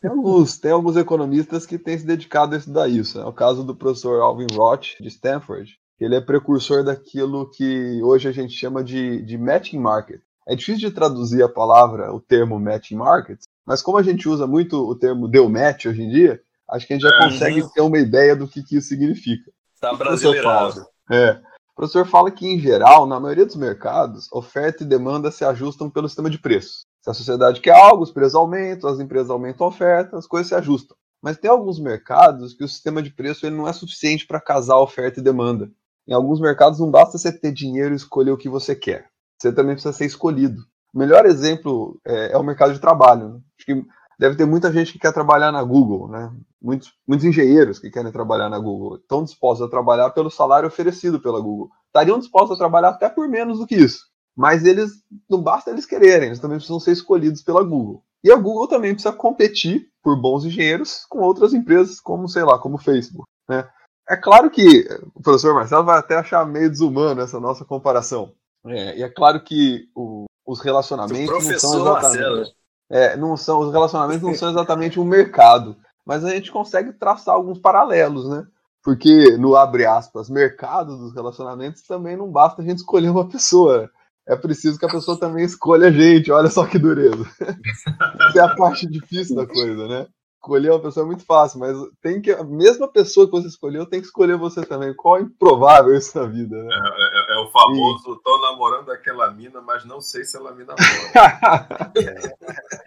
Tem 0.00 0.10
alguns, 0.10 0.58
tem 0.58 0.72
alguns 0.72 0.96
economistas 0.96 1.64
que 1.64 1.78
têm 1.78 1.96
se 1.96 2.04
dedicado 2.04 2.56
a 2.56 2.58
estudar 2.58 2.88
isso. 2.88 3.20
É 3.20 3.24
o 3.24 3.32
caso 3.32 3.62
do 3.62 3.76
professor 3.76 4.20
Alvin 4.20 4.48
Roth, 4.52 4.96
de 5.00 5.06
Stanford. 5.06 5.78
Ele 6.00 6.16
é 6.16 6.20
precursor 6.20 6.82
daquilo 6.82 7.48
que 7.50 8.02
hoje 8.02 8.28
a 8.28 8.32
gente 8.32 8.52
chama 8.52 8.82
de, 8.82 9.22
de 9.22 9.38
matching 9.38 9.78
market. 9.78 10.20
É 10.48 10.56
difícil 10.56 10.88
de 10.88 10.94
traduzir 10.94 11.44
a 11.44 11.48
palavra, 11.48 12.12
o 12.12 12.20
termo 12.20 12.58
matching 12.58 12.96
market, 12.96 13.38
mas 13.66 13.82
como 13.82 13.98
a 13.98 14.02
gente 14.02 14.28
usa 14.28 14.46
muito 14.46 14.76
o 14.76 14.94
termo 14.94 15.28
deu 15.28 15.48
match 15.48 15.86
hoje 15.86 16.02
em 16.02 16.08
dia, 16.08 16.40
acho 16.68 16.86
que 16.86 16.92
a 16.92 16.96
gente 16.96 17.02
já 17.02 17.14
uhum. 17.14 17.30
consegue 17.30 17.72
ter 17.72 17.80
uma 17.80 17.98
ideia 17.98 18.34
do 18.34 18.48
que, 18.48 18.62
que 18.62 18.76
isso 18.76 18.88
significa. 18.88 19.50
Tá 19.80 19.94
brasileirado. 19.94 20.84
É. 21.10 21.40
O 21.72 21.74
professor 21.74 22.06
fala 22.06 22.30
que, 22.30 22.46
em 22.46 22.58
geral, 22.58 23.06
na 23.06 23.18
maioria 23.18 23.46
dos 23.46 23.56
mercados, 23.56 24.30
oferta 24.32 24.82
e 24.82 24.86
demanda 24.86 25.30
se 25.30 25.44
ajustam 25.44 25.88
pelo 25.88 26.08
sistema 26.08 26.28
de 26.28 26.38
preços. 26.38 26.84
Se 27.00 27.08
a 27.08 27.14
sociedade 27.14 27.60
quer 27.60 27.74
algo, 27.74 28.02
os 28.02 28.12
preços 28.12 28.34
aumentam, 28.34 28.90
as 28.90 29.00
empresas 29.00 29.30
aumentam 29.30 29.66
a 29.66 29.70
oferta, 29.70 30.18
as 30.18 30.26
coisas 30.26 30.48
se 30.48 30.54
ajustam. 30.54 30.96
Mas 31.22 31.38
tem 31.38 31.50
alguns 31.50 31.78
mercados 31.78 32.52
que 32.54 32.64
o 32.64 32.68
sistema 32.68 33.02
de 33.02 33.10
preço 33.10 33.46
ele 33.46 33.56
não 33.56 33.66
é 33.66 33.72
suficiente 33.72 34.26
para 34.26 34.40
casar 34.40 34.78
oferta 34.78 35.20
e 35.20 35.22
demanda. 35.22 35.70
Em 36.06 36.12
alguns 36.12 36.40
mercados 36.40 36.80
não 36.80 36.90
basta 36.90 37.16
você 37.16 37.32
ter 37.32 37.52
dinheiro 37.52 37.94
e 37.94 37.96
escolher 37.96 38.30
o 38.30 38.36
que 38.36 38.48
você 38.48 38.74
quer. 38.74 39.08
Você 39.38 39.52
também 39.52 39.74
precisa 39.74 39.92
ser 39.92 40.06
escolhido. 40.06 40.62
O 40.92 40.98
melhor 40.98 41.26
exemplo 41.26 42.00
é, 42.06 42.32
é 42.32 42.38
o 42.38 42.42
mercado 42.42 42.72
de 42.72 42.80
trabalho. 42.80 43.28
Né? 43.28 43.40
Acho 43.58 43.66
que 43.66 43.86
deve 44.18 44.36
ter 44.36 44.44
muita 44.44 44.72
gente 44.72 44.92
que 44.92 44.98
quer 44.98 45.12
trabalhar 45.12 45.50
na 45.50 45.62
Google, 45.62 46.08
né? 46.08 46.30
Muitos, 46.60 46.92
muitos 47.08 47.24
engenheiros 47.24 47.78
que 47.78 47.90
querem 47.90 48.12
trabalhar 48.12 48.50
na 48.50 48.58
Google 48.58 48.96
estão 48.96 49.24
dispostos 49.24 49.66
a 49.66 49.70
trabalhar 49.70 50.10
pelo 50.10 50.30
salário 50.30 50.68
oferecido 50.68 51.18
pela 51.18 51.40
Google. 51.40 51.70
Estariam 51.86 52.18
dispostos 52.18 52.56
a 52.56 52.58
trabalhar 52.58 52.90
até 52.90 53.08
por 53.08 53.26
menos 53.28 53.58
do 53.58 53.66
que 53.66 53.74
isso. 53.74 54.04
Mas 54.36 54.64
eles 54.64 54.90
não 55.28 55.42
basta 55.42 55.70
eles 55.70 55.86
quererem, 55.86 56.28
eles 56.28 56.38
também 56.38 56.58
precisam 56.58 56.78
ser 56.78 56.92
escolhidos 56.92 57.42
pela 57.42 57.62
Google. 57.62 58.02
E 58.22 58.30
a 58.30 58.36
Google 58.36 58.68
também 58.68 58.92
precisa 58.92 59.14
competir 59.14 59.88
por 60.02 60.20
bons 60.20 60.44
engenheiros 60.44 61.06
com 61.08 61.20
outras 61.20 61.54
empresas, 61.54 61.98
como, 61.98 62.28
sei 62.28 62.44
lá, 62.44 62.58
como 62.58 62.74
o 62.74 62.82
Facebook. 62.82 63.26
Né? 63.48 63.66
É 64.08 64.16
claro 64.16 64.50
que 64.50 64.86
o 65.14 65.22
professor 65.22 65.54
Marcelo 65.54 65.84
vai 65.84 65.98
até 65.98 66.16
achar 66.16 66.44
meio 66.46 66.68
desumano 66.68 67.22
essa 67.22 67.40
nossa 67.40 67.64
comparação. 67.64 68.32
É, 68.66 68.98
e 68.98 69.02
é 69.02 69.08
claro 69.08 69.42
que 69.42 69.88
o, 69.94 70.26
os 70.46 70.60
relacionamentos 70.60 71.46
não 71.46 71.58
são 71.58 71.80
exatamente. 71.80 72.54
É, 72.90 73.16
não 73.16 73.36
são, 73.36 73.60
os 73.60 73.72
relacionamentos 73.72 74.22
não 74.22 74.34
são 74.34 74.50
exatamente 74.50 74.98
um 74.98 75.04
mercado. 75.04 75.76
Mas 76.04 76.24
a 76.24 76.30
gente 76.30 76.50
consegue 76.50 76.92
traçar 76.92 77.34
alguns 77.34 77.58
paralelos, 77.58 78.28
né? 78.28 78.44
Porque 78.82 79.36
no 79.36 79.54
abre 79.54 79.84
aspas, 79.84 80.30
mercado 80.30 80.96
dos 80.96 81.14
relacionamentos 81.14 81.82
também 81.82 82.16
não 82.16 82.30
basta 82.30 82.62
a 82.62 82.64
gente 82.64 82.78
escolher 82.78 83.10
uma 83.10 83.28
pessoa. 83.28 83.88
É 84.26 84.34
preciso 84.34 84.78
que 84.78 84.86
a 84.86 84.90
pessoa 84.90 85.18
também 85.18 85.44
escolha 85.44 85.88
a 85.88 85.92
gente. 85.92 86.32
Olha 86.32 86.48
só 86.48 86.66
que 86.66 86.78
dureza. 86.78 87.24
Essa 88.28 88.38
é 88.38 88.40
a 88.40 88.56
parte 88.56 88.86
difícil 88.86 89.36
da 89.36 89.46
coisa, 89.46 89.86
né? 89.86 90.06
escolher 90.40 90.70
uma 90.70 90.80
pessoa 90.80 91.04
é 91.04 91.06
muito 91.06 91.24
fácil, 91.24 91.60
mas 91.60 91.76
tem 92.00 92.20
que 92.20 92.32
a 92.32 92.42
mesma 92.42 92.88
pessoa 92.88 93.26
que 93.26 93.32
você 93.32 93.46
escolheu 93.46 93.84
tem 93.86 94.00
que 94.00 94.06
escolher 94.06 94.36
você 94.36 94.64
também. 94.64 94.94
Qual 94.94 95.18
é 95.18 95.20
improvável 95.20 95.94
isso 95.94 96.18
na 96.18 96.26
vida, 96.26 96.56
né? 96.56 96.74
É, 96.74 97.19
é, 97.19 97.19
o 97.40 97.50
famoso, 97.50 98.20
tô 98.24 98.40
namorando 98.40 98.90
aquela 98.90 99.30
mina, 99.30 99.60
mas 99.60 99.84
não 99.84 100.00
sei 100.00 100.24
se 100.24 100.36
ela 100.36 100.52
me 100.52 100.64
namora. 100.64 101.92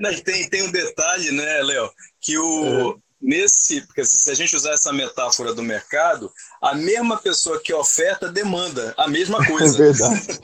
é. 0.02 0.22
tem, 0.22 0.50
tem 0.50 0.64
um 0.64 0.72
detalhe, 0.72 1.32
né, 1.32 1.62
Léo, 1.64 1.90
que 2.22 2.38
o 2.38 2.92
é. 2.92 2.96
nesse, 3.22 3.82
porque 3.88 4.04
se 4.06 4.30
a 4.30 4.34
gente 4.34 4.56
usar 4.56 4.72
essa 4.72 4.94
metáfora 4.94 5.54
do 5.54 5.64
mercado, 5.64 6.32
a 6.62 6.76
mesma 6.76 7.18
pessoa 7.18 7.62
que 7.62 7.74
oferta 7.74 8.32
demanda 8.32 8.94
a 8.98 9.08
mesma 9.08 9.44
coisa. 9.48 9.78
É 9.78 9.92
verdade. 9.92 10.40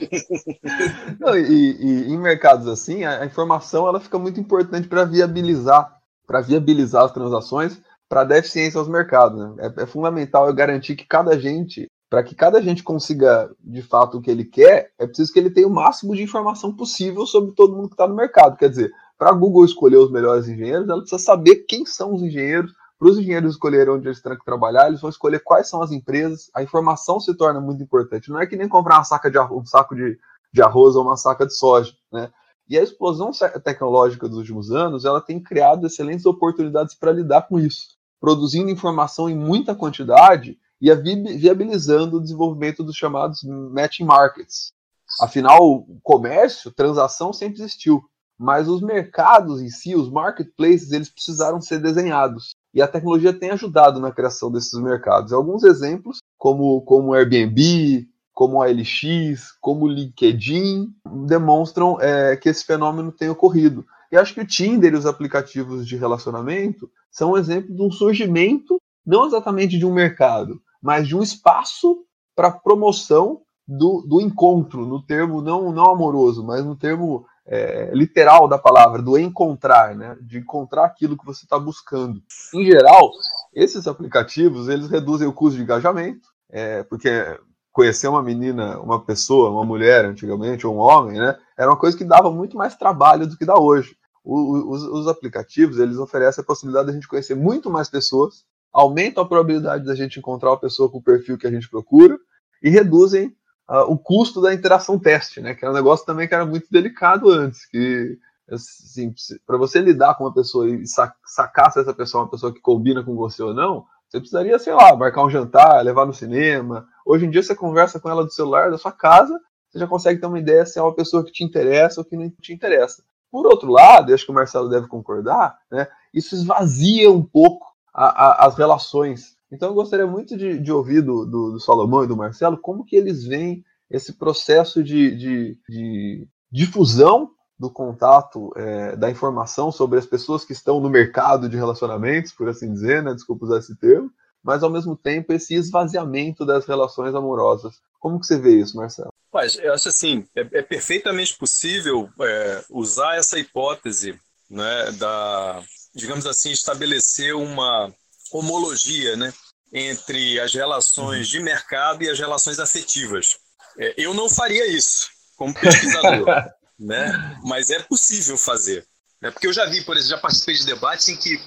não, 1.18 1.36
e, 1.36 1.76
e, 1.80 2.12
em 2.12 2.18
mercados 2.18 2.66
assim, 2.68 3.04
a, 3.04 3.22
a 3.22 3.26
informação 3.26 3.88
ela 3.88 4.00
fica 4.00 4.18
muito 4.18 4.38
importante 4.38 4.88
para 4.88 5.04
viabilizar 5.04 6.00
para 6.30 6.42
viabilizar 6.42 7.06
as 7.06 7.10
transações, 7.12 7.82
para 8.08 8.22
dar 8.22 8.38
eficiência 8.38 8.78
aos 8.78 8.86
mercados. 8.86 9.36
Né? 9.36 9.72
É, 9.76 9.82
é, 9.82 9.86
fundamental 9.86 10.46
eu 10.46 10.54
garantir 10.54 10.94
que 10.94 11.04
cada 11.04 11.36
gente, 11.36 11.90
para 12.10 12.24
que 12.24 12.34
cada 12.34 12.60
gente 12.60 12.82
consiga 12.82 13.48
de 13.60 13.82
fato 13.82 14.18
o 14.18 14.20
que 14.20 14.28
ele 14.28 14.44
quer, 14.44 14.92
é 14.98 15.06
preciso 15.06 15.32
que 15.32 15.38
ele 15.38 15.48
tenha 15.48 15.68
o 15.68 15.72
máximo 15.72 16.16
de 16.16 16.24
informação 16.24 16.74
possível 16.74 17.24
sobre 17.24 17.52
todo 17.52 17.76
mundo 17.76 17.86
que 17.86 17.94
está 17.94 18.08
no 18.08 18.16
mercado. 18.16 18.56
Quer 18.56 18.68
dizer, 18.68 18.92
para 19.16 19.30
a 19.30 19.32
Google 19.32 19.64
escolher 19.64 19.98
os 19.98 20.10
melhores 20.10 20.48
engenheiros, 20.48 20.88
ela 20.88 21.00
precisa 21.00 21.22
saber 21.22 21.64
quem 21.68 21.86
são 21.86 22.12
os 22.12 22.20
engenheiros. 22.20 22.72
Para 22.98 23.08
os 23.08 23.16
engenheiros 23.16 23.52
escolherem 23.52 23.94
onde 23.94 24.08
eles 24.08 24.20
têm 24.20 24.36
que 24.36 24.44
trabalhar, 24.44 24.88
eles 24.88 25.00
vão 25.00 25.08
escolher 25.08 25.38
quais 25.38 25.68
são 25.68 25.80
as 25.80 25.92
empresas. 25.92 26.50
A 26.52 26.64
informação 26.64 27.20
se 27.20 27.32
torna 27.34 27.60
muito 27.60 27.82
importante. 27.82 28.28
Não 28.28 28.40
é 28.40 28.46
que 28.46 28.56
nem 28.56 28.68
comprar 28.68 28.96
uma 28.96 29.04
saca 29.04 29.30
de 29.30 29.38
um 29.38 29.64
saco 29.64 29.94
de, 29.94 30.18
de 30.52 30.62
arroz 30.62 30.96
ou 30.96 31.04
uma 31.04 31.16
saca 31.16 31.46
de 31.46 31.54
soja. 31.54 31.92
Né? 32.12 32.28
E 32.68 32.76
a 32.76 32.82
explosão 32.82 33.30
tecnológica 33.62 34.28
dos 34.28 34.38
últimos 34.38 34.72
anos, 34.72 35.04
ela 35.04 35.20
tem 35.20 35.40
criado 35.40 35.86
excelentes 35.86 36.26
oportunidades 36.26 36.94
para 36.94 37.12
lidar 37.12 37.42
com 37.42 37.58
isso, 37.58 37.96
produzindo 38.20 38.68
informação 38.68 39.30
em 39.30 39.34
muita 39.34 39.74
quantidade 39.76 40.58
e 40.80 40.94
viabilizando 41.36 42.16
o 42.16 42.20
desenvolvimento 42.20 42.82
dos 42.82 42.96
chamados 42.96 43.42
matching 43.44 44.04
markets. 44.04 44.72
Afinal, 45.20 45.58
o 45.60 45.98
comércio, 46.02 46.70
transação 46.70 47.32
sempre 47.32 47.60
existiu, 47.60 48.02
mas 48.38 48.68
os 48.68 48.80
mercados 48.80 49.60
em 49.60 49.68
si, 49.68 49.94
os 49.94 50.10
marketplaces, 50.10 50.92
eles 50.92 51.10
precisaram 51.10 51.60
ser 51.60 51.80
desenhados. 51.80 52.54
E 52.72 52.80
a 52.80 52.88
tecnologia 52.88 53.32
tem 53.32 53.50
ajudado 53.50 54.00
na 54.00 54.12
criação 54.12 54.50
desses 54.50 54.80
mercados. 54.80 55.32
Alguns 55.32 55.64
exemplos, 55.64 56.18
como 56.38 56.80
como 56.82 57.12
Airbnb, 57.12 58.08
como 58.32 58.62
a 58.62 58.66
LX, 58.68 59.52
como 59.60 59.84
o 59.84 59.88
LinkedIn, 59.88 60.88
demonstram 61.26 62.00
é, 62.00 62.36
que 62.36 62.48
esse 62.48 62.64
fenômeno 62.64 63.12
tem 63.12 63.28
ocorrido. 63.28 63.84
E 64.10 64.16
acho 64.16 64.32
que 64.32 64.40
o 64.40 64.46
Tinder 64.46 64.94
e 64.94 64.96
os 64.96 65.04
aplicativos 65.04 65.86
de 65.86 65.96
relacionamento 65.96 66.90
são 67.10 67.32
um 67.32 67.36
exemplo 67.36 67.74
de 67.74 67.82
um 67.82 67.90
surgimento, 67.90 68.80
não 69.04 69.26
exatamente 69.26 69.78
de 69.78 69.84
um 69.84 69.92
mercado, 69.92 70.60
mas 70.82 71.06
de 71.06 71.16
um 71.16 71.22
espaço 71.22 72.04
para 72.34 72.50
promoção 72.50 73.42
do, 73.66 74.04
do, 74.06 74.20
encontro, 74.20 74.84
no 74.84 75.02
termo 75.02 75.40
não, 75.40 75.70
não 75.72 75.90
amoroso, 75.90 76.44
mas 76.44 76.64
no 76.64 76.74
termo 76.74 77.24
é, 77.46 77.90
literal 77.94 78.48
da 78.48 78.58
palavra, 78.58 79.00
do 79.00 79.18
encontrar, 79.18 79.94
né? 79.94 80.16
de 80.20 80.38
encontrar 80.38 80.84
aquilo 80.84 81.16
que 81.16 81.24
você 81.24 81.44
está 81.44 81.58
buscando. 81.58 82.20
Em 82.54 82.64
geral, 82.64 83.10
esses 83.54 83.86
aplicativos 83.86 84.68
eles 84.68 84.88
reduzem 84.88 85.28
o 85.28 85.32
custo 85.32 85.56
de 85.56 85.62
engajamento, 85.62 86.28
é, 86.50 86.82
porque 86.82 87.38
conhecer 87.72 88.08
uma 88.08 88.22
menina, 88.22 88.78
uma 88.80 89.00
pessoa, 89.00 89.50
uma 89.50 89.64
mulher 89.64 90.04
antigamente, 90.04 90.66
ou 90.66 90.74
um 90.74 90.78
homem, 90.78 91.18
né? 91.18 91.38
Era 91.56 91.70
uma 91.70 91.78
coisa 91.78 91.96
que 91.96 92.04
dava 92.04 92.30
muito 92.30 92.56
mais 92.56 92.76
trabalho 92.76 93.26
do 93.26 93.36
que 93.36 93.44
dá 93.44 93.58
hoje. 93.58 93.96
Os, 94.24 94.82
os, 94.82 95.08
aplicativos, 95.08 95.78
eles 95.78 95.96
oferecem 95.96 96.42
a 96.42 96.46
possibilidade 96.46 96.86
de 96.86 96.90
a 96.90 96.94
gente 96.94 97.08
conhecer 97.08 97.34
muito 97.34 97.70
mais 97.70 97.88
pessoas, 97.88 98.44
aumentam 98.72 99.22
a 99.22 99.28
probabilidade 99.28 99.84
da 99.84 99.94
gente 99.94 100.18
encontrar 100.18 100.50
uma 100.50 100.60
pessoa 100.60 100.90
com 100.90 100.98
o 100.98 101.02
perfil 101.02 101.36
que 101.36 101.46
a 101.46 101.50
gente 101.50 101.68
procura 101.68 102.18
e 102.62 102.70
reduzem 102.70 103.34
uh, 103.68 103.82
o 103.88 103.98
custo 103.98 104.40
da 104.40 104.54
interação 104.54 104.98
teste, 104.98 105.40
né? 105.40 105.54
Que 105.54 105.64
é 105.64 105.70
um 105.70 105.74
negócio 105.74 106.06
também 106.06 106.28
que 106.28 106.34
era 106.34 106.46
muito 106.46 106.66
delicado 106.70 107.30
antes, 107.30 107.66
que 107.66 108.18
assim, 108.50 109.14
para 109.46 109.56
você 109.56 109.80
lidar 109.80 110.14
com 110.16 110.24
uma 110.24 110.34
pessoa 110.34 110.68
e 110.68 110.84
sacar 110.86 111.72
se 111.72 111.80
essa 111.80 111.94
pessoa 111.94 112.22
é 112.22 112.24
uma 112.24 112.30
pessoa 112.30 112.52
que 112.52 112.60
combina 112.60 113.02
com 113.02 113.14
você 113.14 113.42
ou 113.42 113.54
não, 113.54 113.86
você 114.08 114.18
precisaria, 114.18 114.58
sei 114.58 114.74
lá, 114.74 114.96
marcar 114.96 115.24
um 115.24 115.30
jantar, 115.30 115.84
levar 115.84 116.04
no 116.04 116.12
cinema. 116.12 116.86
Hoje 117.06 117.26
em 117.26 117.30
dia 117.30 117.42
você 117.42 117.54
conversa 117.54 118.00
com 118.00 118.10
ela 118.10 118.24
do 118.24 118.32
celular 118.32 118.70
da 118.70 118.76
sua 118.76 118.90
casa, 118.90 119.38
você 119.68 119.78
já 119.78 119.86
consegue 119.86 120.20
ter 120.20 120.26
uma 120.26 120.38
ideia 120.38 120.66
se 120.66 120.80
é 120.80 120.82
uma 120.82 120.94
pessoa 120.94 121.24
que 121.24 121.30
te 121.30 121.44
interessa 121.44 122.00
ou 122.00 122.04
que 122.04 122.16
não 122.16 122.28
te 122.28 122.52
interessa. 122.52 123.04
Por 123.30 123.46
outro 123.46 123.70
lado, 123.70 124.12
acho 124.12 124.24
que 124.24 124.32
o 124.32 124.34
Marcelo 124.34 124.68
deve 124.68 124.88
concordar, 124.88 125.56
né, 125.70 125.86
isso 126.12 126.34
esvazia 126.34 127.08
um 127.08 127.22
pouco 127.22 127.69
a, 127.92 128.44
a, 128.44 128.46
as 128.46 128.56
relações. 128.56 129.36
Então 129.52 129.68
eu 129.68 129.74
gostaria 129.74 130.06
muito 130.06 130.36
de, 130.36 130.58
de 130.58 130.72
ouvir 130.72 131.02
do, 131.02 131.24
do, 131.24 131.52
do, 131.52 131.60
Salomão 131.60 132.04
e 132.04 132.06
do 132.06 132.16
Marcelo 132.16 132.56
como 132.56 132.84
que 132.84 132.96
eles 132.96 133.24
veem 133.24 133.64
esse 133.90 134.12
processo 134.12 134.82
de, 134.82 135.16
de, 135.16 135.58
de 135.68 136.28
difusão 136.50 137.30
do 137.58 137.70
contato, 137.70 138.50
é, 138.56 138.96
da 138.96 139.10
informação 139.10 139.70
sobre 139.70 139.98
as 139.98 140.06
pessoas 140.06 140.44
que 140.44 140.52
estão 140.52 140.80
no 140.80 140.88
mercado 140.88 141.48
de 141.48 141.56
relacionamentos, 141.56 142.32
por 142.32 142.48
assim 142.48 142.72
dizer, 142.72 143.02
né? 143.02 143.12
desculpa 143.12 143.44
usar 143.44 143.58
esse 143.58 143.76
termo, 143.76 144.10
mas 144.42 144.62
ao 144.62 144.70
mesmo 144.70 144.96
tempo 144.96 145.32
esse 145.32 145.54
esvaziamento 145.54 146.46
das 146.46 146.64
relações 146.64 147.14
amorosas. 147.14 147.74
Como 147.98 148.18
que 148.18 148.26
você 148.26 148.38
vê 148.38 148.58
isso, 148.58 148.76
Marcelo? 148.76 149.12
Mas 149.32 149.56
eu 149.58 149.74
acho 149.74 149.88
assim, 149.88 150.24
é, 150.34 150.40
é 150.40 150.62
perfeitamente 150.62 151.36
possível 151.36 152.08
é, 152.20 152.64
usar 152.70 153.16
essa 153.16 153.38
hipótese 153.38 154.18
né, 154.48 154.90
da, 154.92 155.62
digamos 155.94 156.26
assim, 156.26 156.50
estabelecer 156.50 157.34
uma 157.34 157.92
homologia 158.32 159.16
né, 159.16 159.32
entre 159.72 160.38
as 160.40 160.52
relações 160.52 161.28
de 161.28 161.40
mercado 161.40 162.02
e 162.02 162.10
as 162.10 162.18
relações 162.18 162.58
afetivas. 162.58 163.38
É, 163.78 163.94
eu 163.96 164.14
não 164.14 164.28
faria 164.28 164.66
isso 164.66 165.08
como 165.36 165.54
pesquisador. 165.54 166.26
né? 166.80 167.38
Mas 167.44 167.70
é 167.70 167.78
possível 167.80 168.38
fazer. 168.38 168.86
Né? 169.20 169.30
Porque 169.30 169.46
eu 169.46 169.52
já 169.52 169.66
vi, 169.66 169.84
por 169.84 169.96
exemplo, 169.96 170.16
já 170.16 170.22
participei 170.22 170.54
de 170.54 170.64
debates 170.64 171.08
em 171.08 171.16
que 171.16 171.38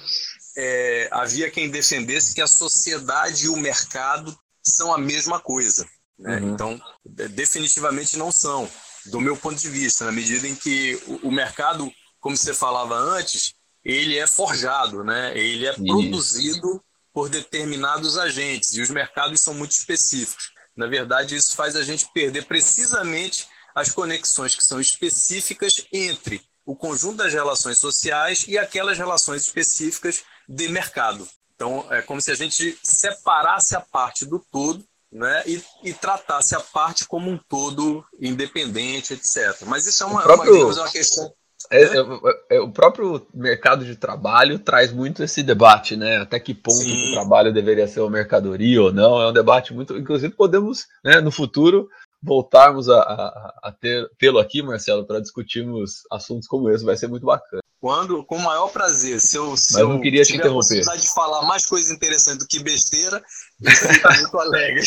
é, 0.56 1.08
havia 1.10 1.50
quem 1.50 1.70
defendesse 1.70 2.34
que 2.34 2.40
a 2.40 2.46
sociedade 2.46 3.46
e 3.46 3.48
o 3.48 3.56
mercado 3.56 4.36
são 4.62 4.94
a 4.94 4.98
mesma 4.98 5.40
coisa. 5.40 5.86
Né? 6.18 6.38
Uhum. 6.38 6.54
Então, 6.54 6.82
definitivamente 7.04 8.16
não 8.16 8.30
são, 8.30 8.70
do 9.06 9.20
meu 9.20 9.36
ponto 9.36 9.60
de 9.60 9.68
vista, 9.68 10.04
na 10.04 10.12
medida 10.12 10.46
em 10.46 10.54
que 10.54 10.94
o, 11.06 11.28
o 11.28 11.32
mercado, 11.32 11.90
como 12.20 12.36
você 12.36 12.54
falava 12.54 12.94
antes, 12.94 13.54
ele 13.84 14.18
é 14.18 14.26
forjado, 14.26 15.04
né? 15.04 15.36
ele 15.36 15.66
é 15.66 15.72
Isso. 15.72 15.84
produzido 15.84 16.82
por 17.12 17.28
determinados 17.28 18.18
agentes, 18.18 18.74
e 18.74 18.80
os 18.80 18.90
mercados 18.90 19.40
são 19.40 19.54
muito 19.54 19.72
específicos. 19.72 20.52
Na 20.76 20.86
verdade, 20.88 21.36
isso 21.36 21.54
faz 21.54 21.76
a 21.76 21.82
gente 21.82 22.10
perder 22.12 22.46
precisamente 22.46 23.46
as 23.74 23.90
conexões 23.90 24.56
que 24.56 24.64
são 24.64 24.80
específicas 24.80 25.86
entre 25.92 26.42
o 26.66 26.74
conjunto 26.74 27.18
das 27.18 27.32
relações 27.32 27.78
sociais 27.78 28.44
e 28.48 28.58
aquelas 28.58 28.98
relações 28.98 29.42
específicas 29.42 30.24
de 30.48 30.68
mercado. 30.68 31.28
Então, 31.54 31.86
é 31.90 32.02
como 32.02 32.20
se 32.20 32.32
a 32.32 32.34
gente 32.34 32.76
separasse 32.82 33.76
a 33.76 33.80
parte 33.80 34.24
do 34.24 34.44
todo 34.50 34.84
né, 35.12 35.44
e, 35.46 35.62
e 35.84 35.92
tratasse 35.92 36.56
a 36.56 36.60
parte 36.60 37.06
como 37.06 37.30
um 37.30 37.38
todo 37.48 38.04
independente, 38.20 39.14
etc. 39.14 39.62
Mas 39.66 39.86
isso 39.86 40.02
é 40.02 40.06
uma, 40.06 40.22
próprio, 40.22 40.66
uma, 40.66 40.72
é 40.72 40.80
uma 40.80 40.90
questão. 40.90 41.32
É, 41.70 41.88
né? 41.88 42.20
é, 42.50 42.56
é, 42.56 42.60
o 42.60 42.70
próprio 42.70 43.26
mercado 43.32 43.84
de 43.84 43.96
trabalho 43.96 44.58
traz 44.58 44.92
muito 44.92 45.22
esse 45.22 45.42
debate, 45.42 45.96
né? 45.96 46.18
Até 46.18 46.38
que 46.38 46.54
ponto 46.54 46.76
Sim. 46.76 47.10
o 47.10 47.12
trabalho 47.14 47.52
deveria 47.52 47.88
ser 47.88 48.00
uma 48.00 48.10
mercadoria 48.10 48.82
ou 48.82 48.92
não? 48.92 49.20
É 49.20 49.28
um 49.28 49.32
debate 49.32 49.72
muito. 49.72 49.96
Inclusive, 49.96 50.34
podemos, 50.34 50.86
né, 51.04 51.20
no 51.20 51.30
futuro, 51.30 51.88
voltarmos 52.22 52.88
a, 52.88 53.00
a, 53.00 53.54
a 53.64 53.72
ter, 53.72 54.08
tê-lo 54.18 54.38
aqui, 54.38 54.62
Marcelo, 54.62 55.06
para 55.06 55.20
discutirmos 55.20 56.02
assuntos 56.10 56.48
como 56.48 56.70
esse, 56.70 56.84
vai 56.84 56.96
ser 56.96 57.06
muito 57.06 57.26
bacana. 57.26 57.62
Quando, 57.80 58.24
com 58.24 58.36
o 58.36 58.42
maior 58.42 58.68
prazer. 58.68 59.20
Se 59.20 59.36
eu, 59.36 59.56
se 59.56 59.74
Mas 59.74 59.82
eu 59.82 59.88
não 59.90 60.00
queria 60.00 60.22
te 60.22 60.34
interromper. 60.34 60.88
a 60.88 60.96
de 60.96 61.12
falar 61.12 61.42
mais 61.42 61.66
coisas 61.66 61.90
interessantes 61.90 62.38
do 62.38 62.48
que 62.48 62.58
besteira, 62.58 63.22
eu 63.60 63.70
fico 63.70 64.14
muito 64.14 64.38
alegre. 64.38 64.82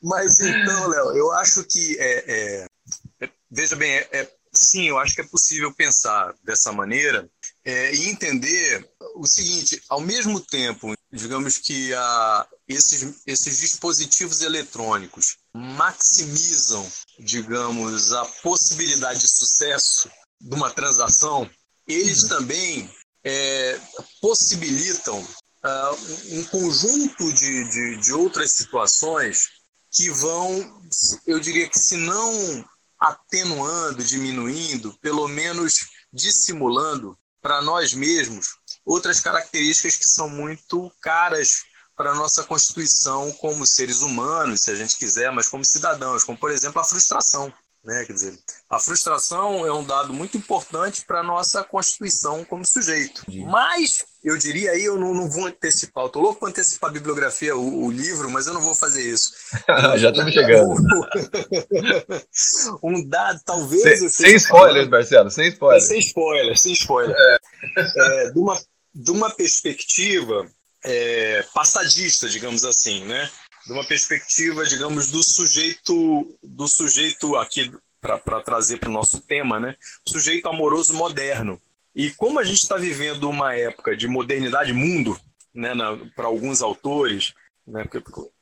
Mas 0.00 0.38
então, 0.38 0.88
Léo, 0.88 1.16
eu 1.16 1.32
acho 1.32 1.64
que 1.64 1.96
é, 1.98 2.66
é, 3.22 3.28
veja 3.50 3.74
bem, 3.74 3.90
é, 3.90 4.08
é, 4.12 4.30
sim, 4.56 4.88
eu 4.88 4.98
acho 4.98 5.14
que 5.14 5.20
é 5.20 5.26
possível 5.26 5.72
pensar 5.72 6.34
dessa 6.42 6.72
maneira 6.72 7.28
é, 7.64 7.94
e 7.94 8.08
entender 8.08 8.88
o 9.14 9.26
seguinte: 9.26 9.82
ao 9.88 10.00
mesmo 10.00 10.40
tempo, 10.40 10.94
digamos 11.12 11.58
que 11.58 11.92
a, 11.94 12.46
esses, 12.68 13.22
esses 13.26 13.58
dispositivos 13.58 14.40
eletrônicos 14.42 15.36
maximizam, 15.54 16.86
digamos, 17.18 18.12
a 18.12 18.24
possibilidade 18.42 19.20
de 19.20 19.28
sucesso 19.28 20.10
de 20.40 20.54
uma 20.54 20.70
transação, 20.70 21.48
eles 21.86 22.24
uhum. 22.24 22.28
também 22.28 22.90
é, 23.24 23.80
possibilitam 24.20 25.18
uh, 25.20 26.36
um 26.36 26.44
conjunto 26.44 27.32
de, 27.32 27.68
de, 27.70 27.96
de 27.96 28.12
outras 28.12 28.52
situações 28.52 29.48
que 29.90 30.10
vão, 30.10 30.80
eu 31.26 31.40
diria 31.40 31.68
que 31.68 31.78
se 31.78 31.96
não 31.96 32.64
atenuando, 33.08 34.02
diminuindo, 34.02 34.96
pelo 35.00 35.28
menos 35.28 35.88
dissimulando 36.12 37.18
para 37.40 37.62
nós 37.62 37.92
mesmos 37.92 38.56
outras 38.84 39.20
características 39.20 39.96
que 39.96 40.08
são 40.08 40.28
muito 40.28 40.90
caras 41.00 41.64
para 41.96 42.12
a 42.12 42.14
nossa 42.14 42.44
constituição 42.44 43.32
como 43.32 43.66
seres 43.66 44.02
humanos, 44.02 44.60
se 44.62 44.70
a 44.70 44.74
gente 44.74 44.96
quiser, 44.96 45.32
mas 45.32 45.48
como 45.48 45.64
cidadãos, 45.64 46.24
como 46.24 46.38
por 46.38 46.50
exemplo 46.50 46.80
a 46.80 46.84
frustração. 46.84 47.52
Né? 47.82 48.04
Quer 48.04 48.12
dizer, 48.12 48.38
a 48.68 48.80
frustração 48.80 49.64
é 49.64 49.72
um 49.72 49.84
dado 49.84 50.12
muito 50.12 50.36
importante 50.36 51.04
para 51.06 51.20
a 51.20 51.22
nossa 51.22 51.62
constituição 51.62 52.44
como 52.44 52.66
sujeito. 52.66 53.22
Mas, 53.46 54.04
eu 54.26 54.36
diria 54.36 54.72
aí, 54.72 54.84
eu 54.84 54.98
não, 54.98 55.14
não 55.14 55.30
vou 55.30 55.46
antecipar, 55.46 56.02
eu 56.02 56.08
estou 56.08 56.20
louco 56.20 56.40
para 56.40 56.48
antecipar 56.48 56.90
a 56.90 56.92
bibliografia, 56.92 57.56
o, 57.56 57.84
o, 57.84 57.92
livro, 57.92 58.28
mas 58.28 58.48
eu 58.48 58.54
não 58.54 58.60
vou 58.60 58.74
fazer 58.74 59.08
isso. 59.08 59.32
Já 59.96 60.10
estamos 60.10 60.34
chegando. 60.34 60.74
um 62.82 63.08
dado, 63.08 63.40
talvez. 63.44 63.82
Sem, 63.82 64.08
sem 64.08 64.34
spoilers, 64.34 64.88
Marcelo, 64.88 65.30
sem 65.30 65.50
spoilers. 65.50 65.84
É, 65.84 65.86
sem 65.86 66.00
spoiler, 66.00 66.58
sem 66.58 66.72
spoiler. 66.72 67.14
É. 67.16 67.38
É, 67.78 68.30
de, 68.32 68.38
uma, 68.40 68.60
de 68.92 69.10
uma 69.12 69.30
perspectiva 69.30 70.44
é, 70.84 71.44
passadista, 71.54 72.28
digamos 72.28 72.64
assim, 72.64 73.04
né? 73.04 73.30
De 73.64 73.72
uma 73.72 73.84
perspectiva, 73.84 74.64
digamos, 74.64 75.12
do 75.12 75.22
sujeito, 75.22 76.36
do 76.42 76.66
sujeito 76.66 77.36
aqui 77.36 77.72
para 78.00 78.40
trazer 78.40 78.78
para 78.78 78.88
o 78.88 78.92
nosso 78.92 79.20
tema, 79.20 79.60
né? 79.60 79.76
Sujeito 80.04 80.48
amoroso 80.48 80.94
moderno. 80.94 81.62
E 81.96 82.10
como 82.10 82.38
a 82.38 82.44
gente 82.44 82.58
está 82.58 82.76
vivendo 82.76 83.26
uma 83.28 83.54
época 83.54 83.96
de 83.96 84.06
modernidade 84.06 84.70
mundo, 84.74 85.18
né? 85.54 85.72
Para 86.14 86.26
alguns 86.26 86.60
autores, 86.60 87.32
né? 87.66 87.88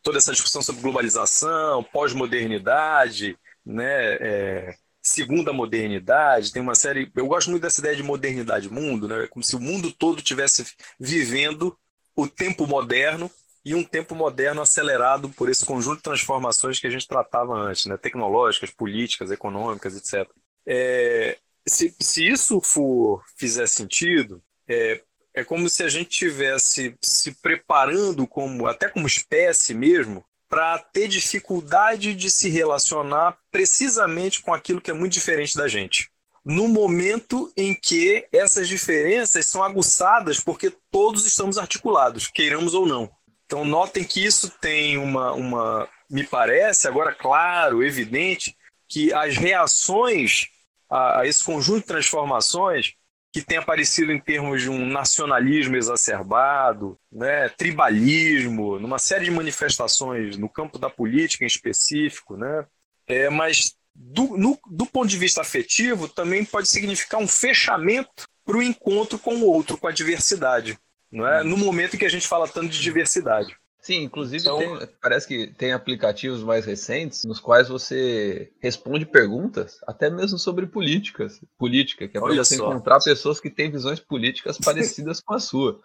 toda 0.03 0.19
essa 0.19 0.33
discussão 0.33 0.61
sobre 0.61 0.83
globalização, 0.83 1.85
pós-modernidade, 1.85 3.39
né? 3.65 4.15
É, 4.17 4.75
segunda 5.01 5.53
modernidade, 5.53 6.53
tem 6.53 6.61
uma 6.61 6.75
série. 6.75 7.09
Eu 7.15 7.29
gosto 7.29 7.49
muito 7.49 7.63
dessa 7.63 7.81
ideia 7.81 7.95
de 7.95 8.03
modernidade 8.03 8.69
mundo, 8.69 9.07
né? 9.07 9.29
Como 9.29 9.45
se 9.45 9.55
o 9.55 9.61
mundo 9.61 9.93
todo 9.93 10.21
tivesse 10.21 10.67
vivendo 10.99 11.79
o 12.17 12.27
tempo 12.27 12.67
moderno 12.67 13.31
e 13.65 13.73
um 13.73 13.85
tempo 13.85 14.17
moderno 14.17 14.63
acelerado 14.63 15.29
por 15.29 15.49
esse 15.49 15.65
conjunto 15.65 15.99
de 15.99 16.03
transformações 16.03 16.81
que 16.81 16.89
a 16.89 16.91
gente 16.91 17.07
tratava 17.07 17.55
antes, 17.55 17.87
né? 17.87 17.97
tecnológicas, 17.97 18.71
políticas, 18.71 19.31
econômicas, 19.31 19.97
etc. 19.97 20.29
É, 20.67 21.39
se, 21.67 21.95
se 22.01 22.27
isso 22.27 22.61
for 22.61 23.23
fizer 23.37 23.67
sentido, 23.67 24.43
é, 24.69 25.03
é 25.33 25.45
como 25.45 25.69
se 25.69 25.83
a 25.83 25.89
gente 25.89 26.11
tivesse 26.11 26.97
se 27.03 27.33
preparando 27.33 28.27
como 28.27 28.67
até 28.67 28.89
como 28.89 29.07
espécie 29.07 29.75
mesmo 29.75 30.25
para 30.49 30.79
ter 30.79 31.09
dificuldade 31.09 32.15
de 32.15 32.31
se 32.31 32.49
relacionar 32.49 33.37
precisamente 33.51 34.43
com 34.43 34.55
aquilo 34.55 34.81
que 34.81 34.91
é 34.91 34.95
muito 34.95 35.13
diferente 35.13 35.57
da 35.57 35.67
gente 35.67 36.13
no 36.45 36.69
momento 36.69 37.51
em 37.57 37.75
que 37.75 38.27
essas 38.31 38.69
diferenças 38.69 39.47
são 39.47 39.63
aguçadas 39.65 40.39
porque 40.39 40.71
todos 40.91 41.25
estamos 41.25 41.57
articulados, 41.57 42.29
queiramos 42.29 42.75
ou 42.75 42.85
não. 42.85 43.11
Então, 43.47 43.65
notem 43.65 44.05
que 44.05 44.23
isso 44.23 44.51
tem 44.61 44.99
uma, 44.99 45.33
uma 45.33 45.89
me 46.11 46.25
parece, 46.25 46.87
agora 46.87 47.15
claro, 47.15 47.83
evidente, 47.83 48.55
que 48.87 49.13
as 49.13 49.37
reações 49.37 50.49
a, 50.95 51.21
a 51.21 51.27
esse 51.27 51.43
conjunto 51.43 51.81
de 51.81 51.87
transformações 51.87 52.95
que 53.33 53.43
tem 53.43 53.59
aparecido 53.59 54.13
em 54.13 54.21
termos 54.21 54.63
de 54.63 54.71
um 54.71 54.87
nacionalismo 54.87 55.75
exacerbado, 55.75 56.97
né, 57.11 57.49
tribalismo, 57.49 58.79
numa 58.79 59.01
série 59.01 59.25
de 59.25 59.31
manifestações 59.33 60.37
no 60.37 60.49
campo 60.49 60.79
da 60.79 60.89
política 60.89 61.43
em 61.43 61.49
específico, 61.49 62.37
né, 62.37 62.65
é, 63.09 63.29
mas 63.29 63.75
do, 63.93 64.37
no, 64.37 64.57
do 64.71 64.87
ponto 64.87 65.09
de 65.09 65.19
vista 65.19 65.41
afetivo, 65.41 66.09
também 66.09 66.45
pode 66.45 66.69
significar 66.69 67.21
um 67.21 67.27
fechamento 67.27 68.25
para 68.45 68.57
o 68.57 68.63
encontro 68.63 69.19
com 69.19 69.35
o 69.35 69.47
outro, 69.47 69.77
com 69.77 69.89
a 69.89 69.93
diversidade. 69.93 70.79
Não 71.11 71.27
é? 71.27 71.43
No 71.43 71.57
momento 71.57 71.95
em 71.95 71.99
que 71.99 72.05
a 72.05 72.11
gente 72.11 72.27
fala 72.27 72.47
tanto 72.47 72.69
de 72.69 72.81
diversidade. 72.81 73.57
Sim, 73.85 74.05
inclusive 74.05 74.41
então, 74.41 74.59
tem, 74.59 74.89
parece 74.99 75.29
que 75.29 75.47
tem 75.47 75.73
aplicativos 75.73 76.43
mais 76.43 76.65
recentes 76.65 77.23
nos 77.23 77.39
quais 77.39 77.69
você 77.69 78.51
responde 78.59 79.05
perguntas, 79.05 79.79
até 79.87 80.09
mesmo 80.09 80.39
sobre 80.39 80.67
políticas, 80.67 81.39
política, 81.59 82.09
que 82.09 82.17
é 82.17 82.21
para 82.21 82.35
você 82.35 82.57
só. 82.57 82.71
encontrar 82.71 82.99
pessoas 83.01 83.39
que 83.39 83.51
têm 83.51 83.71
visões 83.71 84.01
políticas 84.01 84.57
parecidas 84.57 85.21
com 85.21 85.35
a 85.35 85.39
sua. 85.39 85.79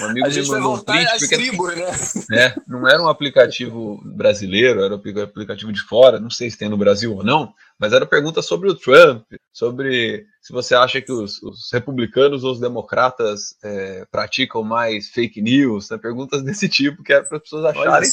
Um 0.00 0.04
amigo 0.06 0.26
a 0.26 0.30
gente 0.30 0.50
me 0.50 0.56
mandou 0.56 0.74
um 0.74 0.82
print 0.82 1.18
porque 1.20 1.36
tribos, 1.36 1.74
né? 2.28 2.46
É, 2.46 2.54
não 2.66 2.88
era 2.88 3.00
um 3.00 3.08
aplicativo 3.08 4.02
brasileiro, 4.04 4.82
era 4.82 4.94
um 4.94 5.22
aplicativo 5.22 5.72
de 5.72 5.80
fora, 5.80 6.18
não 6.18 6.30
sei 6.30 6.50
se 6.50 6.58
tem 6.58 6.68
no 6.68 6.76
Brasil 6.76 7.14
ou 7.14 7.22
não, 7.22 7.54
mas 7.78 7.92
era 7.92 8.04
pergunta 8.04 8.42
sobre 8.42 8.68
o 8.68 8.74
Trump, 8.74 9.24
sobre 9.52 10.26
se 10.44 10.52
você 10.52 10.74
acha 10.74 11.00
que 11.00 11.10
os, 11.10 11.42
os 11.42 11.72
republicanos 11.72 12.44
ou 12.44 12.52
os 12.52 12.60
democratas 12.60 13.56
é, 13.64 14.04
praticam 14.12 14.62
mais 14.62 15.08
fake 15.08 15.40
news, 15.40 15.88
né? 15.88 15.96
perguntas 15.96 16.42
desse 16.44 16.68
tipo, 16.68 17.02
que 17.02 17.14
era 17.14 17.24
para 17.24 17.38
as 17.38 17.42
pessoas 17.42 17.64
acharem, 17.64 18.10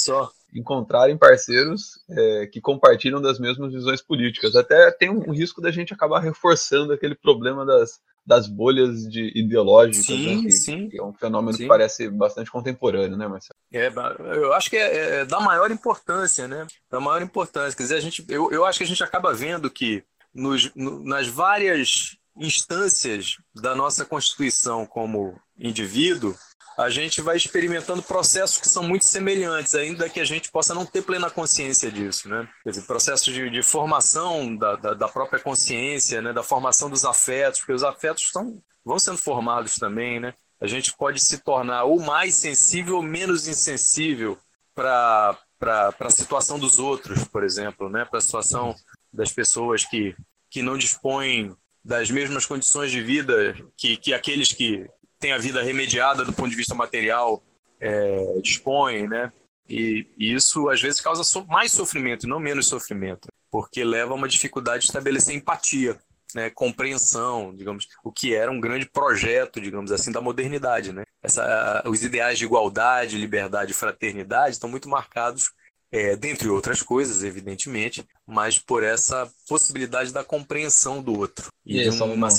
encontrarem 0.56 1.18
parceiros 1.18 2.00
é, 2.10 2.48
que 2.48 2.62
compartilham 2.62 3.22
das 3.22 3.38
mesmas 3.38 3.74
visões 3.74 4.02
políticas. 4.02 4.56
Até 4.56 4.90
tem 4.92 5.10
um 5.10 5.34
risco 5.34 5.60
da 5.60 5.72
gente 5.72 5.94
acabar 5.94 6.20
reforçando 6.20 6.94
aquele 6.94 7.16
problema 7.16 7.66
das 7.66 8.00
das 8.24 8.48
bolhas 8.48 9.10
de 9.10 9.32
ideológicas, 9.36 10.08
né, 10.08 10.16
sim, 10.16 10.36
né, 10.36 10.42
que, 10.44 10.52
sim. 10.52 10.90
que, 10.90 11.00
é 11.00 11.04
um 11.04 11.12
fenômeno 11.12 11.54
sim. 11.54 11.64
que 11.64 11.68
parece 11.68 12.08
bastante 12.08 12.52
contemporâneo, 12.52 13.18
né, 13.18 13.28
Marcelo? 13.28 13.58
É, 13.74 13.92
eu 14.38 14.54
acho 14.54 14.70
que 14.70 14.78
é, 14.78 15.22
é, 15.22 15.26
da 15.26 15.40
maior 15.40 15.72
importância, 15.72 16.48
né? 16.48 16.68
Da 16.88 17.00
maior 17.00 17.24
importância. 17.24 17.76
Quer 17.76 17.82
dizer, 17.82 17.96
a 17.96 18.00
gente, 18.00 18.24
eu, 18.30 18.52
eu 18.52 18.64
acho 18.64 18.78
que 18.78 18.84
a 18.84 18.88
gente 18.88 19.04
acaba 19.04 19.34
vendo 19.34 19.72
que 19.72 20.04
nos, 20.32 20.72
no, 20.76 21.04
nas 21.04 21.28
várias 21.28 22.16
instâncias 22.36 23.38
da 23.54 23.76
nossa 23.76 24.06
Constituição 24.06 24.86
como 24.86 25.40
indivíduo, 25.58 26.36
a 26.78 26.90
gente 26.90 27.22
vai 27.22 27.36
experimentando 27.36 28.02
processos 28.02 28.60
que 28.60 28.68
são 28.68 28.84
muito 28.84 29.06
semelhantes, 29.06 29.76
ainda 29.76 30.10
que 30.10 30.20
a 30.20 30.26
gente 30.26 30.50
possa 30.50 30.74
não 30.74 30.86
ter 30.86 31.02
plena 31.02 31.30
consciência 31.30 31.92
disso, 31.92 32.30
né? 32.30 32.48
Quer 32.64 32.70
dizer, 32.72 32.82
processos 32.84 33.34
de, 33.34 33.50
de 33.50 33.62
formação 33.62 34.56
da, 34.56 34.76
da, 34.76 34.94
da, 34.94 35.08
própria 35.08 35.40
consciência, 35.40 36.22
né? 36.22 36.34
da 36.34 36.44
formação 36.44 36.90
dos 36.90 37.06
afetos, 37.06 37.60
porque 37.60 37.74
os 37.74 37.84
afetos 37.84 38.24
estão, 38.24 38.62
vão 38.84 38.98
sendo 38.98 39.18
formados 39.18 39.76
também, 39.76 40.20
né? 40.20 40.34
A 40.60 40.68
gente 40.68 40.96
pode 40.96 41.20
se 41.20 41.40
tornar 41.40 41.84
ou 41.84 42.00
mais 42.00 42.36
sensível 42.36 42.98
ou 42.98 43.04
menos 43.04 43.48
insensível 43.48 44.38
para 44.74 45.38
a 45.60 46.10
situação 46.10 46.60
dos 46.60 46.80
outros, 46.80 47.24
por 47.26 47.44
exemplo, 47.44 47.90
né? 47.90 48.06
para 48.06 48.20
a 48.20 48.22
situação 48.22 48.76
das 49.12 49.32
pessoas 49.32 49.86
que, 49.86 50.16
que 50.50 50.62
não 50.62 50.78
dispõem 50.78 51.56
das 51.84 52.12
mesmas 52.12 52.46
condições 52.46 52.92
de 52.92 53.02
vida 53.02 53.56
que, 53.76 53.98
que 53.98 54.14
aqueles 54.14 54.52
que 54.52 54.88
tem 55.20 55.34
a 55.34 55.38
vida 55.38 55.62
remediada 55.62 56.24
do 56.24 56.34
ponto 56.34 56.50
de 56.50 56.56
vista 56.56 56.76
material 56.76 57.44
é, 57.80 58.40
dispõe, 58.42 59.08
né? 59.08 59.32
E, 59.68 60.06
e, 60.18 60.34
isso 60.34 60.70
às 60.70 60.82
vezes 60.82 61.00
causa 61.00 61.24
so, 61.24 61.46
mais 61.48 61.72
sofrimento 61.72 62.28
não 62.28 62.40
menos 62.40 62.68
sofrimento, 62.68 63.28
porque 63.50 63.84
leva 63.84 64.12
a 64.12 64.16
uma 64.16 64.28
dificuldade 64.28 64.82
de 64.82 64.88
estabelecer 64.88 65.36
empatia, 65.36 65.98
né, 66.36 66.50
compreensão, 66.50 67.54
digamos, 67.56 67.88
o 68.04 68.12
que 68.12 68.34
era 68.34 68.52
um 68.52 68.60
grande 68.60 68.86
projeto, 68.86 69.60
digamos 69.60 69.92
assim, 69.92 70.12
da 70.12 70.22
modernidade, 70.22 70.92
né? 70.92 71.04
Essa, 71.24 71.84
os 71.86 72.04
ideais 72.04 72.38
de 72.38 72.46
igualdade, 72.46 73.18
liberdade 73.18 73.72
e 73.72 73.76
fraternidade 73.76 74.56
estão 74.56 74.70
muito 74.70 74.90
marcados, 74.90 75.52
é, 75.92 76.16
dentre 76.16 76.48
outras 76.48 76.82
coisas, 76.82 77.24
evidentemente, 77.24 78.08
mas 78.26 78.58
por 78.58 78.84
essa 78.84 79.30
possibilidade 79.48 80.14
da 80.14 80.24
compreensão 80.24 81.02
do 81.02 81.18
outro. 81.18 81.48
E, 81.66 81.78
e 81.78 81.82
aí, 81.82 81.90
uma, 81.90 82.30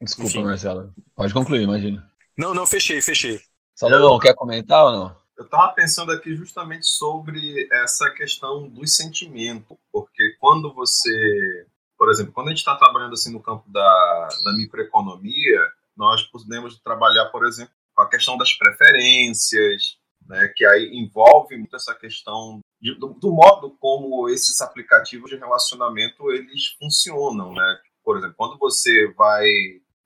Desculpa, 0.00 0.30
Enfim. 0.30 0.44
Marcelo. 0.44 0.94
Pode 1.14 1.32
concluir, 1.32 1.62
imagina. 1.62 2.10
Não, 2.36 2.52
não, 2.52 2.66
fechei, 2.66 3.00
fechei. 3.00 3.40
Salomão, 3.74 4.18
quer 4.18 4.34
comentar 4.34 4.84
ou 4.84 4.92
não? 4.92 5.16
Eu 5.36 5.44
estava 5.44 5.72
pensando 5.72 6.12
aqui 6.12 6.34
justamente 6.34 6.86
sobre 6.86 7.68
essa 7.70 8.10
questão 8.10 8.68
dos 8.68 8.96
sentimentos, 8.96 9.76
porque 9.92 10.34
quando 10.40 10.72
você, 10.72 11.66
por 11.98 12.10
exemplo, 12.10 12.32
quando 12.32 12.48
a 12.48 12.50
gente 12.50 12.58
está 12.58 12.74
trabalhando 12.74 13.12
assim 13.12 13.32
no 13.32 13.42
campo 13.42 13.70
da, 13.70 14.28
da 14.44 14.52
microeconomia, 14.54 15.60
nós 15.94 16.22
podemos 16.22 16.78
trabalhar, 16.80 17.26
por 17.26 17.46
exemplo, 17.46 17.72
com 17.94 18.02
a 18.02 18.08
questão 18.08 18.38
das 18.38 18.52
preferências, 18.54 19.98
né, 20.26 20.50
que 20.54 20.64
aí 20.64 20.90
envolve 20.94 21.56
muito 21.56 21.76
essa 21.76 21.94
questão 21.94 22.60
do, 22.80 23.14
do, 23.14 23.32
modo 23.32 23.76
como 23.78 24.28
esses 24.28 24.60
aplicativos 24.60 25.30
de 25.30 25.36
relacionamento 25.36 26.30
eles 26.30 26.76
funcionam, 26.78 27.52
né? 27.52 27.78
Por 28.04 28.18
exemplo, 28.18 28.34
quando 28.36 28.58
você 28.58 29.12
vai 29.14 29.46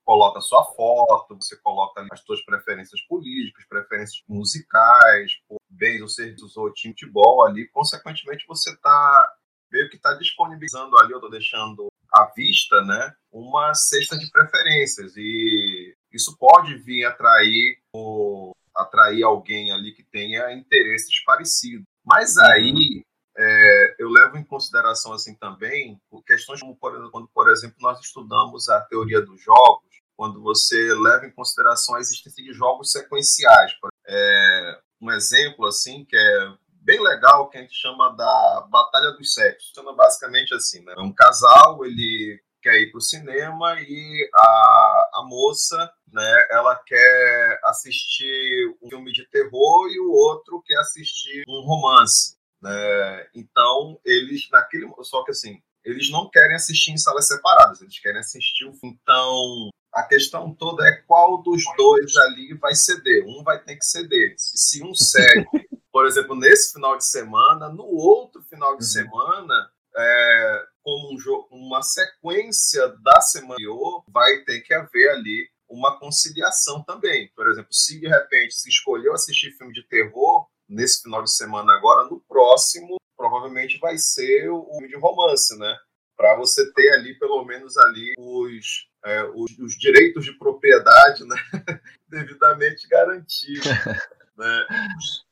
coloca 0.04 0.40
sua 0.40 0.64
foto, 0.64 1.36
você 1.36 1.56
coloca 1.58 2.04
as 2.10 2.20
suas 2.22 2.44
preferências 2.44 3.00
políticas, 3.02 3.64
preferências 3.68 4.22
musicais, 4.28 5.32
bens 5.68 6.00
ou 6.00 6.08
serviços 6.08 6.56
ou 6.56 6.72
time 6.72 6.92
de 6.92 7.00
futebol 7.02 7.44
ali, 7.44 7.68
consequentemente 7.68 8.44
você 8.48 8.70
está 8.70 9.32
meio 9.70 9.88
que 9.88 9.94
está 9.94 10.14
disponibilizando 10.14 10.98
ali, 10.98 11.12
eu 11.12 11.18
estou 11.18 11.30
deixando 11.30 11.86
à 12.12 12.24
vista, 12.36 12.82
né, 12.82 13.14
uma 13.30 13.72
cesta 13.72 14.18
de 14.18 14.28
preferências 14.32 15.16
e 15.16 15.94
isso 16.12 16.36
pode 16.36 16.74
vir 16.78 17.04
atrair 17.04 17.78
ou 17.92 18.56
atrair 18.74 19.22
alguém 19.22 19.70
ali 19.70 19.92
que 19.92 20.02
tenha 20.02 20.52
interesses 20.52 21.22
parecidos. 21.24 21.86
Mas 22.10 22.36
aí 22.38 23.04
é, 23.38 23.94
eu 24.00 24.08
levo 24.08 24.36
em 24.36 24.44
consideração 24.44 25.12
assim 25.12 25.34
também 25.36 26.00
questões 26.26 26.60
como 26.60 26.76
quando, 26.76 27.28
por 27.32 27.48
exemplo, 27.50 27.76
nós 27.80 28.00
estudamos 28.00 28.68
a 28.68 28.80
teoria 28.80 29.22
dos 29.22 29.40
jogos 29.40 29.88
quando 30.16 30.42
você 30.42 30.92
leva 30.94 31.24
em 31.24 31.30
consideração 31.30 31.94
a 31.94 32.00
existência 32.00 32.44
de 32.44 32.52
jogos 32.52 32.90
sequenciais. 32.90 33.72
É, 34.06 34.80
um 35.00 35.10
exemplo 35.12 35.66
assim 35.66 36.04
que 36.04 36.16
é 36.16 36.52
bem 36.82 37.00
legal 37.00 37.48
que 37.48 37.56
a 37.56 37.60
gente 37.62 37.74
chama 37.74 38.10
da 38.10 38.66
Batalha 38.68 39.12
dos 39.12 39.32
Sexos. 39.32 39.72
Chama 39.74 39.94
basicamente 39.94 40.52
assim, 40.52 40.84
né? 40.84 40.94
É 40.98 41.00
um 41.00 41.12
casal, 41.12 41.86
ele 41.86 42.42
quer 42.60 42.80
ir 42.80 42.90
para 42.90 42.98
o 42.98 43.02
cinema 43.02 43.80
e 43.80 44.30
a, 44.34 45.10
a 45.14 45.24
moça, 45.26 45.92
né, 46.12 46.46
ela 46.50 46.76
quer 46.76 47.60
assistir 47.64 48.76
um 48.82 48.88
filme 48.88 49.12
de 49.12 49.28
terror 49.28 49.88
e 49.90 50.00
o 50.00 50.10
outro 50.10 50.62
quer 50.66 50.78
assistir 50.78 51.42
um 51.48 51.60
romance. 51.62 52.36
Né? 52.62 53.26
Então, 53.34 53.98
eles, 54.04 54.48
naquele. 54.50 54.90
Só 55.02 55.24
que 55.24 55.30
assim, 55.30 55.60
eles 55.84 56.10
não 56.10 56.28
querem 56.28 56.54
assistir 56.54 56.92
em 56.92 56.98
salas 56.98 57.26
separadas, 57.26 57.80
eles 57.80 57.98
querem 57.98 58.20
assistir 58.20 58.66
o 58.66 58.74
filme. 58.74 58.98
Então, 59.02 59.70
a 59.92 60.02
questão 60.02 60.54
toda 60.54 60.86
é 60.86 60.92
qual 61.06 61.42
dos 61.42 61.62
dois 61.76 62.16
ali 62.16 62.54
vai 62.54 62.74
ceder. 62.74 63.24
Um 63.26 63.42
vai 63.42 63.62
ter 63.62 63.76
que 63.76 63.84
ceder. 63.84 64.34
Se 64.36 64.82
um 64.82 64.94
cede, 64.94 65.46
por 65.90 66.06
exemplo, 66.06 66.36
nesse 66.36 66.72
final 66.72 66.96
de 66.96 67.06
semana, 67.06 67.68
no 67.68 67.84
outro 67.84 68.42
final 68.42 68.76
de 68.76 68.84
uhum. 68.84 68.90
semana, 68.90 69.70
é, 69.96 70.66
como 70.82 71.14
um 71.14 71.18
jogo, 71.18 71.48
uma 71.50 71.82
sequência 71.82 72.88
da 73.02 73.20
semana 73.20 73.54
anterior, 73.54 74.04
vai 74.08 74.38
ter 74.44 74.60
que 74.60 74.74
haver 74.74 75.10
ali 75.10 75.48
uma 75.68 75.98
conciliação 75.98 76.82
também. 76.82 77.30
Por 77.34 77.48
exemplo, 77.48 77.72
se 77.72 78.00
de 78.00 78.08
repente 78.08 78.54
se 78.54 78.68
escolheu 78.68 79.14
assistir 79.14 79.52
filme 79.52 79.72
de 79.72 79.86
terror 79.86 80.46
nesse 80.68 81.02
final 81.02 81.22
de 81.22 81.32
semana 81.32 81.72
agora, 81.74 82.08
no 82.08 82.20
próximo 82.20 82.96
provavelmente 83.16 83.78
vai 83.78 83.98
ser 83.98 84.48
o 84.48 84.64
filme 84.72 84.88
de 84.88 84.96
romance, 84.96 85.56
né? 85.58 85.76
Para 86.16 86.36
você 86.36 86.72
ter 86.72 86.90
ali 86.92 87.18
pelo 87.18 87.44
menos 87.44 87.76
ali 87.76 88.14
os 88.18 88.88
é, 89.04 89.24
os, 89.34 89.58
os, 89.58 89.78
direitos 89.78 90.24
de 90.24 90.32
propriedade 90.32 91.24
né, 91.24 91.36
devidamente 92.08 92.86
garantidos. 92.86 93.66
né? 94.36 94.66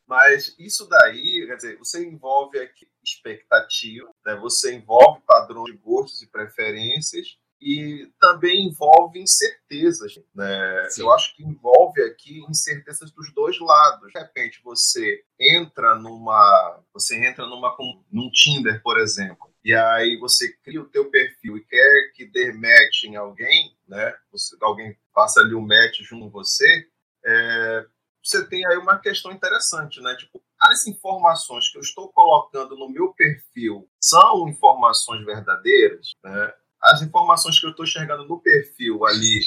Mas 0.09 0.55
isso 0.59 0.89
daí, 0.89 1.45
quer 1.47 1.57
dizer, 1.57 1.79
você 1.79 2.05
envolve 2.05 2.59
aqui 2.59 2.89
expectativa, 3.05 4.11
né? 4.25 4.37
você 4.37 4.75
envolve 4.75 5.21
padrões 5.27 5.71
de 5.71 5.79
gostos 5.79 6.23
e 6.23 6.27
preferências 6.27 7.39
e 7.61 8.11
também 8.19 8.69
envolve 8.69 9.21
incertezas. 9.21 10.19
Né? 10.35 10.89
Eu 10.97 11.13
acho 11.13 11.37
que 11.37 11.43
envolve 11.43 12.01
aqui 12.03 12.41
incertezas 12.49 13.11
dos 13.11 13.33
dois 13.35 13.59
lados. 13.61 14.11
De 14.13 14.19
repente 14.19 14.61
você 14.65 15.23
entra 15.39 15.95
numa, 15.97 16.83
você 16.93 17.23
entra 17.23 17.47
numa 17.47 17.77
num 18.11 18.31
Tinder, 18.31 18.81
por 18.83 18.99
exemplo, 18.99 19.53
e 19.63 19.75
aí 19.75 20.17
você 20.19 20.51
cria 20.65 20.81
o 20.81 20.89
teu 20.89 21.11
perfil 21.11 21.59
e 21.59 21.65
quer 21.65 22.13
que 22.15 22.25
dê 22.25 22.53
match 22.53 23.05
em 23.05 23.17
alguém, 23.17 23.77
né? 23.87 24.15
Você, 24.33 24.57
alguém 24.63 24.97
passa 25.13 25.41
ali 25.41 25.53
o 25.53 25.59
um 25.59 25.67
match 25.67 26.01
junto 26.01 26.25
com 26.25 26.31
você, 26.31 26.89
é, 27.25 27.87
você 28.29 28.47
tem 28.47 28.67
aí 28.67 28.77
uma 28.77 28.99
questão 28.99 29.33
interessante, 29.33 30.01
né? 30.01 30.15
Tipo, 30.17 30.43
as 30.61 30.87
informações 30.87 31.71
que 31.71 31.79
eu 31.79 31.83
estou 31.83 32.09
colocando 32.13 32.77
no 32.77 32.89
meu 32.89 33.13
perfil 33.15 33.89
são 34.01 34.49
informações 34.49 35.25
verdadeiras, 35.25 36.11
né? 36.23 36.53
As 36.81 37.03
informações 37.03 37.59
que 37.59 37.67
eu 37.67 37.71
estou 37.71 37.85
enxergando 37.85 38.27
no 38.27 38.41
perfil 38.41 39.05
ali 39.07 39.41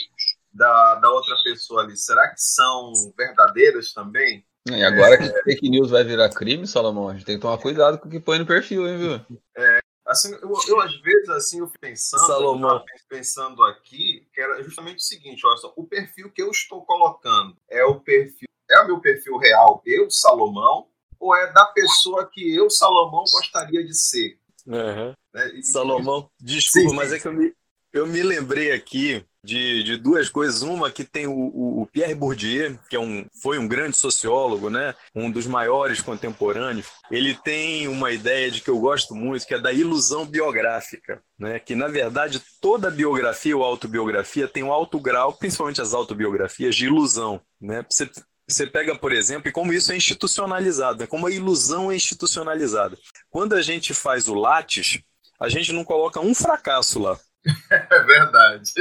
da, 0.52 0.96
da 0.96 1.10
outra 1.10 1.36
pessoa 1.44 1.84
ali, 1.84 1.96
será 1.96 2.28
que 2.30 2.42
são 2.42 2.92
verdadeiras 3.18 3.94
também? 3.94 4.46
E 4.70 4.84
agora 4.84 5.16
é, 5.16 5.18
que 5.18 5.44
fake 5.44 5.70
news 5.70 5.90
vai 5.90 6.04
virar 6.04 6.30
crime, 6.30 6.68
Salomão, 6.68 7.10
a 7.10 7.14
gente 7.14 7.26
tem 7.26 7.36
que 7.36 7.42
tomar 7.42 7.58
cuidado 7.58 7.98
com 7.98 8.08
o 8.08 8.12
que 8.12 8.20
põe 8.20 8.38
no 8.38 8.46
perfil, 8.46 8.88
hein, 8.88 8.98
viu? 8.98 9.40
É, 9.58 9.82
Assim, 10.12 10.34
eu, 10.34 10.52
eu, 10.68 10.82
às 10.82 11.00
vezes 11.00 11.30
assim 11.30 11.60
eu 11.60 11.72
pensando, 11.80 12.26
Salomão. 12.26 12.84
pensando 13.08 13.64
aqui, 13.64 14.28
que 14.34 14.42
era 14.42 14.62
justamente 14.62 14.98
o 14.98 15.04
seguinte, 15.04 15.46
olha 15.46 15.56
só, 15.56 15.74
o 15.78 15.88
perfil 15.88 16.30
que 16.30 16.42
eu 16.42 16.52
estou 16.52 16.84
colocando 16.86 17.56
é 17.70 17.86
o 17.86 18.00
perfil, 18.00 18.50
é 18.72 18.82
o 18.82 18.88
meu 18.88 19.00
perfil 19.00 19.38
real, 19.38 19.82
eu, 19.86 20.10
Salomão, 20.10 20.88
ou 21.20 21.36
é 21.36 21.52
da 21.54 21.66
pessoa 21.66 22.30
que 22.32 22.56
eu, 22.56 22.70
Salomão, 22.70 23.24
gostaria 23.32 23.84
de 23.84 23.94
ser? 23.96 24.40
Uhum. 24.66 25.14
Né? 25.34 25.62
Salomão, 25.64 26.30
desculpa, 26.40 26.90
sim, 26.90 26.96
mas 26.96 27.12
é 27.12 27.20
que 27.20 27.28
eu 27.28 27.34
me, 27.34 27.54
eu 27.94 28.08
me 28.08 28.24
lembrei 28.24 28.72
aqui 28.72 29.26
de, 29.44 29.84
de 29.84 29.98
duas 29.98 30.30
coisas. 30.30 30.62
Uma 30.62 30.92
que 30.92 31.04
tem 31.04 31.28
o, 31.28 31.82
o, 31.82 31.88
Pierre 31.92 32.16
Bourdieu, 32.16 32.78
que 32.90 32.96
é 32.96 33.00
um, 33.00 33.26
foi 33.42 33.58
um 33.58 33.68
grande 33.68 33.98
sociólogo, 33.98 34.70
né? 34.70 34.94
um 35.16 35.30
dos 35.30 35.48
maiores 35.48 36.02
contemporâneos. 36.02 36.88
Ele 37.10 37.34
tem 37.34 37.88
uma 37.88 38.12
ideia 38.12 38.50
de 38.50 38.62
que 38.62 38.70
eu 38.70 38.80
gosto 38.80 39.16
muito, 39.16 39.46
que 39.46 39.54
é 39.54 39.60
da 39.60 39.74
ilusão 39.74 40.26
biográfica. 40.26 41.22
Né? 41.38 41.60
Que, 41.60 41.76
na 41.76 41.88
verdade, 41.88 42.42
toda 42.62 42.92
biografia 42.92 43.58
ou 43.58 43.64
autobiografia 43.64 44.48
tem 44.48 44.64
um 44.64 44.72
alto 44.72 45.00
grau, 45.00 45.34
principalmente 45.34 45.82
as 45.82 45.94
autobiografias, 45.94 46.76
de 46.76 46.86
ilusão. 46.86 47.42
Né? 47.60 47.86
Você, 47.90 48.10
você 48.48 48.68
pega, 48.68 48.96
por 48.96 49.12
exemplo, 49.12 49.50
e 49.50 49.52
como 49.52 49.74
isso 49.74 49.92
é 49.92 49.96
institucionalizado, 49.96 51.00
né? 51.00 51.08
como 51.08 51.28
a 51.28 51.32
ilusão 51.32 51.92
é 51.92 51.96
institucionalizada. 51.96 52.98
Quando 53.30 53.54
a 53.54 53.62
gente 53.62 53.94
faz 53.94 54.28
o 54.28 54.34
Lattes, 54.34 55.02
a 55.40 55.50
gente 55.50 55.72
não 55.72 55.84
coloca 55.84 56.20
um 56.20 56.36
fracasso 56.36 57.00
lá. 57.00 57.20
É 57.72 58.04
verdade. 58.04 58.72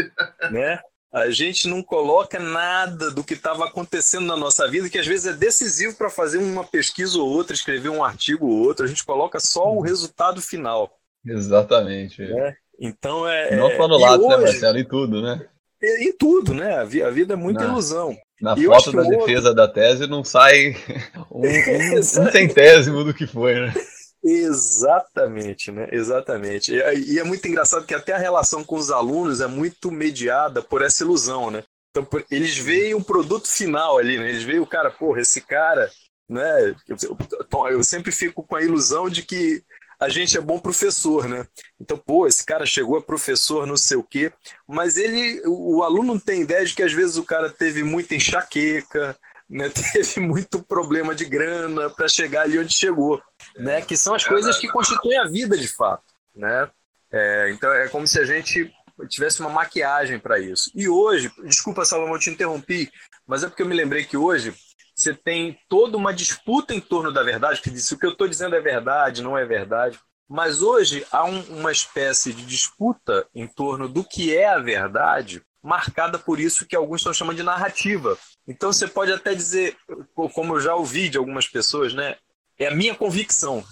Né? 0.51 0.79
A 1.13 1.31
gente 1.31 1.67
não 1.67 1.83
coloca 1.83 2.39
nada 2.39 3.11
do 3.11 3.25
que 3.25 3.35
estava 3.35 3.65
acontecendo 3.65 4.27
na 4.27 4.37
nossa 4.37 4.69
vida, 4.69 4.89
que 4.89 4.99
às 4.99 5.07
vezes 5.07 5.27
é 5.27 5.37
decisivo 5.37 5.97
para 5.97 6.09
fazer 6.09 6.39
uma 6.39 6.63
pesquisa 6.63 7.19
ou 7.19 7.29
outra, 7.29 7.55
escrever 7.55 7.89
um 7.89 8.05
artigo 8.05 8.47
ou 8.47 8.61
outro. 8.61 8.85
A 8.85 8.89
gente 8.89 9.05
coloca 9.05 9.41
só 9.41 9.73
o 9.75 9.81
resultado 9.81 10.41
final. 10.41 10.97
Exatamente. 11.27 12.23
Né? 12.23 12.55
Então 12.79 13.27
é. 13.27 13.57
Não 13.57 13.75
só 13.77 13.89
no 13.89 13.99
lado, 13.99 14.23
né, 14.23 14.37
hoje... 14.37 14.45
né, 14.45 14.51
Marcelo? 14.51 14.79
Em 14.79 14.85
tudo, 14.85 15.23
né? 15.23 15.49
Em 15.83 16.13
tudo, 16.17 16.55
né? 16.55 16.77
A 16.77 16.85
vida 16.85 17.33
é 17.33 17.37
muita 17.37 17.65
não. 17.65 17.73
ilusão. 17.73 18.17
Na 18.41 18.55
e 18.57 18.65
foto 18.65 18.93
da 18.93 19.03
defesa 19.03 19.49
outro... 19.49 19.55
da 19.55 19.69
tese 19.69 20.07
não 20.07 20.25
sai 20.25 20.75
um, 21.31 21.47
um, 21.47 21.99
um 21.99 22.03
centésimo 22.03 23.05
do 23.05 23.13
que 23.13 23.27
foi, 23.27 23.55
né? 23.55 23.75
Exatamente, 24.23 25.71
né? 25.71 25.89
Exatamente. 25.91 26.73
E, 26.73 27.15
e, 27.15 27.19
é 27.19 27.25
muito 27.25 27.47
engraçado 27.47 27.87
que 27.87 27.95
até 27.95 28.13
a 28.13 28.19
relação 28.19 28.63
com 28.63 28.77
os 28.77 28.91
alunos 28.91 29.41
é 29.41 29.47
muito 29.47 29.91
mediada 29.91 30.63
por 30.63 30.83
essa 30.83 31.03
ilusão, 31.03 31.51
né? 31.51 31.65
Então, 31.91 32.05
por, 32.05 32.25
eles 32.31 32.57
veem 32.57 32.95
o 32.95 33.03
produto 33.03 33.49
final 33.49 33.99
ali, 33.99 34.19
né? 34.19 34.29
Eles 34.29 34.43
veem 34.43 34.61
o 34.61 34.67
cara, 34.67 34.91
porra, 34.91 35.21
esse 35.21 35.41
cara, 35.41 35.91
né? 36.29 36.75
Eu, 36.87 36.97
eu, 37.03 37.69
eu 37.69 37.83
sempre 37.83 38.13
fico 38.13 38.43
com 38.43 38.57
a 38.57 38.63
ilusão 38.63 39.09
de 39.09 39.23
que 39.23 39.63
a 40.01 40.09
gente 40.09 40.39
é 40.39 40.41
bom 40.41 40.59
professor, 40.59 41.29
né? 41.29 41.47
Então, 41.79 41.99
pô, 41.99 42.27
esse 42.27 42.45
cara 42.45 42.65
chegou 42.65 42.97
a 42.97 43.03
professor, 43.03 43.67
não 43.67 43.77
sei 43.77 43.99
o 43.99 44.03
quê, 44.03 44.33
mas 44.67 44.97
ele, 44.97 45.43
o 45.47 45.83
aluno 45.83 46.15
não 46.15 46.19
tem 46.19 46.41
ideia 46.41 46.65
de 46.65 46.75
que 46.75 46.83
às 46.83 46.93
vezes 46.93 47.17
o 47.17 47.25
cara 47.25 47.51
teve 47.51 47.85
muita 47.85 48.15
enxaqueca, 48.15 49.15
né, 49.49 49.69
teve 49.93 50.21
muito 50.21 50.63
problema 50.63 51.15
de 51.15 51.27
grana 51.27 51.91
para 51.91 52.09
chegar 52.09 52.43
ali 52.43 52.59
onde 52.59 52.73
chegou, 52.73 53.21
né, 53.57 53.83
que 53.83 53.97
são 53.97 54.15
as 54.15 54.25
coisas 54.25 54.59
que 54.59 54.69
constituem 54.69 55.19
a 55.19 55.29
vida 55.29 55.57
de 55.57 55.69
fato, 55.69 56.05
né? 56.35 56.71
É, 57.13 57.51
então 57.51 57.71
é 57.73 57.89
como 57.89 58.07
se 58.07 58.19
a 58.21 58.25
gente 58.25 58.73
tivesse 59.09 59.41
uma 59.41 59.51
maquiagem 59.51 60.19
para 60.19 60.39
isso. 60.39 60.71
E 60.75 60.89
hoje, 60.89 61.31
desculpa 61.45 61.85
Salomão, 61.85 62.15
eu 62.15 62.21
te 62.21 62.31
interrompi, 62.31 62.91
mas 63.27 63.43
é 63.43 63.49
porque 63.49 63.63
eu 63.63 63.67
me 63.67 63.75
lembrei 63.75 64.05
que 64.05 64.17
hoje 64.17 64.55
você 65.01 65.15
tem 65.15 65.59
toda 65.69 65.97
uma 65.97 66.13
disputa 66.13 66.75
em 66.75 66.81
torno 66.81 67.13
da 67.13 67.23
verdade, 67.23 67.61
que 67.61 67.71
se 67.79 67.95
o 67.95 67.99
que 67.99 68.07
eu 68.07 68.13
estou 68.13 68.29
dizendo 68.29 68.55
é 68.55 68.61
verdade, 68.61 69.23
não 69.23 69.37
é 69.37 69.45
verdade. 69.45 69.99
Mas 70.29 70.63
hoje 70.63 71.05
há 71.11 71.25
um, 71.25 71.41
uma 71.59 71.73
espécie 71.73 72.33
de 72.33 72.45
disputa 72.45 73.27
em 73.35 73.47
torno 73.47 73.89
do 73.89 74.05
que 74.05 74.37
é 74.37 74.49
a 74.49 74.59
verdade, 74.59 75.43
marcada 75.63 76.19
por 76.19 76.39
isso 76.39 76.67
que 76.67 76.77
alguns 76.77 77.01
estão 77.01 77.13
chamando 77.13 77.37
de 77.37 77.43
narrativa. 77.43 78.17
Então 78.47 78.73
você 78.73 78.87
pode 78.87 79.13
até 79.13 79.35
dizer, 79.35 79.77
como 80.15 80.55
eu 80.55 80.61
já 80.61 80.75
ouvi 80.75 81.09
de 81.09 81.19
algumas 81.19 81.49
pessoas, 81.49 81.93
né? 81.93 82.17
É 82.59 82.69
a 82.69 82.75
minha 82.75 82.95
convicção. 82.95 83.65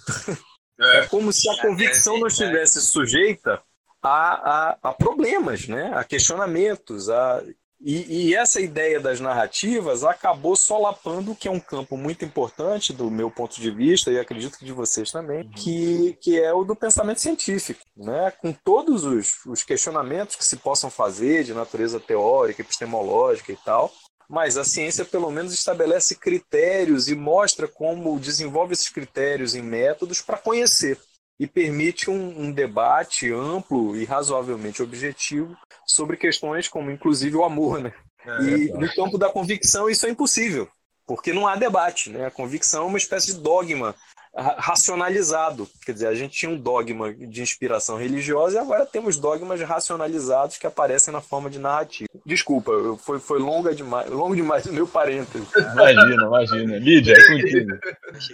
É, 0.80 0.98
é 0.98 1.06
como 1.06 1.32
se 1.32 1.48
a 1.48 1.54
é, 1.54 1.60
convicção 1.60 2.18
não 2.18 2.28
estivesse 2.28 2.80
sujeita 2.80 3.60
a, 4.00 4.08
a, 4.10 4.78
a, 4.82 4.92
problemas, 4.92 5.66
né? 5.66 5.92
a 5.94 6.04
questionamentos. 6.04 7.10
A... 7.10 7.42
E, 7.80 8.30
e, 8.30 8.34
essa 8.34 8.60
ideia 8.60 8.98
das 8.98 9.20
narrativas 9.20 10.02
acabou 10.02 10.56
solapando, 10.56 11.34
que 11.34 11.46
é 11.46 11.50
um 11.50 11.60
campo 11.60 11.96
muito 11.96 12.24
importante 12.24 12.92
do 12.92 13.08
meu 13.08 13.30
ponto 13.30 13.60
de 13.60 13.70
vista, 13.70 14.10
e 14.10 14.18
acredito 14.18 14.58
que 14.58 14.64
de 14.64 14.72
vocês 14.72 15.12
também, 15.12 15.42
uhum. 15.42 15.50
que, 15.50 16.18
que 16.20 16.40
é 16.40 16.52
o 16.52 16.64
do 16.64 16.74
pensamento 16.74 17.20
científico. 17.20 17.80
Né? 17.96 18.32
Com 18.32 18.52
todos 18.52 19.04
os, 19.04 19.44
os 19.46 19.62
questionamentos 19.62 20.34
que 20.34 20.44
se 20.44 20.56
possam 20.56 20.90
fazer 20.90 21.44
de 21.44 21.54
natureza 21.54 22.00
teórica, 22.00 22.62
epistemológica 22.62 23.52
e 23.52 23.56
tal, 23.56 23.92
mas 24.28 24.58
a 24.58 24.64
ciência 24.64 25.04
pelo 25.04 25.30
menos 25.30 25.54
estabelece 25.54 26.16
critérios 26.16 27.08
e 27.08 27.14
mostra 27.14 27.68
como 27.68 28.18
desenvolve 28.18 28.72
esses 28.72 28.88
critérios 28.88 29.54
em 29.54 29.62
métodos 29.62 30.20
para 30.20 30.36
conhecer 30.36 30.98
e 31.38 31.46
permite 31.46 32.10
um, 32.10 32.46
um, 32.46 32.52
debate 32.52 33.32
amplo 33.32 33.96
e 33.96 34.04
razoavelmente 34.04 34.82
objetivo 34.82 35.56
sobre 35.86 36.16
questões 36.16 36.68
como 36.68 36.90
inclusive 36.90 37.36
o 37.36 37.44
amor, 37.44 37.80
né? 37.80 37.92
É, 38.26 38.42
e 38.42 38.70
é 38.70 38.74
no 38.74 38.92
campo 38.94 39.16
da 39.16 39.30
convicção 39.30 39.88
isso 39.88 40.06
é 40.06 40.10
impossível, 40.10 40.68
porque 41.06 41.32
não 41.32 41.46
há 41.46 41.54
debate, 41.56 42.10
né? 42.10 42.26
A 42.26 42.30
convicção 42.30 42.84
é 42.84 42.86
uma 42.86 42.98
espécie 42.98 43.34
de 43.34 43.40
dogma 43.40 43.94
racionalizado. 44.34 45.68
Quer 45.84 45.92
dizer, 45.92 46.06
a 46.06 46.14
gente 46.14 46.36
tinha 46.36 46.50
um 46.50 46.56
dogma 46.56 47.12
de 47.12 47.42
inspiração 47.42 47.96
religiosa 47.96 48.56
e 48.56 48.58
agora 48.58 48.86
temos 48.86 49.16
dogmas 49.16 49.60
racionalizados 49.60 50.58
que 50.58 50.66
aparecem 50.66 51.12
na 51.12 51.20
forma 51.20 51.50
de 51.50 51.58
narrativa. 51.58 52.08
Desculpa, 52.24 52.72
foi, 52.98 53.18
foi 53.18 53.38
longa 53.38 53.74
demais, 53.74 54.10
longo 54.10 54.36
demais 54.36 54.66
o 54.66 54.72
meu 54.72 54.86
parênteses. 54.86 55.48
Imagina, 55.54 56.26
imagina. 56.26 56.78
Lídia, 56.78 57.14
é 57.14 57.26
contigo. 57.26 57.78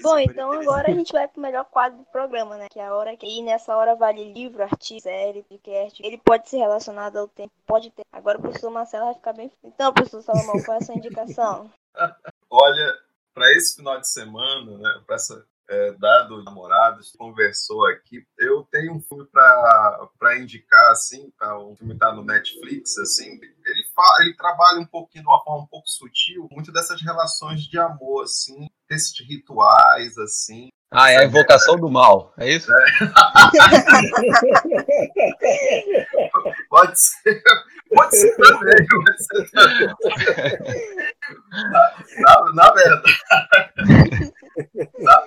Bom, 0.02 0.18
então 0.18 0.52
agora 0.52 0.90
a 0.90 0.94
gente 0.94 1.12
vai 1.12 1.28
pro 1.28 1.40
melhor 1.40 1.64
quadro 1.66 1.98
do 1.98 2.04
programa, 2.04 2.56
né? 2.56 2.66
Que 2.70 2.78
é 2.78 2.86
a 2.86 2.94
hora 2.94 3.16
que. 3.16 3.26
E 3.26 3.42
nessa 3.42 3.74
hora 3.76 3.94
vale 3.94 4.32
livro, 4.32 4.62
artigo, 4.62 5.00
série, 5.00 5.42
podcast. 5.42 6.02
Ele 6.04 6.18
pode 6.18 6.48
ser 6.48 6.58
relacionado 6.58 7.16
ao 7.16 7.28
tempo, 7.28 7.52
pode 7.66 7.90
ter. 7.90 8.02
Agora 8.12 8.38
o 8.38 8.42
professor 8.42 8.70
Marcelo 8.70 9.06
vai 9.06 9.14
ficar 9.14 9.32
bem. 9.32 9.50
Então, 9.62 9.92
professor 9.92 10.22
Salomão, 10.22 10.62
qual 10.62 10.76
é 10.76 10.82
a 10.82 10.84
sua 10.84 10.94
indicação? 10.94 11.70
Olha, 12.50 12.94
para 13.34 13.50
esse 13.52 13.76
final 13.76 14.00
de 14.00 14.08
semana, 14.08 14.78
né, 14.78 15.00
para 15.06 15.16
essa 15.16 15.44
é, 15.68 15.92
dado 15.92 16.42
namorados, 16.44 17.12
conversou 17.16 17.86
aqui. 17.86 18.26
Eu 18.38 18.66
tenho 18.70 18.94
um 18.94 19.00
filme 19.00 19.26
para 19.26 20.38
indicar, 20.38 20.90
assim, 20.90 21.32
tá, 21.38 21.58
o 21.58 21.74
filme 21.76 21.94
está 21.94 22.12
no 22.12 22.22
Netflix, 22.24 22.98
assim, 22.98 23.30
ele, 23.32 23.86
fala, 23.94 24.22
ele 24.22 24.36
trabalha 24.36 24.80
um 24.80 24.86
pouquinho 24.86 25.24
de 25.24 25.30
uma 25.30 25.42
forma 25.42 25.62
um 25.62 25.66
pouco 25.66 25.88
sutil, 25.88 26.46
muito 26.50 26.70
dessas 26.72 27.00
relações 27.00 27.62
de 27.62 27.78
amor, 27.78 28.24
assim, 28.24 28.68
desses 28.88 29.18
rituais, 29.26 30.18
assim. 30.18 30.68
Ah, 30.90 31.10
é 31.10 31.16
a 31.16 31.24
invocação 31.24 31.76
do 31.76 31.90
mal, 31.90 32.34
é 32.38 32.52
isso? 32.52 32.70
É. 32.72 32.84
pode 36.70 37.00
ser, 37.00 37.42
pode 37.92 38.16
ser 38.16 38.36
também, 38.36 38.86
pode 38.86 39.24
ser 39.24 39.50
também. 39.50 39.88
Na, 41.50 41.96
na, 42.18 42.52
na 42.54 42.72
verdade, 42.72 43.12
na, 45.00 45.26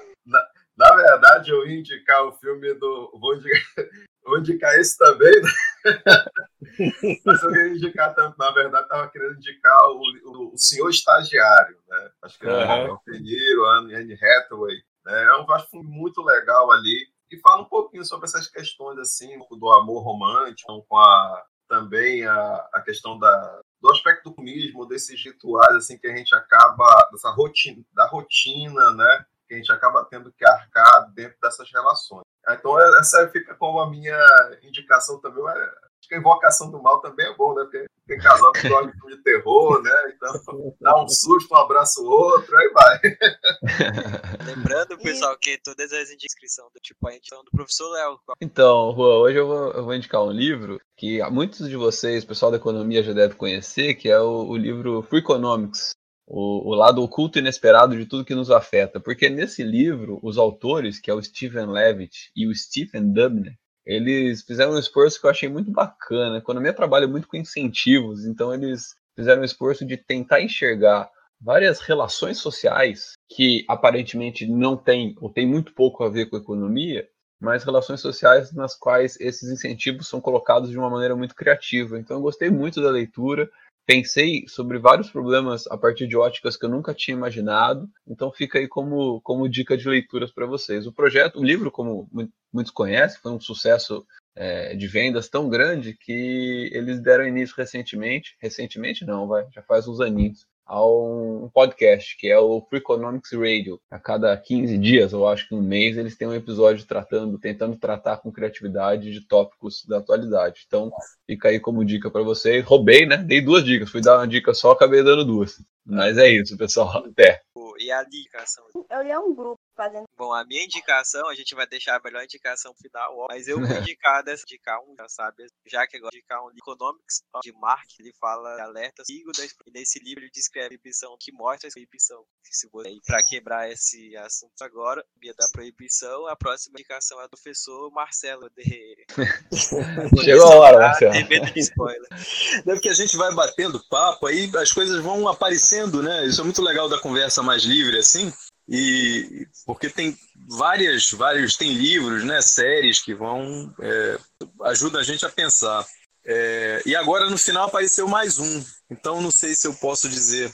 na 0.88 0.96
verdade, 0.96 1.52
eu 1.52 1.68
ia 1.68 1.80
indicar 1.80 2.26
o 2.26 2.34
filme 2.34 2.74
do. 2.76 3.12
Vou 3.20 3.36
indicar, 3.36 3.62
vou 4.24 4.40
indicar 4.40 4.80
esse 4.80 4.98
também, 4.98 5.42
né? 5.42 5.52
Mas 7.26 7.44
eu 7.44 7.52
ia 7.52 7.68
indicar, 7.70 8.16
na 8.38 8.52
verdade, 8.52 8.84
estava 8.84 9.10
querendo 9.10 9.36
indicar 9.36 9.78
o, 9.90 10.52
o, 10.54 10.58
Senhor 10.58 10.90
Estagiário, 10.90 11.78
né? 11.88 12.12
Acho 12.24 12.40
que 12.40 12.48
é 12.48 12.92
o 12.92 13.00
Pinheiro, 13.00 13.66
Anne 13.66 14.14
Hathaway. 14.14 14.78
Né? 15.06 15.24
É 15.24 15.38
um, 15.38 15.46
filme 15.70 15.90
muito 15.90 16.22
legal 16.22 16.72
ali. 16.72 17.08
E 17.30 17.38
fala 17.40 17.62
um 17.62 17.66
pouquinho 17.66 18.06
sobre 18.06 18.26
essas 18.26 18.48
questões, 18.48 18.98
assim, 19.00 19.38
do 19.52 19.70
amor 19.72 20.02
romântico, 20.02 20.86
com 20.88 20.98
a, 20.98 21.44
também 21.68 22.26
a, 22.26 22.68
a 22.74 22.82
questão 22.82 23.20
da, 23.20 23.62
do 23.82 23.92
aspecto 23.92 24.30
do 24.30 24.36
comunismo, 24.36 24.86
desses 24.86 25.22
rituais, 25.24 25.76
assim, 25.76 25.98
que 25.98 26.08
a 26.08 26.16
gente 26.16 26.34
acaba, 26.34 27.10
dessa 27.12 27.30
rotina, 27.32 27.84
da 27.94 28.08
rotina, 28.08 28.92
né? 28.94 29.26
Que 29.48 29.54
a 29.54 29.58
gente 29.58 29.72
acaba 29.72 30.06
tendo 30.06 30.32
que 30.32 30.45
arcar 30.45 31.12
dentro 31.14 31.38
dessas 31.41 31.72
relações. 31.72 32.24
Então, 32.50 32.80
essa 33.00 33.28
fica 33.30 33.56
como 33.56 33.80
a 33.80 33.89
minha 33.89 34.18
indicação 34.64 35.20
também. 35.20 35.43
Acho 35.48 36.08
que 36.08 36.16
a 36.16 36.20
invocação 36.20 36.72
do 36.72 36.82
mal 36.82 37.02
também 37.02 37.26
é 37.26 37.36
bom, 37.36 37.54
né? 37.54 37.64
Porque 37.64 37.86
tem 38.08 38.18
casal 38.20 38.52
que 38.54 38.70
gosta 38.70 38.88
de 38.88 38.98
filme 38.98 39.18
de 39.18 39.24
terror, 39.24 39.82
né? 39.82 39.91
Então, 40.16 40.76
dá 40.80 41.04
um 41.04 41.10
susto, 41.10 41.54
um 41.54 41.58
abraço 41.58 42.02
o 42.02 42.10
outro, 42.10 42.58
aí 42.58 42.70
vai. 42.70 43.00
Lembrando, 44.45 44.98
pessoal, 44.98 45.38
que 45.38 45.58
todas 45.58 45.91
as 45.91 46.10
inscrições 46.12 46.72
do 46.74 46.80
tipo 46.80 47.08
a 47.08 47.12
gente 47.12 47.30
do 47.30 47.52
professor 47.52 47.89
Léo. 47.91 48.20
Então, 48.39 48.93
Juan, 48.95 49.18
hoje 49.18 49.38
eu 49.38 49.48
vou, 49.48 49.72
eu 49.72 49.84
vou, 49.84 49.93
indicar 49.93 50.24
um 50.24 50.32
livro 50.32 50.80
que 50.95 51.22
muitos 51.30 51.68
de 51.68 51.76
vocês, 51.76 52.24
pessoal 52.24 52.52
da 52.52 52.58
economia, 52.58 53.04
já 53.04 53.12
deve 53.12 53.36
conhecer, 53.36 53.95
que 53.95 54.10
é 54.10 54.20
o, 54.20 54.48
o 54.48 54.56
livro 54.56 55.02
Free 55.04 55.20
Economics, 55.20 55.91
o, 56.28 56.69
o, 56.69 56.75
lado 56.75 57.01
oculto 57.01 57.39
e 57.39 57.41
inesperado 57.41 57.95
de 57.95 58.05
tudo 58.05 58.25
que 58.25 58.36
nos 58.36 58.51
afeta. 58.51 58.99
Porque 58.99 59.30
nesse 59.30 59.63
livro, 59.63 60.19
os 60.21 60.38
autores, 60.38 60.99
que 60.99 61.09
é 61.09 61.13
o 61.13 61.23
Stephen 61.23 61.67
Levitt 61.67 62.32
e 62.36 62.45
o 62.45 62.53
Stephen 62.53 63.13
Dubner, 63.13 63.53
eles 63.86 64.43
fizeram 64.43 64.73
um 64.73 64.80
esforço 64.80 65.19
que 65.19 65.25
eu 65.25 65.32
achei 65.32 65.47
muito 65.47 65.71
bacana. 65.71 66.36
A 66.36 66.39
economia 66.39 66.73
trabalha 66.73 67.07
muito 67.07 67.28
com 67.28 67.38
incentivos, 67.38 68.25
então 68.25 68.53
eles 68.53 68.93
fizeram 69.15 69.41
um 69.41 69.45
esforço 69.45 69.86
de 69.86 69.95
tentar 69.95 70.41
enxergar 70.41 71.09
várias 71.39 71.80
relações 71.80 72.38
sociais 72.38 73.13
que 73.30 73.63
aparentemente 73.67 74.45
não 74.45 74.75
têm 74.75 75.15
ou 75.21 75.30
tem 75.30 75.47
muito 75.47 75.73
pouco 75.73 76.03
a 76.03 76.09
ver 76.09 76.25
com 76.25 76.36
a 76.36 76.39
economia, 76.39 77.07
mas 77.39 77.63
relações 77.63 78.01
sociais 78.01 78.51
nas 78.51 78.75
quais 78.75 79.17
esses 79.21 79.49
incentivos 79.49 80.07
são 80.07 80.19
colocados 80.19 80.69
de 80.69 80.78
uma 80.78 80.89
maneira 80.89 81.15
muito 81.15 81.36
criativa. 81.36 81.97
Então 81.97 82.17
eu 82.17 82.21
gostei 82.21 82.49
muito 82.49 82.82
da 82.82 82.89
leitura, 82.89 83.49
pensei 83.88 84.46
sobre 84.50 84.78
vários 84.78 85.10
problemas 85.10 85.66
a 85.68 85.78
partir 85.78 86.08
de 86.08 86.18
óticas 86.18 86.58
que 86.58 86.66
eu 86.66 86.70
nunca 86.70 86.94
tinha 86.94 87.16
imaginado, 87.16 87.90
então 88.06 88.30
fica 88.30 88.60
aí 88.60 88.68
como, 88.68 89.22
como 89.22 89.48
dica 89.48 89.78
de 89.78 89.88
leituras 89.88 90.30
para 90.30 90.46
vocês. 90.46 90.86
O 90.86 90.92
projeto, 90.92 91.40
o 91.40 91.44
livro, 91.44 91.72
como 91.72 92.10
muitos 92.52 92.74
conhecem, 92.74 93.22
foi 93.22 93.32
um 93.32 93.40
sucesso 93.40 94.06
é, 94.36 94.76
de 94.76 94.88
vendas 94.88 95.30
tão 95.30 95.48
grande 95.48 95.94
que 95.94 96.70
eles 96.74 97.00
deram 97.00 97.26
início 97.26 97.56
recentemente, 97.58 98.36
recentemente 98.42 99.06
não, 99.06 99.26
vai, 99.26 99.48
já 99.54 99.64
faz 99.64 99.88
uns 99.88 100.02
aninhos, 100.02 100.46
a 100.68 100.86
um 100.86 101.49
podcast, 101.53 102.18
que 102.18 102.28
é 102.28 102.38
o 102.38 102.61
Freakonomics 102.70 103.32
Radio. 103.32 103.80
A 103.89 103.97
cada 103.97 104.36
15 104.36 104.78
dias, 104.78 105.13
eu 105.13 105.26
acho 105.26 105.47
que 105.47 105.55
um 105.55 105.61
mês, 105.61 105.97
eles 105.97 106.18
têm 106.18 106.28
um 106.28 106.34
episódio 106.34 106.86
tratando, 106.86 107.39
tentando 107.39 107.78
tratar 107.78 108.18
com 108.18 108.32
criatividade 108.32 109.11
de 109.11 109.22
tópicos 109.22 109.86
da 109.86 109.99
atualidade. 109.99 110.65
Então, 110.68 110.91
fica 111.26 111.47
aí 111.49 111.59
como 111.59 111.86
dica 111.86 112.11
para 112.11 112.22
vocês. 112.22 112.65
Roubei, 112.65 113.05
né? 113.05 113.18
Dei 113.18 113.41
duas 113.41 113.63
dicas. 113.63 113.89
Fui 113.89 114.01
dar 114.01 114.18
uma 114.18 114.28
dica 114.28 114.53
só, 114.53 114.72
acabei 114.72 115.01
dando 115.01 115.24
duas. 115.24 115.63
Mas 115.86 116.18
é 116.18 116.30
isso, 116.30 116.57
pessoal. 116.57 117.05
Até. 117.05 117.41
E 117.80 117.91
a 117.91 118.03
indicação? 118.03 118.65
Eu 118.89 119.03
li 119.03 119.15
um 119.18 119.36
grupo 119.36 119.57
fazendo. 119.78 120.05
Bom, 120.17 120.34
a 120.34 120.43
minha 120.43 120.63
indicação, 120.63 121.30
a 121.30 121.36
gente 121.36 121.53
vai 121.53 121.67
deixar 121.67 121.95
a 121.95 122.01
melhor 122.03 122.23
indicação 122.23 122.73
final, 122.73 123.28
mas 123.30 123.47
eu 123.47 123.59
vou 123.59 123.67
indicar 123.78 124.23
dessa, 124.23 124.43
indicar 124.43 124.80
um, 124.82 124.95
já 124.97 125.07
sabe, 125.07 125.45
já 125.67 125.86
que 125.86 125.97
agora 125.97 126.15
indicar 126.15 126.43
um 126.43 126.49
Economics 126.49 127.21
de 127.43 127.53
Mark, 127.53 127.88
ele 127.99 128.11
fala 128.19 128.55
de 128.55 128.61
alerta 128.61 129.03
sigo 129.05 129.32
da 129.38 129.45
e 129.45 129.71
nesse 129.71 129.99
livro 129.99 130.23
ele 130.23 130.32
descreve 130.34 130.65
a 130.65 130.69
proibição 130.69 131.15
que 131.19 131.32
mostra 131.32 131.69
a 131.69 131.71
proibição. 131.71 132.25
Se 132.43 132.67
você 132.71 132.97
para 133.05 133.23
quebrar 133.23 133.69
esse 133.71 134.15
assunto 134.17 134.61
agora, 134.61 135.05
via 135.21 135.34
da 135.38 135.47
proibição, 135.49 136.28
a 136.28 136.36
próxima 136.36 136.73
indicação 136.80 137.21
é 137.21 137.25
do 137.25 137.30
professor 137.30 137.91
Marcelo 137.91 138.49
de 138.55 139.05
Chegou 140.23 140.51
a 140.51 140.55
hora, 140.55 140.80
Marcelo. 140.80 141.11
Tem 141.11 141.28
medo 141.28 141.53
de 141.53 141.59
spoiler. 141.59 142.07
Deve 142.65 142.82
que 142.82 142.89
a 142.89 142.93
gente 142.93 143.15
vai 143.15 143.34
batendo 143.34 143.84
papo, 143.89 144.25
aí 144.25 144.49
as 144.57 144.71
coisas 144.71 145.03
vão 145.03 145.28
aparecendo, 145.28 146.01
né? 146.01 146.25
Isso 146.25 146.41
é 146.41 146.43
muito 146.43 146.61
legal 146.61 146.89
da 146.89 146.99
conversa 146.99 147.43
mais 147.43 147.63
livre 147.63 147.97
assim. 147.97 148.34
E 148.68 149.47
porque 149.65 149.89
tem 149.89 150.18
várias, 150.47 151.09
vários, 151.11 151.55
tem 151.55 151.72
livros, 151.74 152.24
né, 152.26 152.41
séries 152.41 153.01
que 153.01 153.13
vão 153.13 153.74
é, 153.80 154.20
ajudam 154.63 154.99
a 154.99 155.03
gente 155.03 155.26
a 155.26 155.30
pensar. 155.30 155.86
É, 156.26 156.82
e 156.86 156.93
agora 156.93 157.30
no 157.30 157.38
final 157.38 157.68
apareceu 157.68 158.07
mais 158.07 158.38
um. 158.38 158.63
Então 158.91 159.22
não 159.22 159.32
sei 159.32 159.55
se 159.55 159.68
eu 159.68 159.74
posso 159.74 160.09
dizer. 160.09 160.51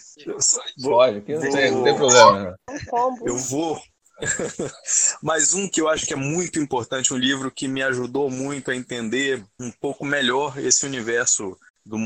Pode, 0.84 1.24
não, 1.28 1.42
tem, 1.42 1.72
não 1.72 1.84
tem 1.84 1.96
problema. 1.96 2.56
Eu 3.26 3.38
vou. 3.38 3.82
mais 5.24 5.56
um 5.56 5.68
que 5.68 5.82
eu 5.82 5.90
acho 5.90 6.06
que 6.06 6.14
é 6.14 6.18
muito 6.18 6.60
importante, 6.60 7.12
um 7.12 7.18
livro 7.18 7.50
que 7.50 7.68
me 7.68 7.82
ajudou 7.82 8.30
muito 8.30 8.70
a 8.70 8.76
entender 8.76 9.44
um 9.60 9.72
pouco 9.72 10.06
melhor 10.06 10.58
esse 10.60 10.86
universo 10.86 11.58
do, 11.84 11.98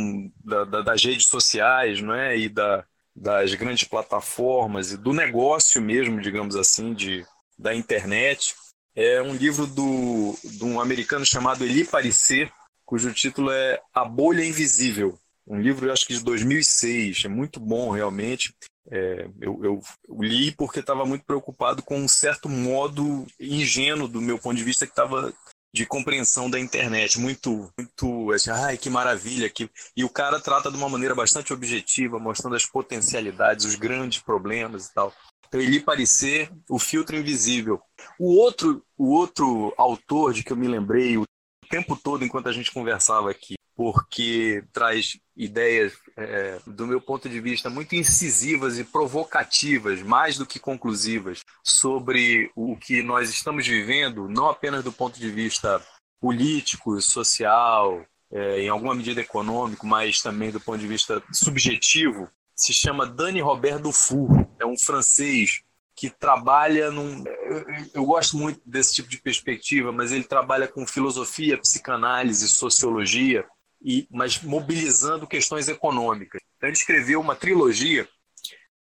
da, 0.44 0.64
da, 0.64 0.82
das 0.82 1.04
redes 1.04 1.28
sociais, 1.28 2.02
não 2.02 2.14
é? 2.14 2.38
E 2.38 2.48
da, 2.48 2.86
das 3.18 3.56
grandes 3.56 3.88
plataformas 3.88 4.92
e 4.92 4.98
do 4.98 5.12
negócio 5.12 5.82
mesmo, 5.82 6.22
digamos 6.22 6.56
assim, 6.56 6.94
de, 6.94 7.26
da 7.58 7.74
internet. 7.74 8.54
É 8.96 9.22
um 9.22 9.36
livro 9.36 9.66
do, 9.66 10.38
de 10.44 10.64
um 10.64 10.80
americano 10.80 11.26
chamado 11.26 11.64
Eli 11.64 11.84
Pariser, 11.84 12.52
cujo 12.86 13.12
título 13.12 13.52
é 13.52 13.82
A 13.94 14.06
Bolha 14.06 14.46
Invisível. 14.46 15.18
Um 15.48 15.60
livro, 15.60 15.88
eu 15.88 15.94
acho 15.94 16.06
que 16.06 16.14
de 16.14 16.24
2006, 16.24 17.24
é 17.26 17.28
muito 17.28 17.60
bom 17.60 17.90
realmente. 17.90 18.54
É, 18.90 19.28
eu, 19.42 19.60
eu, 19.64 19.82
li 20.20 20.52
porque 20.52 20.80
estava 20.80 21.06
muito 21.06 21.26
preocupado 21.26 21.82
com 21.82 21.98
um 21.98 22.08
certo 22.08 22.48
modo 22.48 23.26
ingênuo 23.40 24.08
do 24.08 24.22
meu 24.22 24.38
ponto 24.38 24.56
de 24.56 24.64
vista 24.64 24.86
que 24.86 24.92
estava 24.92 25.34
de 25.74 25.86
compreensão 25.86 26.50
da 26.50 26.60
internet, 26.60 27.20
muito, 27.20 27.72
muito, 27.78 28.32
assim, 28.32 28.50
ai, 28.50 28.78
que 28.78 28.90
maravilha, 28.90 29.50
que... 29.50 29.70
e 29.96 30.04
o 30.04 30.10
cara 30.10 30.40
trata 30.40 30.72
de 30.72 30.78
uma 30.78 30.90
maneira 30.90 31.14
bastante 31.14 31.54
objetiva, 31.54 32.20
mostrando 32.20 32.56
as 32.56 32.66
potencialidades, 32.66 33.66
os 33.66 33.76
grandes 33.76 34.22
problemas 34.22 34.88
e 34.88 34.94
tal. 34.94 35.14
Então, 35.48 35.62
ele 35.62 35.80
parecer 35.80 36.52
o 36.70 36.78
filtro 36.78 37.16
invisível. 37.16 37.82
O 38.20 38.36
outro, 38.36 38.84
o 38.98 39.12
outro 39.12 39.74
autor 39.78 40.34
de 40.34 40.44
que 40.44 40.52
eu 40.52 40.58
me 40.58 40.68
lembrei 40.68 41.18
o 41.18 41.26
tempo 41.70 41.96
todo 41.96 42.24
enquanto 42.24 42.50
a 42.50 42.54
gente 42.54 42.72
conversava 42.72 43.30
aqui, 43.30 43.57
porque 43.78 44.64
traz 44.74 45.20
ideias, 45.36 45.94
é, 46.18 46.60
do 46.66 46.88
meu 46.88 47.00
ponto 47.00 47.30
de 47.30 47.40
vista, 47.40 47.70
muito 47.70 47.96
incisivas 47.96 48.80
e 48.80 48.84
provocativas, 48.84 50.02
mais 50.02 50.36
do 50.36 50.48
que 50.48 50.58
conclusivas, 50.58 51.44
sobre 51.64 52.52
o 52.56 52.76
que 52.76 53.04
nós 53.04 53.30
estamos 53.30 53.68
vivendo, 53.68 54.28
não 54.28 54.50
apenas 54.50 54.84
do 54.84 54.92
ponto 54.92 55.20
de 55.20 55.30
vista 55.30 55.80
político, 56.20 57.00
social, 57.00 58.04
é, 58.32 58.62
em 58.62 58.70
alguma 58.70 58.96
medida 58.96 59.22
econômico, 59.22 59.86
mas 59.86 60.22
também 60.24 60.50
do 60.50 60.60
ponto 60.60 60.80
de 60.80 60.88
vista 60.88 61.22
subjetivo, 61.32 62.28
se 62.56 62.74
chama 62.74 63.06
Dani 63.06 63.42
Robert 63.42 63.80
Dufour, 63.80 64.48
é 64.60 64.66
um 64.66 64.76
francês 64.76 65.62
que 65.96 66.10
trabalha 66.10 66.90
num. 66.90 67.24
Eu, 67.26 67.66
eu, 67.94 68.06
gosto 68.06 68.38
muito 68.38 68.60
desse 68.66 68.96
tipo 68.96 69.10
de 69.10 69.20
perspectiva, 69.20 69.92
mas 69.92 70.12
ele 70.12 70.24
trabalha 70.24 70.68
com 70.68 70.86
filosofia, 70.86 71.58
psicanálise, 71.60 72.48
sociologia, 72.50 73.46
e, 73.82 74.08
mas 74.12 74.42
mobilizando 74.42 75.28
questões 75.28 75.68
econômicas. 75.68 76.42
Então, 76.58 76.70
ele 76.70 76.78
escreveu 76.78 77.22
uma 77.22 77.36
trilogia 77.36 78.08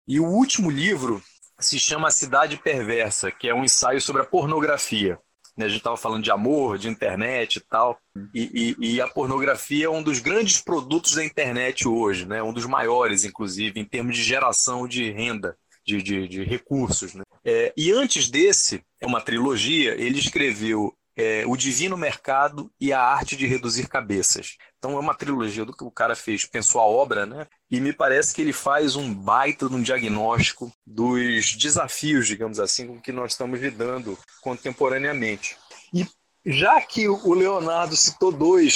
e 0.06 0.20
o 0.20 0.26
último 0.26 0.70
livro 0.70 1.22
se 1.58 1.78
chama 1.78 2.08
A 2.08 2.12
Cidade 2.12 2.56
Perversa, 2.56 3.30
que 3.30 3.48
é 3.48 3.54
um 3.54 3.64
ensaio 3.64 4.00
sobre 4.00 4.22
a 4.22 4.26
pornografia. 4.26 5.18
Né? 5.56 5.66
A 5.66 5.68
gente 5.68 5.78
estava 5.78 5.96
falando 5.96 6.22
de 6.22 6.30
amor, 6.30 6.78
de 6.78 6.88
internet 6.88 7.56
e 7.56 7.60
tal, 7.60 7.98
e, 8.34 8.76
e, 8.80 8.94
e, 8.94 9.00
a 9.00 9.08
pornografia 9.08 9.86
é 9.86 9.88
um 9.88 10.02
dos 10.02 10.18
grandes 10.18 10.60
produtos 10.60 11.14
da 11.14 11.24
internet 11.24 11.86
hoje, 11.86 12.26
né? 12.26 12.42
um 12.42 12.52
dos 12.52 12.66
maiores, 12.66 13.24
inclusive, 13.24 13.78
em 13.80 13.84
termos 13.84 14.16
de 14.16 14.22
geração 14.22 14.86
de 14.86 15.10
renda, 15.10 15.56
de, 15.86 16.02
de, 16.02 16.28
de 16.28 16.44
recursos. 16.44 17.14
Né? 17.14 17.22
É, 17.44 17.72
e 17.76 17.92
antes 17.92 18.28
desse, 18.28 18.82
é 19.00 19.06
uma 19.06 19.20
trilogia, 19.20 19.94
ele 19.94 20.18
escreveu 20.18 20.94
é, 21.16 21.44
O 21.46 21.56
Divino 21.56 21.96
Mercado 21.96 22.70
e 22.80 22.92
a 22.92 23.00
Arte 23.00 23.36
de 23.36 23.46
Reduzir 23.46 23.88
Cabeças. 23.88 24.56
Então 24.78 24.96
é 24.96 25.00
uma 25.00 25.14
trilogia 25.14 25.64
do 25.64 25.72
que 25.72 25.84
o 25.84 25.90
cara 25.90 26.14
fez, 26.14 26.44
pensou 26.44 26.80
a 26.80 26.84
obra, 26.84 27.24
né? 27.24 27.46
E 27.70 27.80
me 27.80 27.92
parece 27.92 28.34
que 28.34 28.42
ele 28.42 28.52
faz 28.52 28.96
um 28.96 29.12
baita 29.12 29.68
de 29.68 29.74
um 29.74 29.82
diagnóstico 29.82 30.72
dos 30.86 31.54
desafios, 31.56 32.26
digamos 32.26 32.60
assim, 32.60 32.86
com 32.86 33.00
que 33.00 33.12
nós 33.12 33.32
estamos 33.32 33.60
lidando 33.60 34.18
contemporaneamente. 34.42 35.56
E 35.92 36.06
já 36.46 36.80
que 36.80 37.08
o 37.08 37.32
Leonardo 37.32 37.96
citou 37.96 38.30
dois 38.30 38.74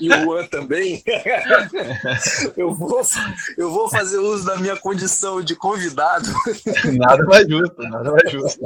e 0.00 0.12
o 0.12 0.24
Juan 0.24 0.46
também, 0.46 1.02
eu, 2.56 2.74
vou, 2.74 3.00
eu 3.56 3.70
vou 3.70 3.88
fazer 3.88 4.18
uso 4.18 4.44
da 4.44 4.56
minha 4.56 4.76
condição 4.76 5.42
de 5.42 5.56
convidado. 5.56 6.28
Nada 6.92 7.24
mais 7.24 7.48
justo, 7.48 7.82
nada 7.82 8.12
mais 8.12 8.30
justo. 8.30 8.60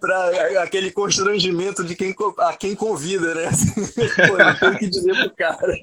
para 0.00 0.62
aquele 0.62 0.90
constrangimento 0.90 1.82
de 1.82 1.96
quem, 1.96 2.14
a 2.38 2.52
quem 2.54 2.74
convida, 2.74 3.34
né? 3.34 3.50
Pô, 4.28 4.36
não 4.36 4.54
tem 4.58 4.78
que 4.78 4.88
dizer 4.88 5.14
pro 5.14 5.36
cara. 5.36 5.74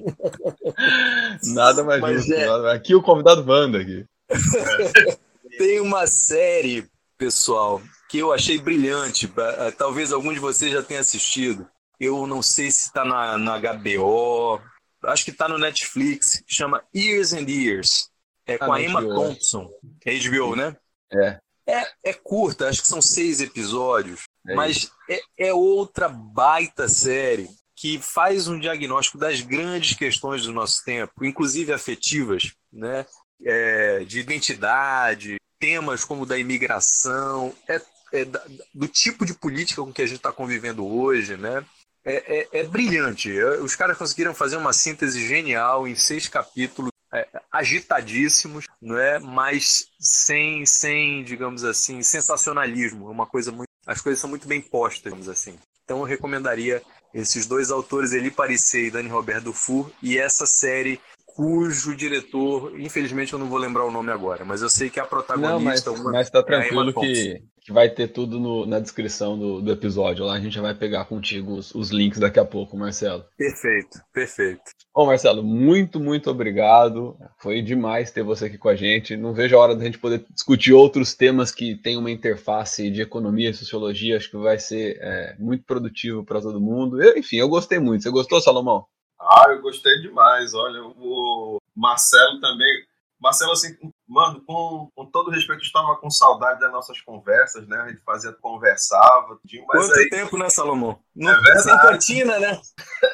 Nada 1.44 1.82
mais 1.82 2.00
Mas 2.00 2.24
justo. 2.24 2.34
É... 2.34 2.72
Aqui 2.72 2.94
o 2.94 3.02
convidado 3.02 3.44
Wanda 3.50 3.80
aqui. 3.80 4.04
Tem 5.58 5.80
uma 5.80 6.06
série, 6.06 6.86
pessoal, 7.18 7.82
que 8.10 8.18
eu 8.18 8.32
achei 8.32 8.58
brilhante. 8.58 9.32
Eh, 9.36 9.70
talvez 9.70 10.12
algum 10.12 10.32
de 10.32 10.40
vocês 10.40 10.72
já 10.72 10.82
tenha 10.82 11.00
assistido. 11.00 11.66
Eu 11.98 12.26
não 12.26 12.42
sei 12.42 12.70
se 12.70 12.86
está 12.86 13.04
na, 13.04 13.38
na 13.38 13.58
HBO, 13.58 14.60
acho 15.04 15.24
que 15.24 15.30
está 15.30 15.48
no 15.48 15.58
Netflix. 15.58 16.42
Chama 16.46 16.82
Years 16.94 17.32
and 17.32 17.48
Years. 17.48 18.10
É 18.44 18.58
com 18.58 18.72
ah, 18.72 18.76
a 18.76 18.82
Emma 18.82 19.00
Thompson. 19.00 19.70
É 20.04 20.18
HBO, 20.18 20.56
né? 20.56 20.76
É. 21.12 21.38
É, 21.68 21.86
é 22.04 22.12
curta, 22.12 22.68
acho 22.68 22.82
que 22.82 22.88
são 22.88 23.00
seis 23.00 23.40
episódios, 23.40 24.22
é 24.48 24.54
mas 24.56 24.90
é, 25.08 25.20
é 25.38 25.54
outra 25.54 26.08
baita 26.08 26.88
série 26.88 27.48
que 27.76 28.00
faz 28.00 28.48
um 28.48 28.58
diagnóstico 28.58 29.18
das 29.18 29.40
grandes 29.40 29.96
questões 29.96 30.42
do 30.42 30.52
nosso 30.52 30.84
tempo, 30.84 31.24
inclusive 31.24 31.72
afetivas, 31.72 32.54
né? 32.72 33.06
É, 33.42 34.00
de 34.00 34.18
identidade, 34.18 35.36
temas 35.60 36.04
como 36.04 36.26
da 36.26 36.36
imigração, 36.36 37.54
é, 37.68 37.80
é 38.12 38.24
da, 38.24 38.42
do 38.74 38.88
tipo 38.88 39.24
de 39.24 39.34
política 39.34 39.82
com 39.82 39.92
que 39.92 40.02
a 40.02 40.06
gente 40.06 40.16
está 40.16 40.32
convivendo 40.32 40.86
hoje, 40.86 41.36
né? 41.36 41.64
É, 42.04 42.40
é, 42.40 42.60
é, 42.60 42.64
brilhante. 42.64 43.30
Os 43.62 43.76
caras 43.76 43.98
conseguiram 43.98 44.34
fazer 44.34 44.56
uma 44.56 44.72
síntese 44.72 45.26
genial 45.26 45.86
em 45.86 45.94
seis 45.94 46.28
capítulos 46.28 46.90
é, 47.12 47.26
agitadíssimos, 47.52 48.66
não 48.80 48.96
é? 48.96 49.18
Mas 49.18 49.86
sem, 49.98 50.64
sem, 50.64 51.22
digamos 51.24 51.64
assim, 51.64 52.02
sensacionalismo. 52.02 53.08
É 53.08 53.10
uma 53.10 53.26
coisa 53.26 53.52
muito, 53.52 53.68
as 53.86 54.00
coisas 54.00 54.20
são 54.20 54.30
muito 54.30 54.48
bem 54.48 54.60
postas, 54.60 55.02
digamos 55.02 55.28
assim. 55.28 55.58
Então 55.84 55.98
eu 55.98 56.04
recomendaria 56.04 56.80
esses 57.12 57.46
dois 57.46 57.70
autores, 57.70 58.12
Eli 58.12 58.30
Parisset 58.30 58.86
e 58.86 58.90
Dani 58.90 59.08
Roberto 59.08 59.44
Dufour, 59.44 59.90
e 60.00 60.16
essa 60.16 60.46
série 60.46 61.00
cujo 61.26 61.96
diretor, 61.96 62.78
infelizmente 62.78 63.32
eu 63.32 63.38
não 63.38 63.48
vou 63.48 63.58
lembrar 63.58 63.84
o 63.84 63.90
nome 63.90 64.10
agora, 64.10 64.44
mas 64.44 64.62
eu 64.62 64.68
sei 64.68 64.90
que 64.90 65.00
é 65.00 65.02
a 65.02 65.06
protagonista. 65.06 65.90
Não, 65.90 65.96
mas, 65.96 66.00
uma, 66.00 66.12
mas 66.12 66.30
tá 66.30 66.40
é 66.40 66.42
tranquilo 66.42 66.92
que, 66.92 67.42
que 67.60 67.72
vai 67.72 67.88
ter 67.88 68.08
tudo 68.08 68.38
no- 68.40 68.66
na 68.66 68.80
descrição 68.80 69.38
do, 69.38 69.60
do 69.60 69.70
episódio. 69.70 70.24
Lá 70.24 70.34
a 70.34 70.40
gente 70.40 70.54
já 70.54 70.62
vai 70.62 70.74
pegar 70.74 71.04
contigo 71.04 71.54
os, 71.54 71.74
os 71.74 71.90
links 71.90 72.18
daqui 72.18 72.38
a 72.40 72.44
pouco, 72.44 72.76
Marcelo. 72.76 73.24
Perfeito, 73.36 73.98
perfeito. 74.12 74.62
Bom, 74.94 75.06
Marcelo, 75.06 75.42
muito, 75.42 76.00
muito 76.00 76.30
obrigado. 76.30 77.16
Foi 77.38 77.62
demais 77.62 78.10
ter 78.10 78.22
você 78.22 78.46
aqui 78.46 78.58
com 78.58 78.68
a 78.68 78.74
gente. 78.74 79.16
Não 79.16 79.32
vejo 79.32 79.56
a 79.56 79.60
hora 79.60 79.76
da 79.76 79.84
gente 79.84 79.98
poder 79.98 80.24
discutir 80.30 80.72
outros 80.72 81.14
temas 81.14 81.52
que 81.52 81.76
têm 81.76 81.96
uma 81.96 82.10
interface 82.10 82.90
de 82.90 83.02
economia 83.02 83.50
e 83.50 83.54
sociologia. 83.54 84.16
Acho 84.16 84.30
que 84.30 84.36
vai 84.36 84.58
ser 84.58 84.98
é, 85.00 85.36
muito 85.38 85.64
produtivo 85.64 86.24
para 86.24 86.40
todo 86.40 86.60
mundo. 86.60 87.00
Eu, 87.02 87.16
enfim, 87.16 87.36
eu 87.36 87.48
gostei 87.48 87.78
muito. 87.78 88.02
Você 88.02 88.10
gostou, 88.10 88.40
Salomão? 88.40 88.84
Ah, 89.20 89.44
eu 89.50 89.60
gostei 89.60 90.00
demais. 90.00 90.54
Olha, 90.54 90.82
o 90.82 91.58
Marcelo 91.76 92.40
também. 92.40 92.89
Marcelo, 93.20 93.52
assim, 93.52 93.76
mano, 94.08 94.42
com, 94.46 94.90
com 94.94 95.04
todo 95.04 95.30
respeito, 95.30 95.62
estava 95.62 95.94
com 95.96 96.10
saudade 96.10 96.58
das 96.60 96.72
nossas 96.72 97.00
conversas, 97.02 97.68
né? 97.68 97.76
A 97.76 97.88
gente 97.88 98.02
fazia, 98.02 98.32
conversava, 98.32 99.36
tudinho, 99.36 99.66
mas 99.68 99.86
Quanto 99.86 99.98
aí. 99.98 100.08
tempo, 100.08 100.38
né, 100.38 100.48
Salomão? 100.48 100.98
Não, 101.14 101.30
É 101.30 101.40
verdade. 101.40 101.62
Sem 101.62 101.78
cantina, 101.78 102.38
né? 102.38 102.60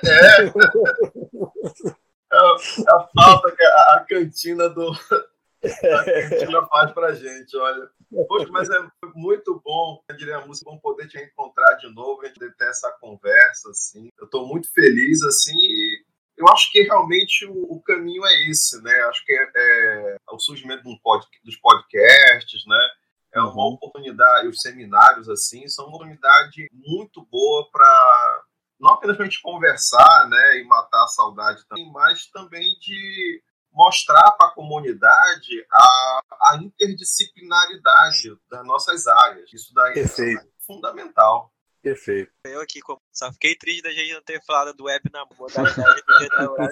É 0.04 0.46
a 2.36 3.08
falta 3.14 3.52
que 3.56 3.64
a, 3.64 3.94
a 3.94 4.04
cantina 4.08 4.68
do. 4.68 4.92
A 5.64 6.04
cantina 6.04 6.64
faz 6.66 6.92
pra 6.92 7.14
gente, 7.14 7.56
olha. 7.56 7.88
Poxa, 8.28 8.46
mas 8.50 8.70
é 8.70 8.78
muito 9.16 9.60
bom, 9.64 10.00
eu 10.08 10.16
diria 10.16 10.36
a 10.36 10.46
música, 10.46 10.70
bom 10.70 10.78
poder 10.78 11.08
te 11.08 11.18
encontrar 11.18 11.74
de 11.74 11.92
novo, 11.92 12.22
a 12.22 12.26
gente 12.26 12.38
ter 12.38 12.68
essa 12.68 12.88
conversa, 13.00 13.70
assim. 13.70 14.08
Eu 14.20 14.28
tô 14.28 14.46
muito 14.46 14.72
feliz, 14.72 15.22
assim, 15.22 15.56
eu 16.36 16.48
acho 16.48 16.70
que 16.70 16.82
realmente 16.82 17.44
o, 17.46 17.74
o 17.76 17.82
caminho 17.82 18.24
é 18.26 18.50
esse, 18.50 18.80
né? 18.82 18.92
Acho 19.04 19.24
que 19.24 19.32
é, 19.32 19.50
é 19.56 20.16
o 20.30 20.38
surgimento 20.38 20.88
um 20.88 20.98
pod- 20.98 21.26
dos 21.44 21.56
podcasts, 21.56 22.64
né? 22.66 22.88
É 23.34 23.40
uma 23.40 23.50
Uhum. 23.50 23.74
oportunidade, 23.74 24.48
os 24.48 24.60
seminários, 24.62 25.28
assim, 25.28 25.68
são 25.68 25.86
uma 25.86 25.96
oportunidade 25.96 26.68
muito 26.72 27.26
boa 27.30 27.68
para 27.70 28.42
não 28.78 28.90
apenas 28.90 29.16
para 29.16 29.24
a 29.24 29.28
gente 29.28 29.40
conversar, 29.40 30.28
né, 30.28 30.58
e 30.58 30.64
matar 30.64 31.02
a 31.04 31.08
saudade 31.08 31.64
também, 31.66 31.90
mas 31.90 32.26
também 32.26 32.78
de 32.78 33.42
mostrar 33.72 34.32
para 34.32 34.48
a 34.48 34.50
comunidade 34.50 35.66
a, 35.72 36.20
a 36.52 36.56
interdisciplinaridade 36.62 38.36
das 38.50 38.66
nossas 38.66 39.06
áreas. 39.06 39.50
Isso 39.52 39.72
daí 39.74 39.94
Perfeito. 39.94 40.42
é 40.46 40.48
fundamental. 40.66 41.52
Perfeito. 41.86 42.32
Eu 42.44 42.60
aqui, 42.60 42.80
como- 42.80 43.00
só 43.12 43.32
fiquei 43.32 43.54
triste 43.54 43.82
da 43.82 43.92
gente 43.92 44.12
não 44.12 44.20
ter 44.20 44.42
falado 44.44 44.74
do 44.74 44.84
web 44.86 45.08
na 45.12 45.24
modalidade 45.38 46.02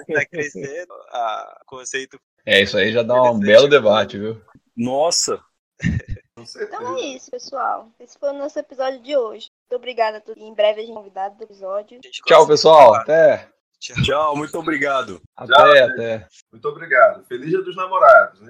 que 0.05 0.13
tá 0.13 0.25
crescendo. 0.25 0.93
A 1.09 1.61
conceito 1.65 2.19
É, 2.45 2.61
isso 2.61 2.77
aí 2.77 2.91
já 2.91 3.01
dá 3.01 3.21
um 3.31 3.39
belo 3.39 3.69
debate, 3.69 4.17
viu? 4.17 4.41
Nossa. 4.75 5.41
Então 6.37 6.97
é 6.97 7.01
isso, 7.01 7.31
pessoal. 7.31 7.89
Esse 7.97 8.19
foi 8.19 8.29
o 8.29 8.33
nosso 8.33 8.59
episódio 8.59 9.01
de 9.01 9.15
hoje. 9.15 9.49
Muito 9.63 9.79
obrigada 9.81 10.17
a 10.17 10.21
todos. 10.21 10.43
Em 10.43 10.53
breve 10.53 10.81
a 10.81 10.83
gente 10.83 10.91
é 10.91 10.95
convidado 10.95 11.37
do 11.37 11.43
episódio. 11.45 11.97
Tchau, 12.01 12.45
pessoal. 12.45 12.93
Até. 12.93 13.49
Tchau. 13.79 14.03
tchau, 14.03 14.35
muito 14.35 14.59
obrigado. 14.59 15.21
Até, 15.35 15.83
até. 15.83 16.27
Muito 16.51 16.67
obrigado. 16.67 17.25
Feliz 17.25 17.49
Dia 17.49 17.61
dos 17.61 17.75
Namorados. 17.75 18.41
Né? 18.41 18.49